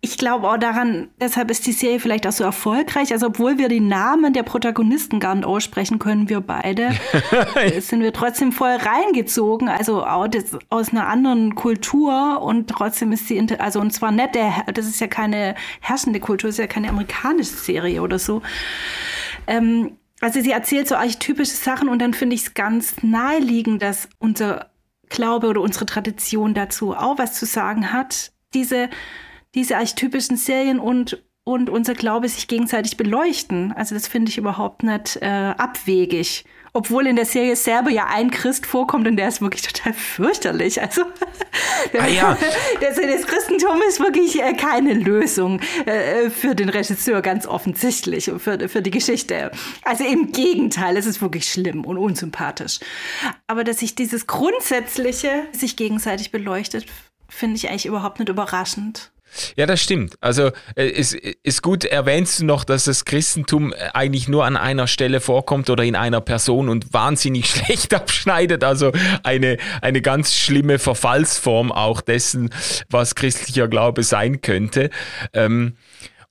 ich 0.02 0.18
glaube 0.18 0.50
auch 0.50 0.58
daran, 0.58 1.10
deshalb 1.20 1.52
ist 1.52 1.66
die 1.66 1.72
Serie 1.72 2.00
vielleicht 2.00 2.28
auch 2.28 2.32
so 2.32 2.44
erfolgreich. 2.44 3.12
Also 3.12 3.28
obwohl 3.28 3.58
wir 3.58 3.70
die 3.70 3.80
Namen 3.80 4.34
der 4.34 4.44
Protagonisten 4.44 5.20
gar 5.20 5.36
nicht 5.36 5.46
aussprechen 5.46 6.00
können, 6.00 6.30
wir 6.30 6.42
beide, 6.42 6.92
sind 7.80 8.02
wir 8.02 8.14
trotzdem 8.14 8.52
voll 8.52 8.76
reingezogen. 8.76 9.70
Also 9.70 10.06
auch 10.06 10.28
das, 10.28 10.58
aus 10.70 10.92
einer 10.92 11.08
anderen 11.08 11.56
Kultur 11.56 12.42
und 12.42 12.70
trotzdem 12.70 13.12
ist 13.12 13.28
sie, 13.28 13.40
also 13.60 13.80
und 13.80 13.92
zwar 13.92 14.12
nicht 14.12 14.36
der, 14.36 14.66
das 14.74 14.86
ist 14.86 15.00
ja 15.00 15.08
keine 15.08 15.56
herrschende 15.82 16.20
Kultur, 16.20 16.50
das 16.50 16.56
ist 16.56 16.60
ja 16.60 16.68
keine 16.68 16.90
amerikanische 16.90 17.56
Serie 17.56 18.02
oder 18.02 18.20
so. 18.20 18.42
Ähm, 19.48 19.98
also 20.20 20.42
sie 20.42 20.52
erzählt 20.52 20.88
so 20.88 20.96
archetypische 20.96 21.56
Sachen 21.56 21.90
und 21.90 22.00
dann 22.00 22.14
finde 22.14 22.36
ich 22.36 22.42
es 22.42 22.54
ganz 22.54 23.04
naheliegend, 23.04 23.82
dass 23.82 24.10
unser 24.20 24.72
Glaube 25.10 25.48
oder 25.48 25.62
unsere 25.62 25.86
Tradition 25.86 26.54
dazu 26.54 26.94
auch 26.94 27.18
was 27.18 27.34
zu 27.34 27.46
sagen 27.46 27.94
hat. 27.94 28.32
Diese 28.54 28.90
diese 29.58 29.76
archetypischen 29.76 30.38
Serien 30.38 30.80
und, 30.80 31.24
und 31.44 31.70
unser 31.70 31.96
Glaube 31.96 32.30
sich 32.30 32.48
gegenseitig 32.48 32.96
beleuchten. 32.96 33.74
Also 33.74 33.96
das 33.96 34.08
finde 34.08 34.30
ich 34.30 34.38
überhaupt 34.38 34.84
nicht 34.84 35.18
äh, 35.22 35.26
abwegig. 35.58 36.46
Obwohl 36.74 37.08
in 37.08 37.16
der 37.16 37.26
Serie 37.26 37.56
selber 37.56 37.90
ja 37.90 38.06
ein 38.06 38.30
Christ 38.30 38.68
vorkommt 38.68 39.08
und 39.08 39.16
der 39.18 39.30
ist 39.30 39.42
wirklich 39.42 39.64
total 39.64 39.94
fürchterlich. 39.94 40.80
Also 40.80 41.02
ah, 42.00 42.06
ja. 42.06 42.38
das, 42.82 42.98
das 42.98 43.26
Christentum 43.26 43.82
ist 43.90 44.00
wirklich 44.00 44.40
äh, 44.40 44.54
keine 44.54 44.94
Lösung 44.94 45.60
äh, 45.88 46.30
für 46.30 46.54
den 46.54 46.70
Regisseur, 46.70 47.24
ganz 47.24 47.48
offensichtlich, 47.48 48.30
und 48.30 48.40
für, 48.40 48.70
für 48.70 48.84
die 48.84 48.92
Geschichte. 48.92 49.50
Also 49.86 50.04
im 50.04 50.32
Gegenteil, 50.32 50.98
es 50.98 51.08
ist 51.08 51.20
wirklich 51.20 51.52
schlimm 51.52 51.84
und 51.84 51.98
unsympathisch. 51.98 52.80
Aber 53.48 53.64
dass 53.64 53.80
sich 53.80 53.96
dieses 53.96 54.28
Grundsätzliche 54.28 55.48
sich 55.54 55.78
gegenseitig 55.78 56.32
beleuchtet, 56.32 56.86
finde 57.28 57.56
ich 57.56 57.70
eigentlich 57.70 57.88
überhaupt 57.88 58.20
nicht 58.20 58.30
überraschend. 58.30 59.12
Ja, 59.56 59.66
das 59.66 59.82
stimmt. 59.82 60.16
Also 60.22 60.48
äh, 60.76 60.90
es 60.90 61.14
ist 61.14 61.62
gut, 61.62 61.86
erwähnst 61.86 62.40
du 62.40 62.46
noch, 62.46 62.64
dass 62.64 62.86
das 62.86 63.06
Christentum 63.06 63.74
eigentlich 63.94 64.28
nur 64.28 64.46
an 64.46 64.58
einer 64.58 64.88
Stelle 64.88 65.22
vorkommt 65.22 65.70
oder 65.70 65.84
in 65.84 65.96
einer 65.96 66.22
Person 66.22 66.70
und 66.70 66.94
wahnsinnig 66.94 67.50
schlecht 67.50 67.94
abschneidet. 67.94 68.64
Also 68.64 68.92
eine, 69.24 69.58
eine 69.82 70.02
ganz 70.02 70.36
schlimme 70.36 70.80
Verfallsform 70.80 71.72
auch 71.72 72.02
dessen, 72.02 72.50
was 72.90 73.16
christlicher 73.16 73.68
Glaube 73.68 74.04
sein 74.04 74.42
könnte. 74.42 74.90
Ähm, 75.34 75.78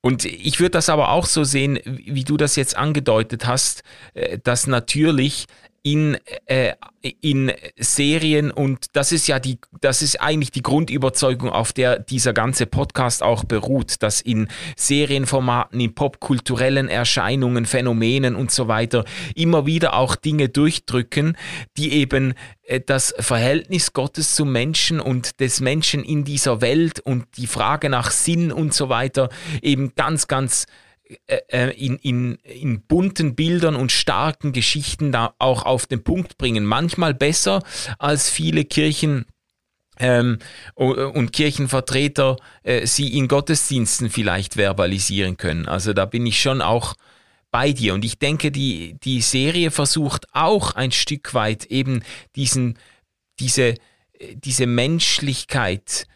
und 0.07 0.25
ich 0.25 0.61
würde 0.61 0.71
das 0.71 0.89
aber 0.89 1.11
auch 1.11 1.27
so 1.27 1.43
sehen, 1.43 1.81
wie 1.85 2.23
du 2.23 2.37
das 2.37 2.55
jetzt 2.55 2.77
angedeutet 2.77 3.47
hast, 3.47 3.83
äh, 4.15 4.39
dass 4.39 4.69
natürlich 4.69 5.47
in, 5.87 6.19
äh, 6.47 6.73
in 7.21 7.53
Serien 7.77 8.51
und 8.51 8.87
das 8.95 9.13
ist 9.13 9.29
ja 9.29 9.39
die, 9.39 9.61
das 9.81 10.03
ist 10.03 10.21
eigentlich 10.21 10.51
die 10.51 10.63
Grundüberzeugung, 10.63 11.49
auf 11.49 11.73
der 11.73 12.01
dieser 12.01 12.33
ganze 12.33 12.67
Podcast 12.67 13.23
auch 13.23 13.45
beruht, 13.45 14.03
dass 14.03 14.21
in 14.21 14.49
Serienformaten, 14.75 15.79
in 15.79 15.95
popkulturellen 15.95 16.89
Erscheinungen, 16.89 17.67
Phänomenen 17.67 18.35
und 18.35 18.51
so 18.51 18.67
weiter 18.67 19.05
immer 19.37 19.65
wieder 19.65 19.95
auch 19.95 20.17
Dinge 20.17 20.49
durchdrücken, 20.49 21.37
die 21.77 21.93
eben 21.93 22.35
äh, 22.65 22.81
das 22.85 23.15
Verhältnis 23.21 23.93
Gottes 23.93 24.35
zum 24.35 24.51
Menschen 24.51 24.99
und 24.99 25.39
des 25.39 25.61
Menschen 25.61 26.03
in 26.03 26.25
dieser 26.25 26.61
Welt 26.63 26.99
und 26.99 27.27
die 27.37 27.47
Frage 27.47 27.91
nach 27.91 28.11
Sinn 28.11 28.51
und 28.51 28.75
so 28.75 28.89
weiter 28.89 29.29
eben 29.63 29.95
ganz, 29.95 30.27
ganz 30.27 30.67
in, 31.49 31.97
in, 31.99 32.35
in 32.37 32.83
bunten 32.83 33.35
Bildern 33.35 33.77
und 33.77 33.93
starken 33.93 34.53
Geschichten 34.53 35.13
da 35.13 35.35
auch 35.39 35.65
auf 35.65 35.87
den 35.87 36.03
Punkt 36.03 36.37
bringen. 36.39 36.65
Manchmal 36.65 37.15
besser 37.15 37.63
als 37.99 38.29
viele 38.29 38.65
Kirchen 38.65 39.27
ähm, 39.99 40.39
und 40.75 41.33
Kirchenvertreter 41.33 42.37
äh, 42.65 42.87
sie 42.87 43.17
in 43.17 43.29
Gottesdiensten 43.29 44.11
vielleicht 44.11 44.57
verbalisieren 44.57 45.37
können. 45.37 45.67
Also 45.67 45.93
da 45.93 46.05
bin 46.05 46.27
ich 46.27 46.41
schon 46.41 46.61
auch 46.61 46.95
bei 47.51 47.73
dir. 47.73 47.95
Und 47.95 48.05
ich 48.05 48.19
denke, 48.19 48.51
die, 48.51 48.97
die 49.03 49.21
Serie 49.21 49.71
versucht 49.71 50.27
auch 50.33 50.73
ein 50.73 50.93
Stück 50.93 51.33
weit 51.35 51.67
eben 51.67 52.03
diesen, 52.35 52.79
diese, 53.39 53.75
diese 54.35 54.67
Menschlichkeit 54.67 56.07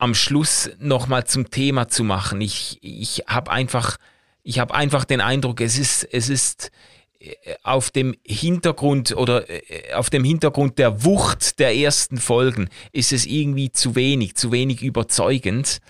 am 0.00 0.14
Schluss 0.14 0.70
nochmal 0.78 1.26
zum 1.26 1.50
Thema 1.50 1.88
zu 1.88 2.04
machen. 2.04 2.40
Ich, 2.40 2.78
ich 2.82 3.24
habe 3.26 3.50
einfach, 3.50 3.98
ich 4.42 4.58
habe 4.58 4.74
einfach 4.74 5.04
den 5.04 5.20
Eindruck, 5.20 5.60
es 5.60 5.78
ist, 5.78 6.04
es 6.04 6.28
ist 6.28 6.70
äh, 7.18 7.34
auf 7.62 7.90
dem 7.90 8.16
Hintergrund 8.26 9.12
oder 9.12 9.48
äh, 9.48 9.92
auf 9.92 10.08
dem 10.10 10.24
Hintergrund 10.24 10.78
der 10.78 11.04
Wucht 11.04 11.58
der 11.58 11.76
ersten 11.76 12.16
Folgen 12.16 12.70
ist 12.92 13.12
es 13.12 13.26
irgendwie 13.26 13.72
zu 13.72 13.94
wenig, 13.94 14.36
zu 14.36 14.52
wenig 14.52 14.82
überzeugend. 14.82 15.80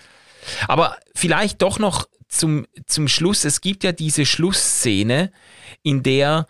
Aber 0.67 0.97
vielleicht 1.15 1.61
doch 1.61 1.79
noch 1.79 2.07
zum, 2.27 2.65
zum 2.85 3.07
Schluss, 3.07 3.45
es 3.45 3.61
gibt 3.61 3.83
ja 3.83 3.93
diese 3.93 4.25
Schlussszene, 4.25 5.31
in 5.83 6.03
der 6.03 6.47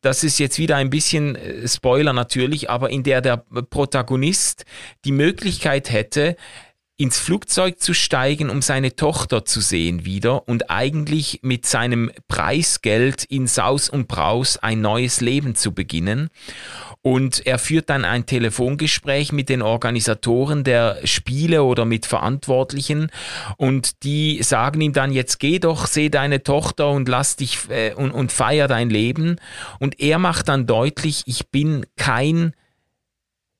das 0.00 0.24
ist 0.24 0.38
jetzt 0.38 0.58
wieder 0.58 0.76
ein 0.76 0.90
bisschen 0.90 1.36
äh, 1.36 1.68
Spoiler 1.68 2.12
natürlich, 2.12 2.70
aber 2.70 2.90
in 2.90 3.02
der 3.02 3.20
der 3.20 3.36
Protagonist 3.36 4.64
die 5.04 5.12
Möglichkeit 5.12 5.90
hätte, 5.90 6.36
ins 7.02 7.18
Flugzeug 7.18 7.80
zu 7.80 7.94
steigen, 7.94 8.48
um 8.48 8.62
seine 8.62 8.94
Tochter 8.94 9.44
zu 9.44 9.60
sehen 9.60 10.04
wieder 10.04 10.46
und 10.46 10.70
eigentlich 10.70 11.40
mit 11.42 11.66
seinem 11.66 12.12
Preisgeld 12.28 13.24
in 13.24 13.48
Saus 13.48 13.88
und 13.88 14.06
Braus 14.06 14.56
ein 14.58 14.80
neues 14.82 15.20
Leben 15.20 15.56
zu 15.56 15.72
beginnen. 15.72 16.30
Und 17.00 17.44
er 17.44 17.58
führt 17.58 17.90
dann 17.90 18.04
ein 18.04 18.24
Telefongespräch 18.26 19.32
mit 19.32 19.48
den 19.48 19.62
Organisatoren 19.62 20.62
der 20.62 21.00
Spiele 21.02 21.64
oder 21.64 21.84
mit 21.86 22.06
Verantwortlichen 22.06 23.10
und 23.56 24.04
die 24.04 24.40
sagen 24.44 24.80
ihm 24.80 24.92
dann, 24.92 25.10
jetzt 25.10 25.40
geh 25.40 25.58
doch, 25.58 25.86
seh 25.86 26.08
deine 26.08 26.44
Tochter 26.44 26.90
und 26.90 27.08
lass 27.08 27.34
dich 27.34 27.68
äh, 27.68 27.94
und, 27.94 28.12
und 28.12 28.30
feier 28.30 28.68
dein 28.68 28.90
Leben. 28.90 29.40
Und 29.80 29.98
er 29.98 30.20
macht 30.20 30.48
dann 30.48 30.68
deutlich, 30.68 31.24
ich 31.26 31.48
bin 31.48 31.84
kein 31.96 32.54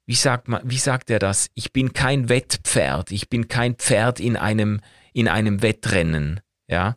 wie 0.06 0.14
sagt 0.14 0.48
man, 0.48 0.60
wie 0.64 0.78
sagt 0.78 1.10
er 1.10 1.18
das? 1.18 1.48
Ich 1.54 1.72
bin 1.72 1.92
kein 1.92 2.28
Wettpferd, 2.28 3.12
ich 3.12 3.28
bin 3.28 3.48
kein 3.48 3.74
Pferd 3.76 4.20
in 4.20 4.36
einem, 4.36 4.80
in 5.12 5.28
einem 5.28 5.62
Wettrennen, 5.62 6.40
ja 6.68 6.96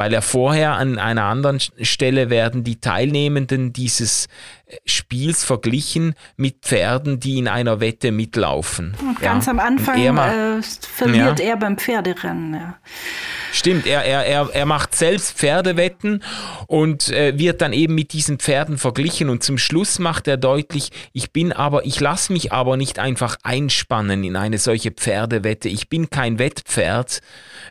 weil 0.00 0.14
er 0.14 0.22
vorher 0.22 0.76
an 0.76 0.98
einer 0.98 1.24
anderen 1.24 1.60
Stelle 1.60 2.30
werden 2.30 2.64
die 2.64 2.80
Teilnehmenden 2.80 3.74
dieses 3.74 4.28
äh, 4.64 4.76
Spiels 4.86 5.44
verglichen 5.44 6.14
mit 6.38 6.62
Pferden, 6.62 7.20
die 7.20 7.36
in 7.36 7.48
einer 7.48 7.80
Wette 7.80 8.10
mitlaufen. 8.10 8.96
Und 9.02 9.20
ganz 9.20 9.44
ja. 9.44 9.52
am 9.52 9.58
Anfang 9.58 10.00
er 10.00 10.56
äh, 10.56 10.62
verliert 10.62 11.38
ja. 11.38 11.44
er 11.50 11.56
beim 11.58 11.76
Pferderennen. 11.76 12.54
Ja. 12.54 12.78
Stimmt, 13.52 13.86
er, 13.86 14.04
er, 14.04 14.24
er, 14.26 14.50
er 14.52 14.66
macht 14.66 14.94
selbst 14.94 15.36
Pferdewetten 15.36 16.22
und 16.66 17.08
äh, 17.08 17.36
wird 17.38 17.60
dann 17.60 17.72
eben 17.72 17.94
mit 17.94 18.12
diesen 18.12 18.38
Pferden 18.38 18.78
verglichen 18.78 19.28
und 19.28 19.42
zum 19.42 19.58
Schluss 19.58 19.98
macht 19.98 20.28
er 20.28 20.36
deutlich, 20.36 20.90
ich 21.12 21.32
bin 21.32 21.52
aber, 21.52 21.84
ich 21.84 21.98
lasse 22.00 22.32
mich 22.32 22.52
aber 22.52 22.76
nicht 22.76 22.98
einfach 22.98 23.36
einspannen 23.42 24.22
in 24.22 24.36
eine 24.36 24.58
solche 24.58 24.92
Pferdewette. 24.92 25.68
Ich 25.68 25.88
bin 25.88 26.10
kein 26.10 26.38
Wettpferd. 26.38 27.20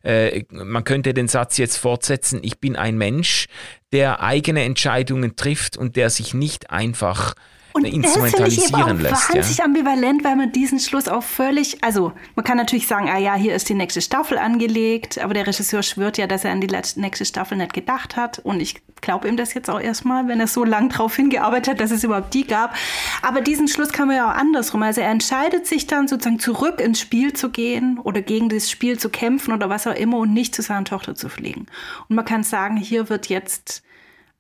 Äh, 0.04 0.44
man 0.52 0.84
könnte 0.84 1.14
den 1.14 1.28
Satz 1.28 1.58
jetzt 1.58 1.78
fortsetzen, 1.78 2.40
ich 2.44 2.60
bin 2.60 2.76
ein 2.76 2.98
Mensch, 2.98 3.48
der 3.92 4.22
eigene 4.22 4.64
Entscheidungen 4.64 5.36
trifft 5.36 5.78
und 5.78 5.96
der 5.96 6.10
sich 6.10 6.34
nicht 6.34 6.70
einfach 6.70 7.36
und 7.74 7.86
instrumentalisieren 7.86 8.72
das 8.72 8.82
finde 8.82 8.96
ich 8.96 9.02
lässt. 9.04 9.30
wahnsinnig 9.30 9.58
ja. 9.58 9.66
ambivalent, 9.66 10.24
weil 10.24 10.36
man 10.36 10.52
diesen 10.52 10.80
Schluss 10.80 11.08
auch 11.08 11.24
völlig, 11.24 11.84
also 11.84 12.14
man 12.36 12.44
kann 12.44 12.58
natürlich 12.58 12.88
sagen, 12.88 13.10
ah 13.10 13.18
ja, 13.18 13.36
hier 13.36 13.56
ist 13.56 13.70
die 13.70 13.74
nächste 13.74 14.02
Staffel 14.02 14.38
angelegt, 14.38 15.20
aber 15.20 15.34
der 15.34 15.48
Regisseur 15.48 15.84
schwört 15.84 16.18
ja, 16.18 16.28
dass 16.28 16.46
er 16.46 16.52
an 16.52 16.62
die 16.62 16.68
nächste 16.96 17.26
Staffel 17.26 17.58
nicht 17.58 17.74
gedacht 17.74 18.16
hat 18.16 18.40
und 18.40 18.60
ich 18.60 18.82
glaube 19.02 19.28
ihm 19.28 19.38
das 19.38 19.54
jetzt 19.54 19.70
auch 19.70 19.80
erstmal, 19.80 20.28
wenn 20.28 20.40
er 20.40 20.48
so 20.48 20.64
lang 20.64 20.90
darauf 20.90 21.16
hingearbeitet 21.16 21.74
hat, 21.74 21.80
dass 21.80 21.92
es 21.92 22.04
überhaupt 22.04 22.34
die 22.34 22.46
gab. 22.46 22.76
Aber 23.22 23.42
diesen 23.42 23.68
Schluss 23.68 23.90
kann 23.90 24.08
man 24.08 24.18
ja 24.18 24.30
auch 24.30 24.36
andersrum. 24.36 24.84
Also 24.84 25.02
er 25.02 25.10
entscheidet 25.10 25.68
sich 25.68 25.88
dann 25.88 26.08
sozusagen 26.08 26.40
zurück 26.40 26.82
ins 26.82 27.00
Spiel 27.00 27.34
zu 27.34 27.50
gehen 27.50 28.00
oder 28.00 28.22
gegen 28.22 28.50
das 28.50 28.70
Spiel 28.70 29.00
zu 29.00 29.10
kämpfen 29.10 29.54
oder 29.54 29.70
was 29.70 29.88
auch 29.88 29.96
immer 29.96 30.18
und 30.18 30.34
nicht 30.34 30.56
zu 30.56 30.62
seiner 30.62 30.86
Tochter 30.86 31.16
zu 31.16 31.30
fliegen. 31.30 31.68
Und 32.08 32.16
man 32.16 32.26
kann 32.26 32.44
sagen, 32.44 32.78
hier 32.78 33.10
wird 33.10 33.28
jetzt 33.28 33.84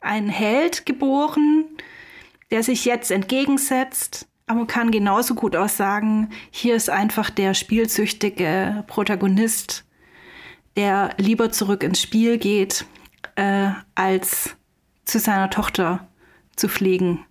ein 0.02 0.30
Held 0.30 0.86
geboren, 0.86 1.66
der 2.52 2.64
sich 2.64 2.86
jetzt 2.86 3.12
entgegensetzt. 3.12 4.28
Aber 4.48 4.60
man 4.60 4.68
kann 4.68 4.92
genauso 4.92 5.36
gut 5.36 5.56
auch 5.56 5.70
sagen, 5.70 6.30
hier 6.50 6.76
ist 6.76 6.90
einfach 6.90 7.30
der 7.30 7.54
spielsüchtige 7.54 8.84
Protagonist, 8.88 9.86
der 10.76 11.12
lieber 11.18 11.52
zurück 11.52 11.84
ins 11.84 12.02
Spiel 12.02 12.38
geht, 12.38 12.86
äh, 13.36 13.70
als 13.94 14.56
zu 15.06 15.20
seiner 15.20 15.50
Tochter 15.50 16.08
zu 16.56 16.68
fliegen. 16.68 17.26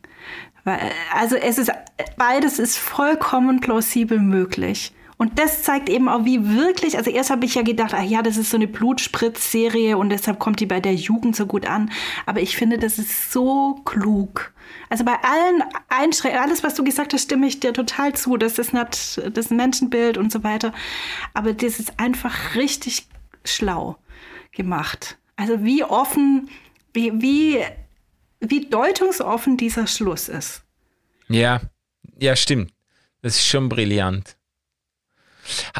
Also 1.12 1.36
es 1.36 1.58
ist 1.58 1.72
beides 2.16 2.58
ist 2.58 2.76
vollkommen 2.76 3.60
plausibel 3.60 4.18
möglich. 4.18 4.92
Und 5.18 5.40
das 5.40 5.64
zeigt 5.64 5.88
eben 5.88 6.08
auch, 6.08 6.24
wie 6.24 6.48
wirklich, 6.56 6.96
also 6.96 7.10
erst 7.10 7.30
habe 7.30 7.44
ich 7.44 7.56
ja 7.56 7.62
gedacht, 7.62 7.92
ach 7.92 8.04
ja, 8.04 8.22
das 8.22 8.36
ist 8.36 8.50
so 8.50 8.56
eine 8.56 8.68
Blutspritzserie 8.68 9.98
und 9.98 10.10
deshalb 10.10 10.38
kommt 10.38 10.60
die 10.60 10.66
bei 10.66 10.78
der 10.78 10.94
Jugend 10.94 11.34
so 11.34 11.44
gut 11.44 11.66
an. 11.66 11.90
Aber 12.24 12.40
ich 12.40 12.56
finde, 12.56 12.78
das 12.78 12.98
ist 12.98 13.32
so 13.32 13.74
klug. 13.84 14.54
Also 14.88 15.04
bei 15.04 15.16
allen 15.22 15.64
Einschränkungen, 15.88 16.44
alles, 16.44 16.62
was 16.62 16.76
du 16.76 16.84
gesagt 16.84 17.12
hast, 17.12 17.24
stimme 17.24 17.48
ich 17.48 17.58
dir 17.58 17.72
total 17.72 18.14
zu. 18.14 18.36
Das 18.36 18.60
ist 18.60 18.72
nicht 18.72 19.20
das 19.36 19.50
Menschenbild 19.50 20.18
und 20.18 20.30
so 20.30 20.44
weiter. 20.44 20.72
Aber 21.34 21.52
das 21.52 21.80
ist 21.80 21.98
einfach 21.98 22.54
richtig 22.54 23.08
schlau 23.44 23.96
gemacht. 24.52 25.18
Also 25.34 25.64
wie 25.64 25.82
offen, 25.82 26.48
wie, 26.92 27.12
wie, 27.20 27.64
wie 28.38 28.66
deutungsoffen 28.66 29.56
dieser 29.56 29.88
Schluss 29.88 30.28
ist. 30.28 30.62
Ja, 31.28 31.60
ja, 32.20 32.36
stimmt. 32.36 32.72
Das 33.20 33.34
ist 33.34 33.46
schon 33.46 33.68
brillant. 33.68 34.37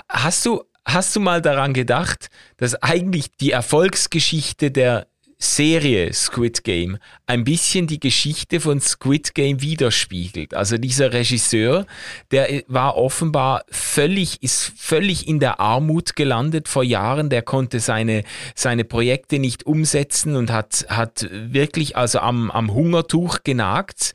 Hast 0.08 0.46
du, 0.46 0.62
hast 0.84 1.14
du 1.16 1.20
mal 1.20 1.42
daran 1.42 1.74
gedacht, 1.74 2.28
dass 2.56 2.74
eigentlich 2.82 3.36
die 3.36 3.50
Erfolgsgeschichte 3.50 4.70
der 4.70 5.07
Serie 5.41 6.12
Squid 6.12 6.64
Game 6.64 6.99
ein 7.26 7.45
bisschen 7.45 7.86
die 7.86 8.01
Geschichte 8.01 8.59
von 8.59 8.80
Squid 8.80 9.34
Game 9.34 9.61
widerspiegelt. 9.61 10.55
Also 10.55 10.78
dieser 10.78 11.12
Regisseur, 11.12 11.86
der 12.32 12.62
war 12.66 12.97
offenbar 12.97 13.64
völlig, 13.70 14.43
ist 14.43 14.72
völlig 14.76 15.28
in 15.28 15.39
der 15.39 15.61
Armut 15.61 16.16
gelandet 16.16 16.68
vor 16.68 16.82
Jahren. 16.82 17.30
Der 17.30 17.43
konnte 17.43 17.78
seine, 17.78 18.24
seine 18.57 18.84
Projekte 18.84 19.39
nicht 19.39 19.64
umsetzen 19.64 20.34
und 20.34 20.51
hat, 20.51 20.86
hat 20.89 21.28
wirklich 21.30 21.97
also 21.97 22.18
am, 22.18 22.51
am 22.51 22.72
Hungertuch 22.72 23.39
genagt 23.45 24.14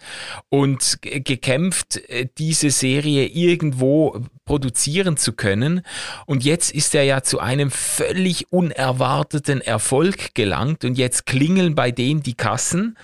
und 0.49 0.97
gekämpft, 1.01 1.97
äh, 2.09 2.27
diese 2.37 2.69
Serie 2.69 3.27
irgendwo 3.27 4.25
produzieren 4.45 5.17
zu 5.17 5.33
können. 5.33 5.81
Und 6.25 6.43
jetzt 6.43 6.71
ist 6.73 6.95
er 6.95 7.03
ja 7.03 7.21
zu 7.23 7.39
einem 7.39 7.71
völlig 7.71 8.51
unerwarteten 8.51 9.61
Erfolg 9.61 10.35
gelangt 10.35 10.83
und 10.83 10.97
jetzt 10.97 11.12
klingeln 11.21 11.75
bei 11.75 11.91
dem 11.91 12.23
die 12.23 12.33
Kassen. 12.33 12.97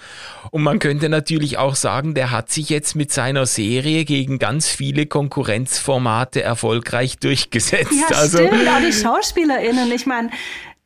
Und 0.51 0.63
man 0.63 0.79
könnte 0.79 1.09
natürlich 1.09 1.57
auch 1.57 1.75
sagen, 1.75 2.13
der 2.13 2.31
hat 2.31 2.51
sich 2.51 2.69
jetzt 2.69 2.95
mit 2.95 3.11
seiner 3.11 3.45
Serie 3.45 4.05
gegen 4.05 4.39
ganz 4.39 4.67
viele 4.67 5.05
Konkurrenzformate 5.05 6.41
erfolgreich 6.41 7.19
durchgesetzt. 7.19 7.91
Ja, 7.91 8.17
also, 8.17 8.39
stimmt, 8.39 8.67
auch 8.67 8.81
die 8.81 8.93
SchauspielerInnen. 8.93 9.91
Ich 9.91 10.05
meine, 10.05 10.29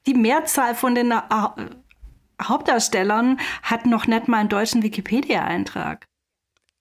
die 0.06 0.14
Mehrzahl 0.14 0.76
von 0.76 0.96
den 0.96 1.12
äh, 1.12 1.22
Hauptdarstellern 2.42 3.40
hat 3.62 3.86
noch 3.86 4.08
nicht 4.08 4.28
mal 4.28 4.40
einen 4.40 4.50
deutschen 4.50 4.84
Wikipedia-Eintrag. 4.84 6.06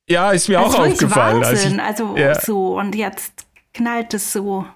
Ja, 0.08 0.32
ist 0.32 0.48
mir 0.48 0.58
das 0.58 0.74
auch 0.74 0.86
aufgefallen. 0.86 1.42
Wahnsinn. 1.42 1.80
Also, 1.80 2.08
also 2.08 2.16
ja. 2.16 2.40
so, 2.40 2.78
und 2.78 2.94
jetzt 2.94 3.46
knallt 3.72 4.14
es 4.14 4.32
so. 4.32 4.66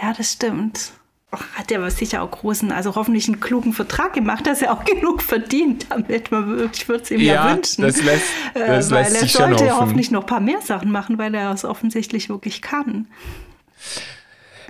Ja, 0.00 0.12
das 0.12 0.32
stimmt. 0.32 0.92
Hat 1.30 1.70
er 1.70 1.90
sicher 1.90 2.22
auch 2.22 2.30
großen, 2.30 2.72
also 2.72 2.94
hoffentlich 2.94 3.28
einen 3.28 3.38
klugen 3.38 3.74
Vertrag 3.74 4.14
gemacht, 4.14 4.46
dass 4.46 4.62
er 4.62 4.72
auch 4.72 4.84
genug 4.86 5.22
verdient 5.22 5.86
damit. 5.90 6.30
Ich 6.72 6.88
würde 6.88 7.02
es 7.02 7.10
ihm 7.10 7.20
ja, 7.20 7.34
ja 7.34 7.54
wünschen. 7.54 7.82
Das 7.82 8.02
lässt, 8.02 8.24
äh, 8.54 8.66
das 8.66 8.90
weil 8.90 9.04
lässt 9.04 9.22
er 9.22 9.28
sollte 9.28 9.66
ja 9.66 9.78
hoffentlich 9.78 10.10
noch 10.10 10.22
ein 10.22 10.26
paar 10.26 10.40
mehr 10.40 10.62
Sachen 10.62 10.90
machen, 10.90 11.18
weil 11.18 11.34
er 11.34 11.52
es 11.52 11.64
offensichtlich 11.64 12.30
wirklich 12.30 12.62
kann. 12.62 13.08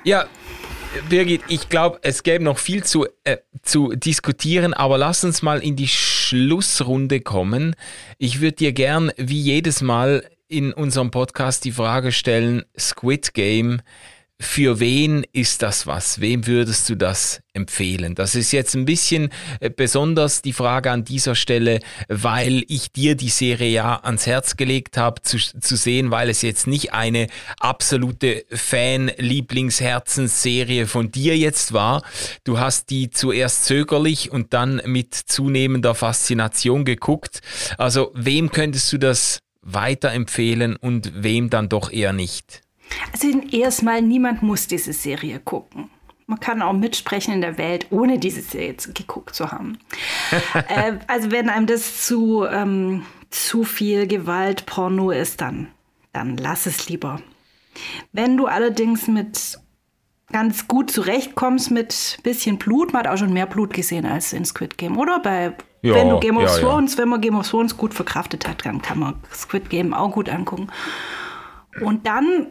Ja, 0.03 0.27
Birgit, 1.09 1.43
ich 1.49 1.69
glaube, 1.69 2.01
es 2.03 2.23
gäbe 2.23 2.43
noch 2.43 2.59
viel 2.59 2.83
zu, 2.83 3.07
äh, 3.25 3.37
zu 3.63 3.93
diskutieren, 3.95 4.75
aber 4.75 4.99
lass 4.99 5.23
uns 5.23 5.43
mal 5.43 5.61
in 5.61 5.77
die 5.77 5.89
Schlussrunde 5.89 7.21
kommen. 7.21 7.77
Ich 8.19 8.41
würde 8.41 8.57
dir 8.57 8.73
gern, 8.73 9.13
wie 9.17 9.41
jedes 9.41 9.81
Mal, 9.81 10.25
in 10.49 10.73
unserem 10.73 11.11
Podcast 11.11 11.65
die 11.67 11.73
Frage 11.73 12.11
stellen, 12.11 12.65
Squid 12.79 13.35
Game, 13.35 13.83
für 14.41 14.79
wen 14.79 15.27
ist 15.33 15.63
das 15.63 15.89
was? 15.89 16.21
Wem 16.21 16.47
würdest 16.47 16.89
du 16.89 16.95
das 16.95 17.41
empfehlen? 17.55 18.15
Das 18.15 18.37
ist 18.37 18.53
jetzt 18.53 18.77
ein 18.77 18.85
bisschen 18.85 19.31
äh, 19.59 19.69
besonders 19.69 20.43
die 20.43 20.53
Frage 20.53 20.93
an 20.93 21.03
dieser 21.05 21.35
Stelle, 21.35 21.81
weil 22.09 22.63
ich 22.69 22.93
dir 22.93 23.17
die 23.17 23.31
Serie 23.31 23.71
ja 23.71 23.97
ans 24.05 24.27
Herz 24.27 24.57
gelegt 24.57 24.97
habe 24.97 25.23
zu, 25.23 25.39
zu 25.39 25.77
sehen, 25.77 26.13
weil 26.13 26.31
es 26.31 26.43
jetzt 26.43 26.69
nicht 26.69 26.93
eine 26.93 27.27
absolute 27.59 28.45
Fan-Lieblingsherzensserie 28.53 30.87
von 30.87 31.11
dir 31.11 31.37
jetzt 31.37 31.73
war. 31.73 32.05
Du 32.45 32.61
hast 32.61 32.91
die 32.91 33.11
zuerst 33.11 33.65
zögerlich 33.65 34.31
und 34.31 34.55
dann 34.55 34.81
mit 34.85 35.15
zunehmender 35.15 35.97
Faszination 35.97 36.85
geguckt. 36.85 37.41
Also 37.77 38.13
wem 38.15 38.53
könntest 38.53 38.93
du 38.93 38.99
das 38.99 39.41
weiterempfehlen 39.63 40.77
und 40.77 41.25
wem 41.25 41.51
dann 41.51 41.69
doch 41.69 41.91
eher 41.91 42.13
nicht? 42.13 42.63
Also 43.13 43.29
erstmal, 43.51 44.03
niemand 44.03 44.43
muss 44.43 44.67
diese 44.67 44.93
Serie 44.93 45.41
gucken. 45.41 45.91
Man 46.27 46.41
kann 46.41 46.61
auch 46.61 46.75
mitsprechen 46.75 47.33
in 47.33 47.41
der 47.41 47.57
Welt, 47.57 47.87
ohne 47.91 48.19
diese 48.19 48.43
Serie 48.43 48.75
geguckt 48.95 49.35
zu 49.35 49.51
haben. 49.51 49.79
äh, 50.69 50.99
also 51.07 51.31
wenn 51.31 51.49
einem 51.49 51.67
das 51.67 52.05
zu, 52.05 52.45
ähm, 52.45 53.07
zu 53.31 53.65
viel 53.65 54.07
Gewalt, 54.07 54.67
Porno 54.67 55.11
ist, 55.11 55.41
dann, 55.41 55.69
dann 56.13 56.37
lass 56.37 56.67
es 56.67 56.89
lieber. 56.89 57.23
Wenn 58.13 58.37
du 58.37 58.47
allerdings 58.47 59.09
mit 59.09 59.59
ganz 60.31 60.69
gut 60.69 60.91
zurechtkommst 60.91 61.71
mit 61.71 62.19
bisschen 62.23 62.59
Blut, 62.59 62.93
man 62.93 63.05
hat 63.05 63.13
auch 63.13 63.17
schon 63.17 63.33
mehr 63.33 63.47
Blut 63.47 63.73
gesehen 63.73 64.05
als 64.05 64.33
in 64.33 64.45
Squid 64.45 64.77
Game, 64.77 64.99
oder? 64.99 65.21
Bei, 65.21 65.55
ja, 65.83 65.95
wenn 65.95 66.11
du 66.11 66.21
Game 66.21 66.37
of 66.37 66.43
ja, 66.43 66.59
Thrones, 66.59 66.95
ja. 66.95 66.99
wenn 66.99 67.09
man 67.09 67.21
Game 67.21 67.37
of 67.37 67.49
Thrones 67.49 67.77
gut 67.77 67.95
verkraftet 67.95 68.47
hat, 68.47 68.65
dann 68.67 68.83
kann 68.83 68.99
man 68.99 69.15
Squid 69.33 69.71
Game 69.71 69.95
auch 69.95 70.13
gut 70.13 70.29
angucken. 70.29 70.69
Und 71.85 72.07
dann, 72.07 72.47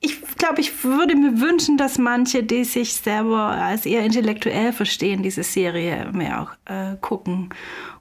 ich 0.00 0.20
glaube, 0.36 0.60
ich 0.60 0.84
würde 0.84 1.16
mir 1.16 1.40
wünschen, 1.40 1.76
dass 1.76 1.98
manche, 1.98 2.42
die 2.42 2.64
sich 2.64 2.94
selber 2.94 3.38
als 3.38 3.86
eher 3.86 4.04
intellektuell 4.04 4.72
verstehen, 4.72 5.22
diese 5.22 5.42
Serie 5.42 6.10
mehr 6.12 6.42
auch 6.42 6.72
äh, 6.72 6.96
gucken 7.00 7.50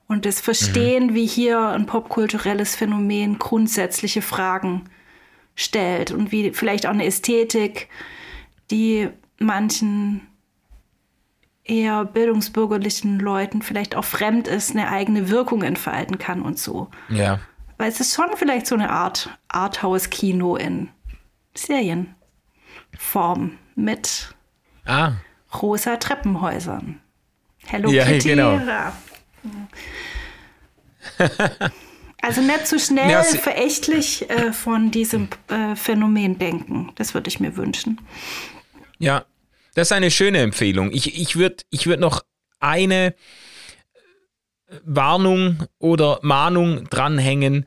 und 0.08 0.26
das 0.26 0.40
verstehen, 0.40 1.08
mhm. 1.08 1.14
wie 1.16 1.26
hier 1.26 1.60
ein 1.60 1.86
popkulturelles 1.86 2.76
Phänomen 2.76 3.40
grundsätzliche 3.40 4.22
Fragen 4.22 4.84
stellt 5.56 6.12
und 6.12 6.32
wie 6.32 6.52
vielleicht 6.52 6.86
auch 6.86 6.92
eine 6.92 7.06
Ästhetik, 7.06 7.90
die 8.72 9.10
manchen 9.40 10.22
eher 11.64 12.06
bildungsbürgerlichen 12.06 13.20
Leuten 13.20 13.62
vielleicht 13.62 13.96
auch 13.96 14.04
fremd 14.04 14.48
ist, 14.48 14.72
eine 14.72 14.90
eigene 14.90 15.30
Wirkung 15.30 15.64
entfalten 15.64 16.20
kann 16.20 16.42
und 16.42 16.60
so. 16.60 16.90
Ja. 17.10 17.40
Weil 17.78 17.90
es 17.90 18.00
ist 18.00 18.16
schon 18.16 18.30
vielleicht 18.36 18.68
so 18.68 18.76
eine 18.76 18.90
Art 18.90 19.30
Arthouse-Kino 19.50 20.56
in 20.56 20.90
Serienform 21.56 23.58
mit 23.76 24.34
ah. 24.86 25.14
rosa 25.62 25.98
Treppenhäusern. 25.98 27.02
Hello 27.66 27.90
ja, 27.90 28.06
Kitty. 28.10 28.30
Genau. 28.30 28.60
also 32.22 32.42
nicht 32.42 32.68
zu 32.68 32.80
so 32.80 32.86
schnell 32.86 33.10
ja, 33.10 33.24
verächtlich 33.24 34.30
äh, 34.30 34.54
von 34.54 34.92
diesem 34.92 35.28
äh, 35.50 35.76
Phänomen 35.76 36.40
denken. 36.40 36.92
Das 36.96 37.14
würde 37.14 37.28
ich 37.28 37.40
mir 37.40 37.58
wünschen. 37.58 38.00
Ja, 38.98 39.26
das 39.74 39.90
ist 39.90 39.92
eine 39.92 40.12
schöne 40.12 40.40
Empfehlung. 40.40 40.92
Ich, 40.92 41.20
ich 41.20 41.36
würde 41.36 41.58
ich 41.70 41.88
würd 41.88 42.00
noch 42.00 42.24
eine 42.60 43.14
Warnung 44.84 45.64
oder 45.80 46.20
Mahnung 46.22 46.86
dranhängen 46.90 47.66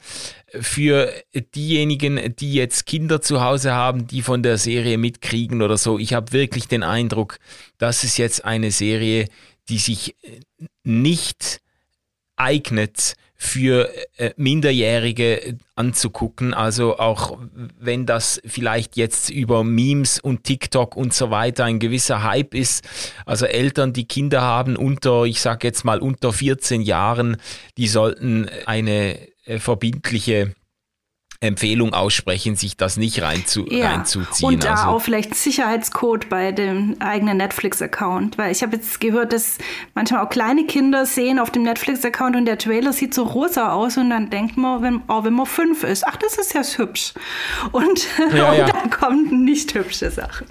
für 0.52 1.12
diejenigen, 1.54 2.34
die 2.36 2.54
jetzt 2.54 2.86
Kinder 2.86 3.20
zu 3.20 3.42
Hause 3.42 3.72
haben, 3.72 4.06
die 4.06 4.22
von 4.22 4.42
der 4.42 4.58
Serie 4.58 4.98
mitkriegen 4.98 5.62
oder 5.62 5.76
so. 5.76 5.98
Ich 5.98 6.14
habe 6.14 6.32
wirklich 6.32 6.68
den 6.68 6.82
Eindruck, 6.82 7.38
das 7.78 8.04
ist 8.04 8.16
jetzt 8.16 8.44
eine 8.44 8.70
Serie, 8.70 9.28
die 9.68 9.78
sich 9.78 10.16
nicht 10.84 11.60
eignet 12.36 13.14
für 13.40 13.88
äh, 14.16 14.32
Minderjährige 14.36 15.56
anzugucken. 15.76 16.52
Also 16.52 16.98
auch 16.98 17.38
wenn 17.78 18.04
das 18.04 18.40
vielleicht 18.44 18.96
jetzt 18.96 19.30
über 19.30 19.62
Memes 19.62 20.18
und 20.18 20.42
TikTok 20.42 20.96
und 20.96 21.14
so 21.14 21.30
weiter 21.30 21.64
ein 21.64 21.78
gewisser 21.78 22.24
Hype 22.24 22.52
ist. 22.52 22.86
Also 23.24 23.46
Eltern, 23.46 23.92
die 23.92 24.06
Kinder 24.06 24.42
haben 24.42 24.76
unter, 24.76 25.22
ich 25.22 25.40
sage 25.40 25.68
jetzt 25.68 25.84
mal 25.84 26.00
unter 26.00 26.32
14 26.32 26.82
Jahren, 26.82 27.36
die 27.76 27.86
sollten 27.86 28.50
eine 28.66 29.16
äh, 29.44 29.60
verbindliche 29.60 30.54
Empfehlung 31.40 31.94
aussprechen, 31.94 32.56
sich 32.56 32.76
das 32.76 32.96
nicht 32.96 33.22
reinzu 33.22 33.64
ja. 33.70 33.90
reinzuziehen. 33.90 34.54
Und 34.54 34.64
da 34.64 34.74
also. 34.74 34.84
auch 34.86 34.98
vielleicht 35.00 35.36
Sicherheitscode 35.36 36.28
bei 36.28 36.50
dem 36.50 36.96
eigenen 36.98 37.36
Netflix-Account, 37.36 38.38
weil 38.38 38.50
ich 38.50 38.62
habe 38.64 38.74
jetzt 38.74 39.00
gehört, 39.00 39.32
dass 39.32 39.58
manchmal 39.94 40.26
auch 40.26 40.30
kleine 40.30 40.66
Kinder 40.66 41.06
sehen 41.06 41.38
auf 41.38 41.52
dem 41.52 41.62
Netflix-Account 41.62 42.34
und 42.34 42.44
der 42.46 42.58
Trailer 42.58 42.92
sieht 42.92 43.14
so 43.14 43.22
rosa 43.22 43.72
aus 43.72 43.96
und 43.96 44.10
dann 44.10 44.30
denkt 44.30 44.56
man, 44.56 44.82
wenn, 44.82 45.02
oh, 45.06 45.22
wenn 45.22 45.34
man 45.34 45.46
fünf 45.46 45.84
ist, 45.84 46.04
ach, 46.04 46.16
das 46.16 46.38
ist 46.38 46.54
ja 46.54 46.62
hübsch. 46.62 47.14
Und, 47.70 48.08
ja, 48.34 48.50
und 48.50 48.58
ja. 48.58 48.66
dann 48.66 48.90
kommen 48.90 49.44
nicht 49.44 49.74
hübsche 49.74 50.10
Sachen. 50.10 50.48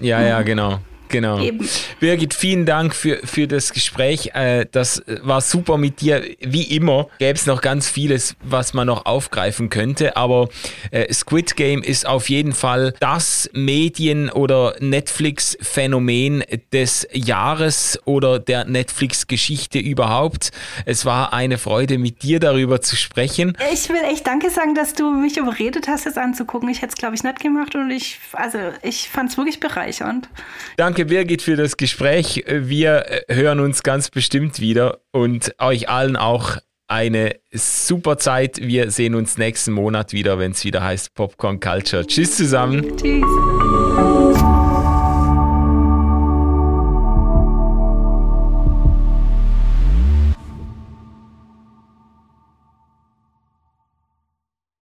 Ja, 0.00 0.20
ja, 0.20 0.42
genau. 0.42 0.80
Genau. 1.10 1.40
Eben. 1.40 1.68
Birgit, 1.98 2.34
vielen 2.34 2.64
Dank 2.66 2.94
für, 2.94 3.18
für 3.24 3.46
das 3.46 3.72
Gespräch. 3.72 4.30
Äh, 4.34 4.66
das 4.70 5.02
war 5.22 5.40
super 5.40 5.76
mit 5.76 6.00
dir. 6.00 6.24
Wie 6.40 6.74
immer 6.74 7.08
gäbe 7.18 7.34
es 7.34 7.46
noch 7.46 7.60
ganz 7.60 7.88
vieles, 7.88 8.36
was 8.42 8.74
man 8.74 8.86
noch 8.86 9.06
aufgreifen 9.06 9.70
könnte. 9.70 10.16
Aber 10.16 10.48
äh, 10.90 11.12
Squid 11.12 11.56
Game 11.56 11.82
ist 11.82 12.06
auf 12.06 12.28
jeden 12.30 12.52
Fall 12.52 12.94
das 13.00 13.50
Medien- 13.52 14.30
oder 14.30 14.76
Netflix-Phänomen 14.80 16.44
des 16.72 17.06
Jahres 17.12 17.98
oder 18.04 18.38
der 18.38 18.64
Netflix-Geschichte 18.64 19.78
überhaupt. 19.78 20.50
Es 20.86 21.04
war 21.04 21.32
eine 21.32 21.58
Freude, 21.58 21.98
mit 21.98 22.22
dir 22.22 22.38
darüber 22.40 22.80
zu 22.80 22.96
sprechen. 22.96 23.56
Ich 23.72 23.88
will 23.88 24.02
echt 24.10 24.26
Danke 24.26 24.50
sagen, 24.50 24.74
dass 24.74 24.94
du 24.94 25.10
mich 25.10 25.36
überredet 25.36 25.88
hast, 25.88 26.06
es 26.06 26.16
anzugucken. 26.16 26.68
Ich 26.68 26.82
hätte 26.82 26.92
es, 26.94 26.96
glaube 26.96 27.16
ich, 27.16 27.24
nicht 27.24 27.40
gemacht 27.40 27.74
und 27.74 27.90
ich, 27.90 28.18
also 28.32 28.58
ich 28.82 29.08
fand 29.08 29.30
es 29.30 29.36
wirklich 29.36 29.60
bereichernd. 29.60 30.28
Danke 30.76 30.99
Danke, 31.00 31.14
Birgit, 31.14 31.40
für 31.40 31.56
das 31.56 31.78
Gespräch. 31.78 32.44
Wir 32.46 33.22
hören 33.26 33.58
uns 33.60 33.82
ganz 33.82 34.10
bestimmt 34.10 34.60
wieder 34.60 34.98
und 35.12 35.54
euch 35.58 35.88
allen 35.88 36.14
auch 36.14 36.58
eine 36.88 37.36
super 37.54 38.18
Zeit. 38.18 38.58
Wir 38.60 38.90
sehen 38.90 39.14
uns 39.14 39.38
nächsten 39.38 39.72
Monat 39.72 40.12
wieder, 40.12 40.38
wenn 40.38 40.52
es 40.52 40.62
wieder 40.62 40.84
heißt 40.84 41.14
Popcorn 41.14 41.58
Culture. 41.58 42.06
Tschüss 42.06 42.36
zusammen. 42.36 42.98
Tschüss. 42.98 44.44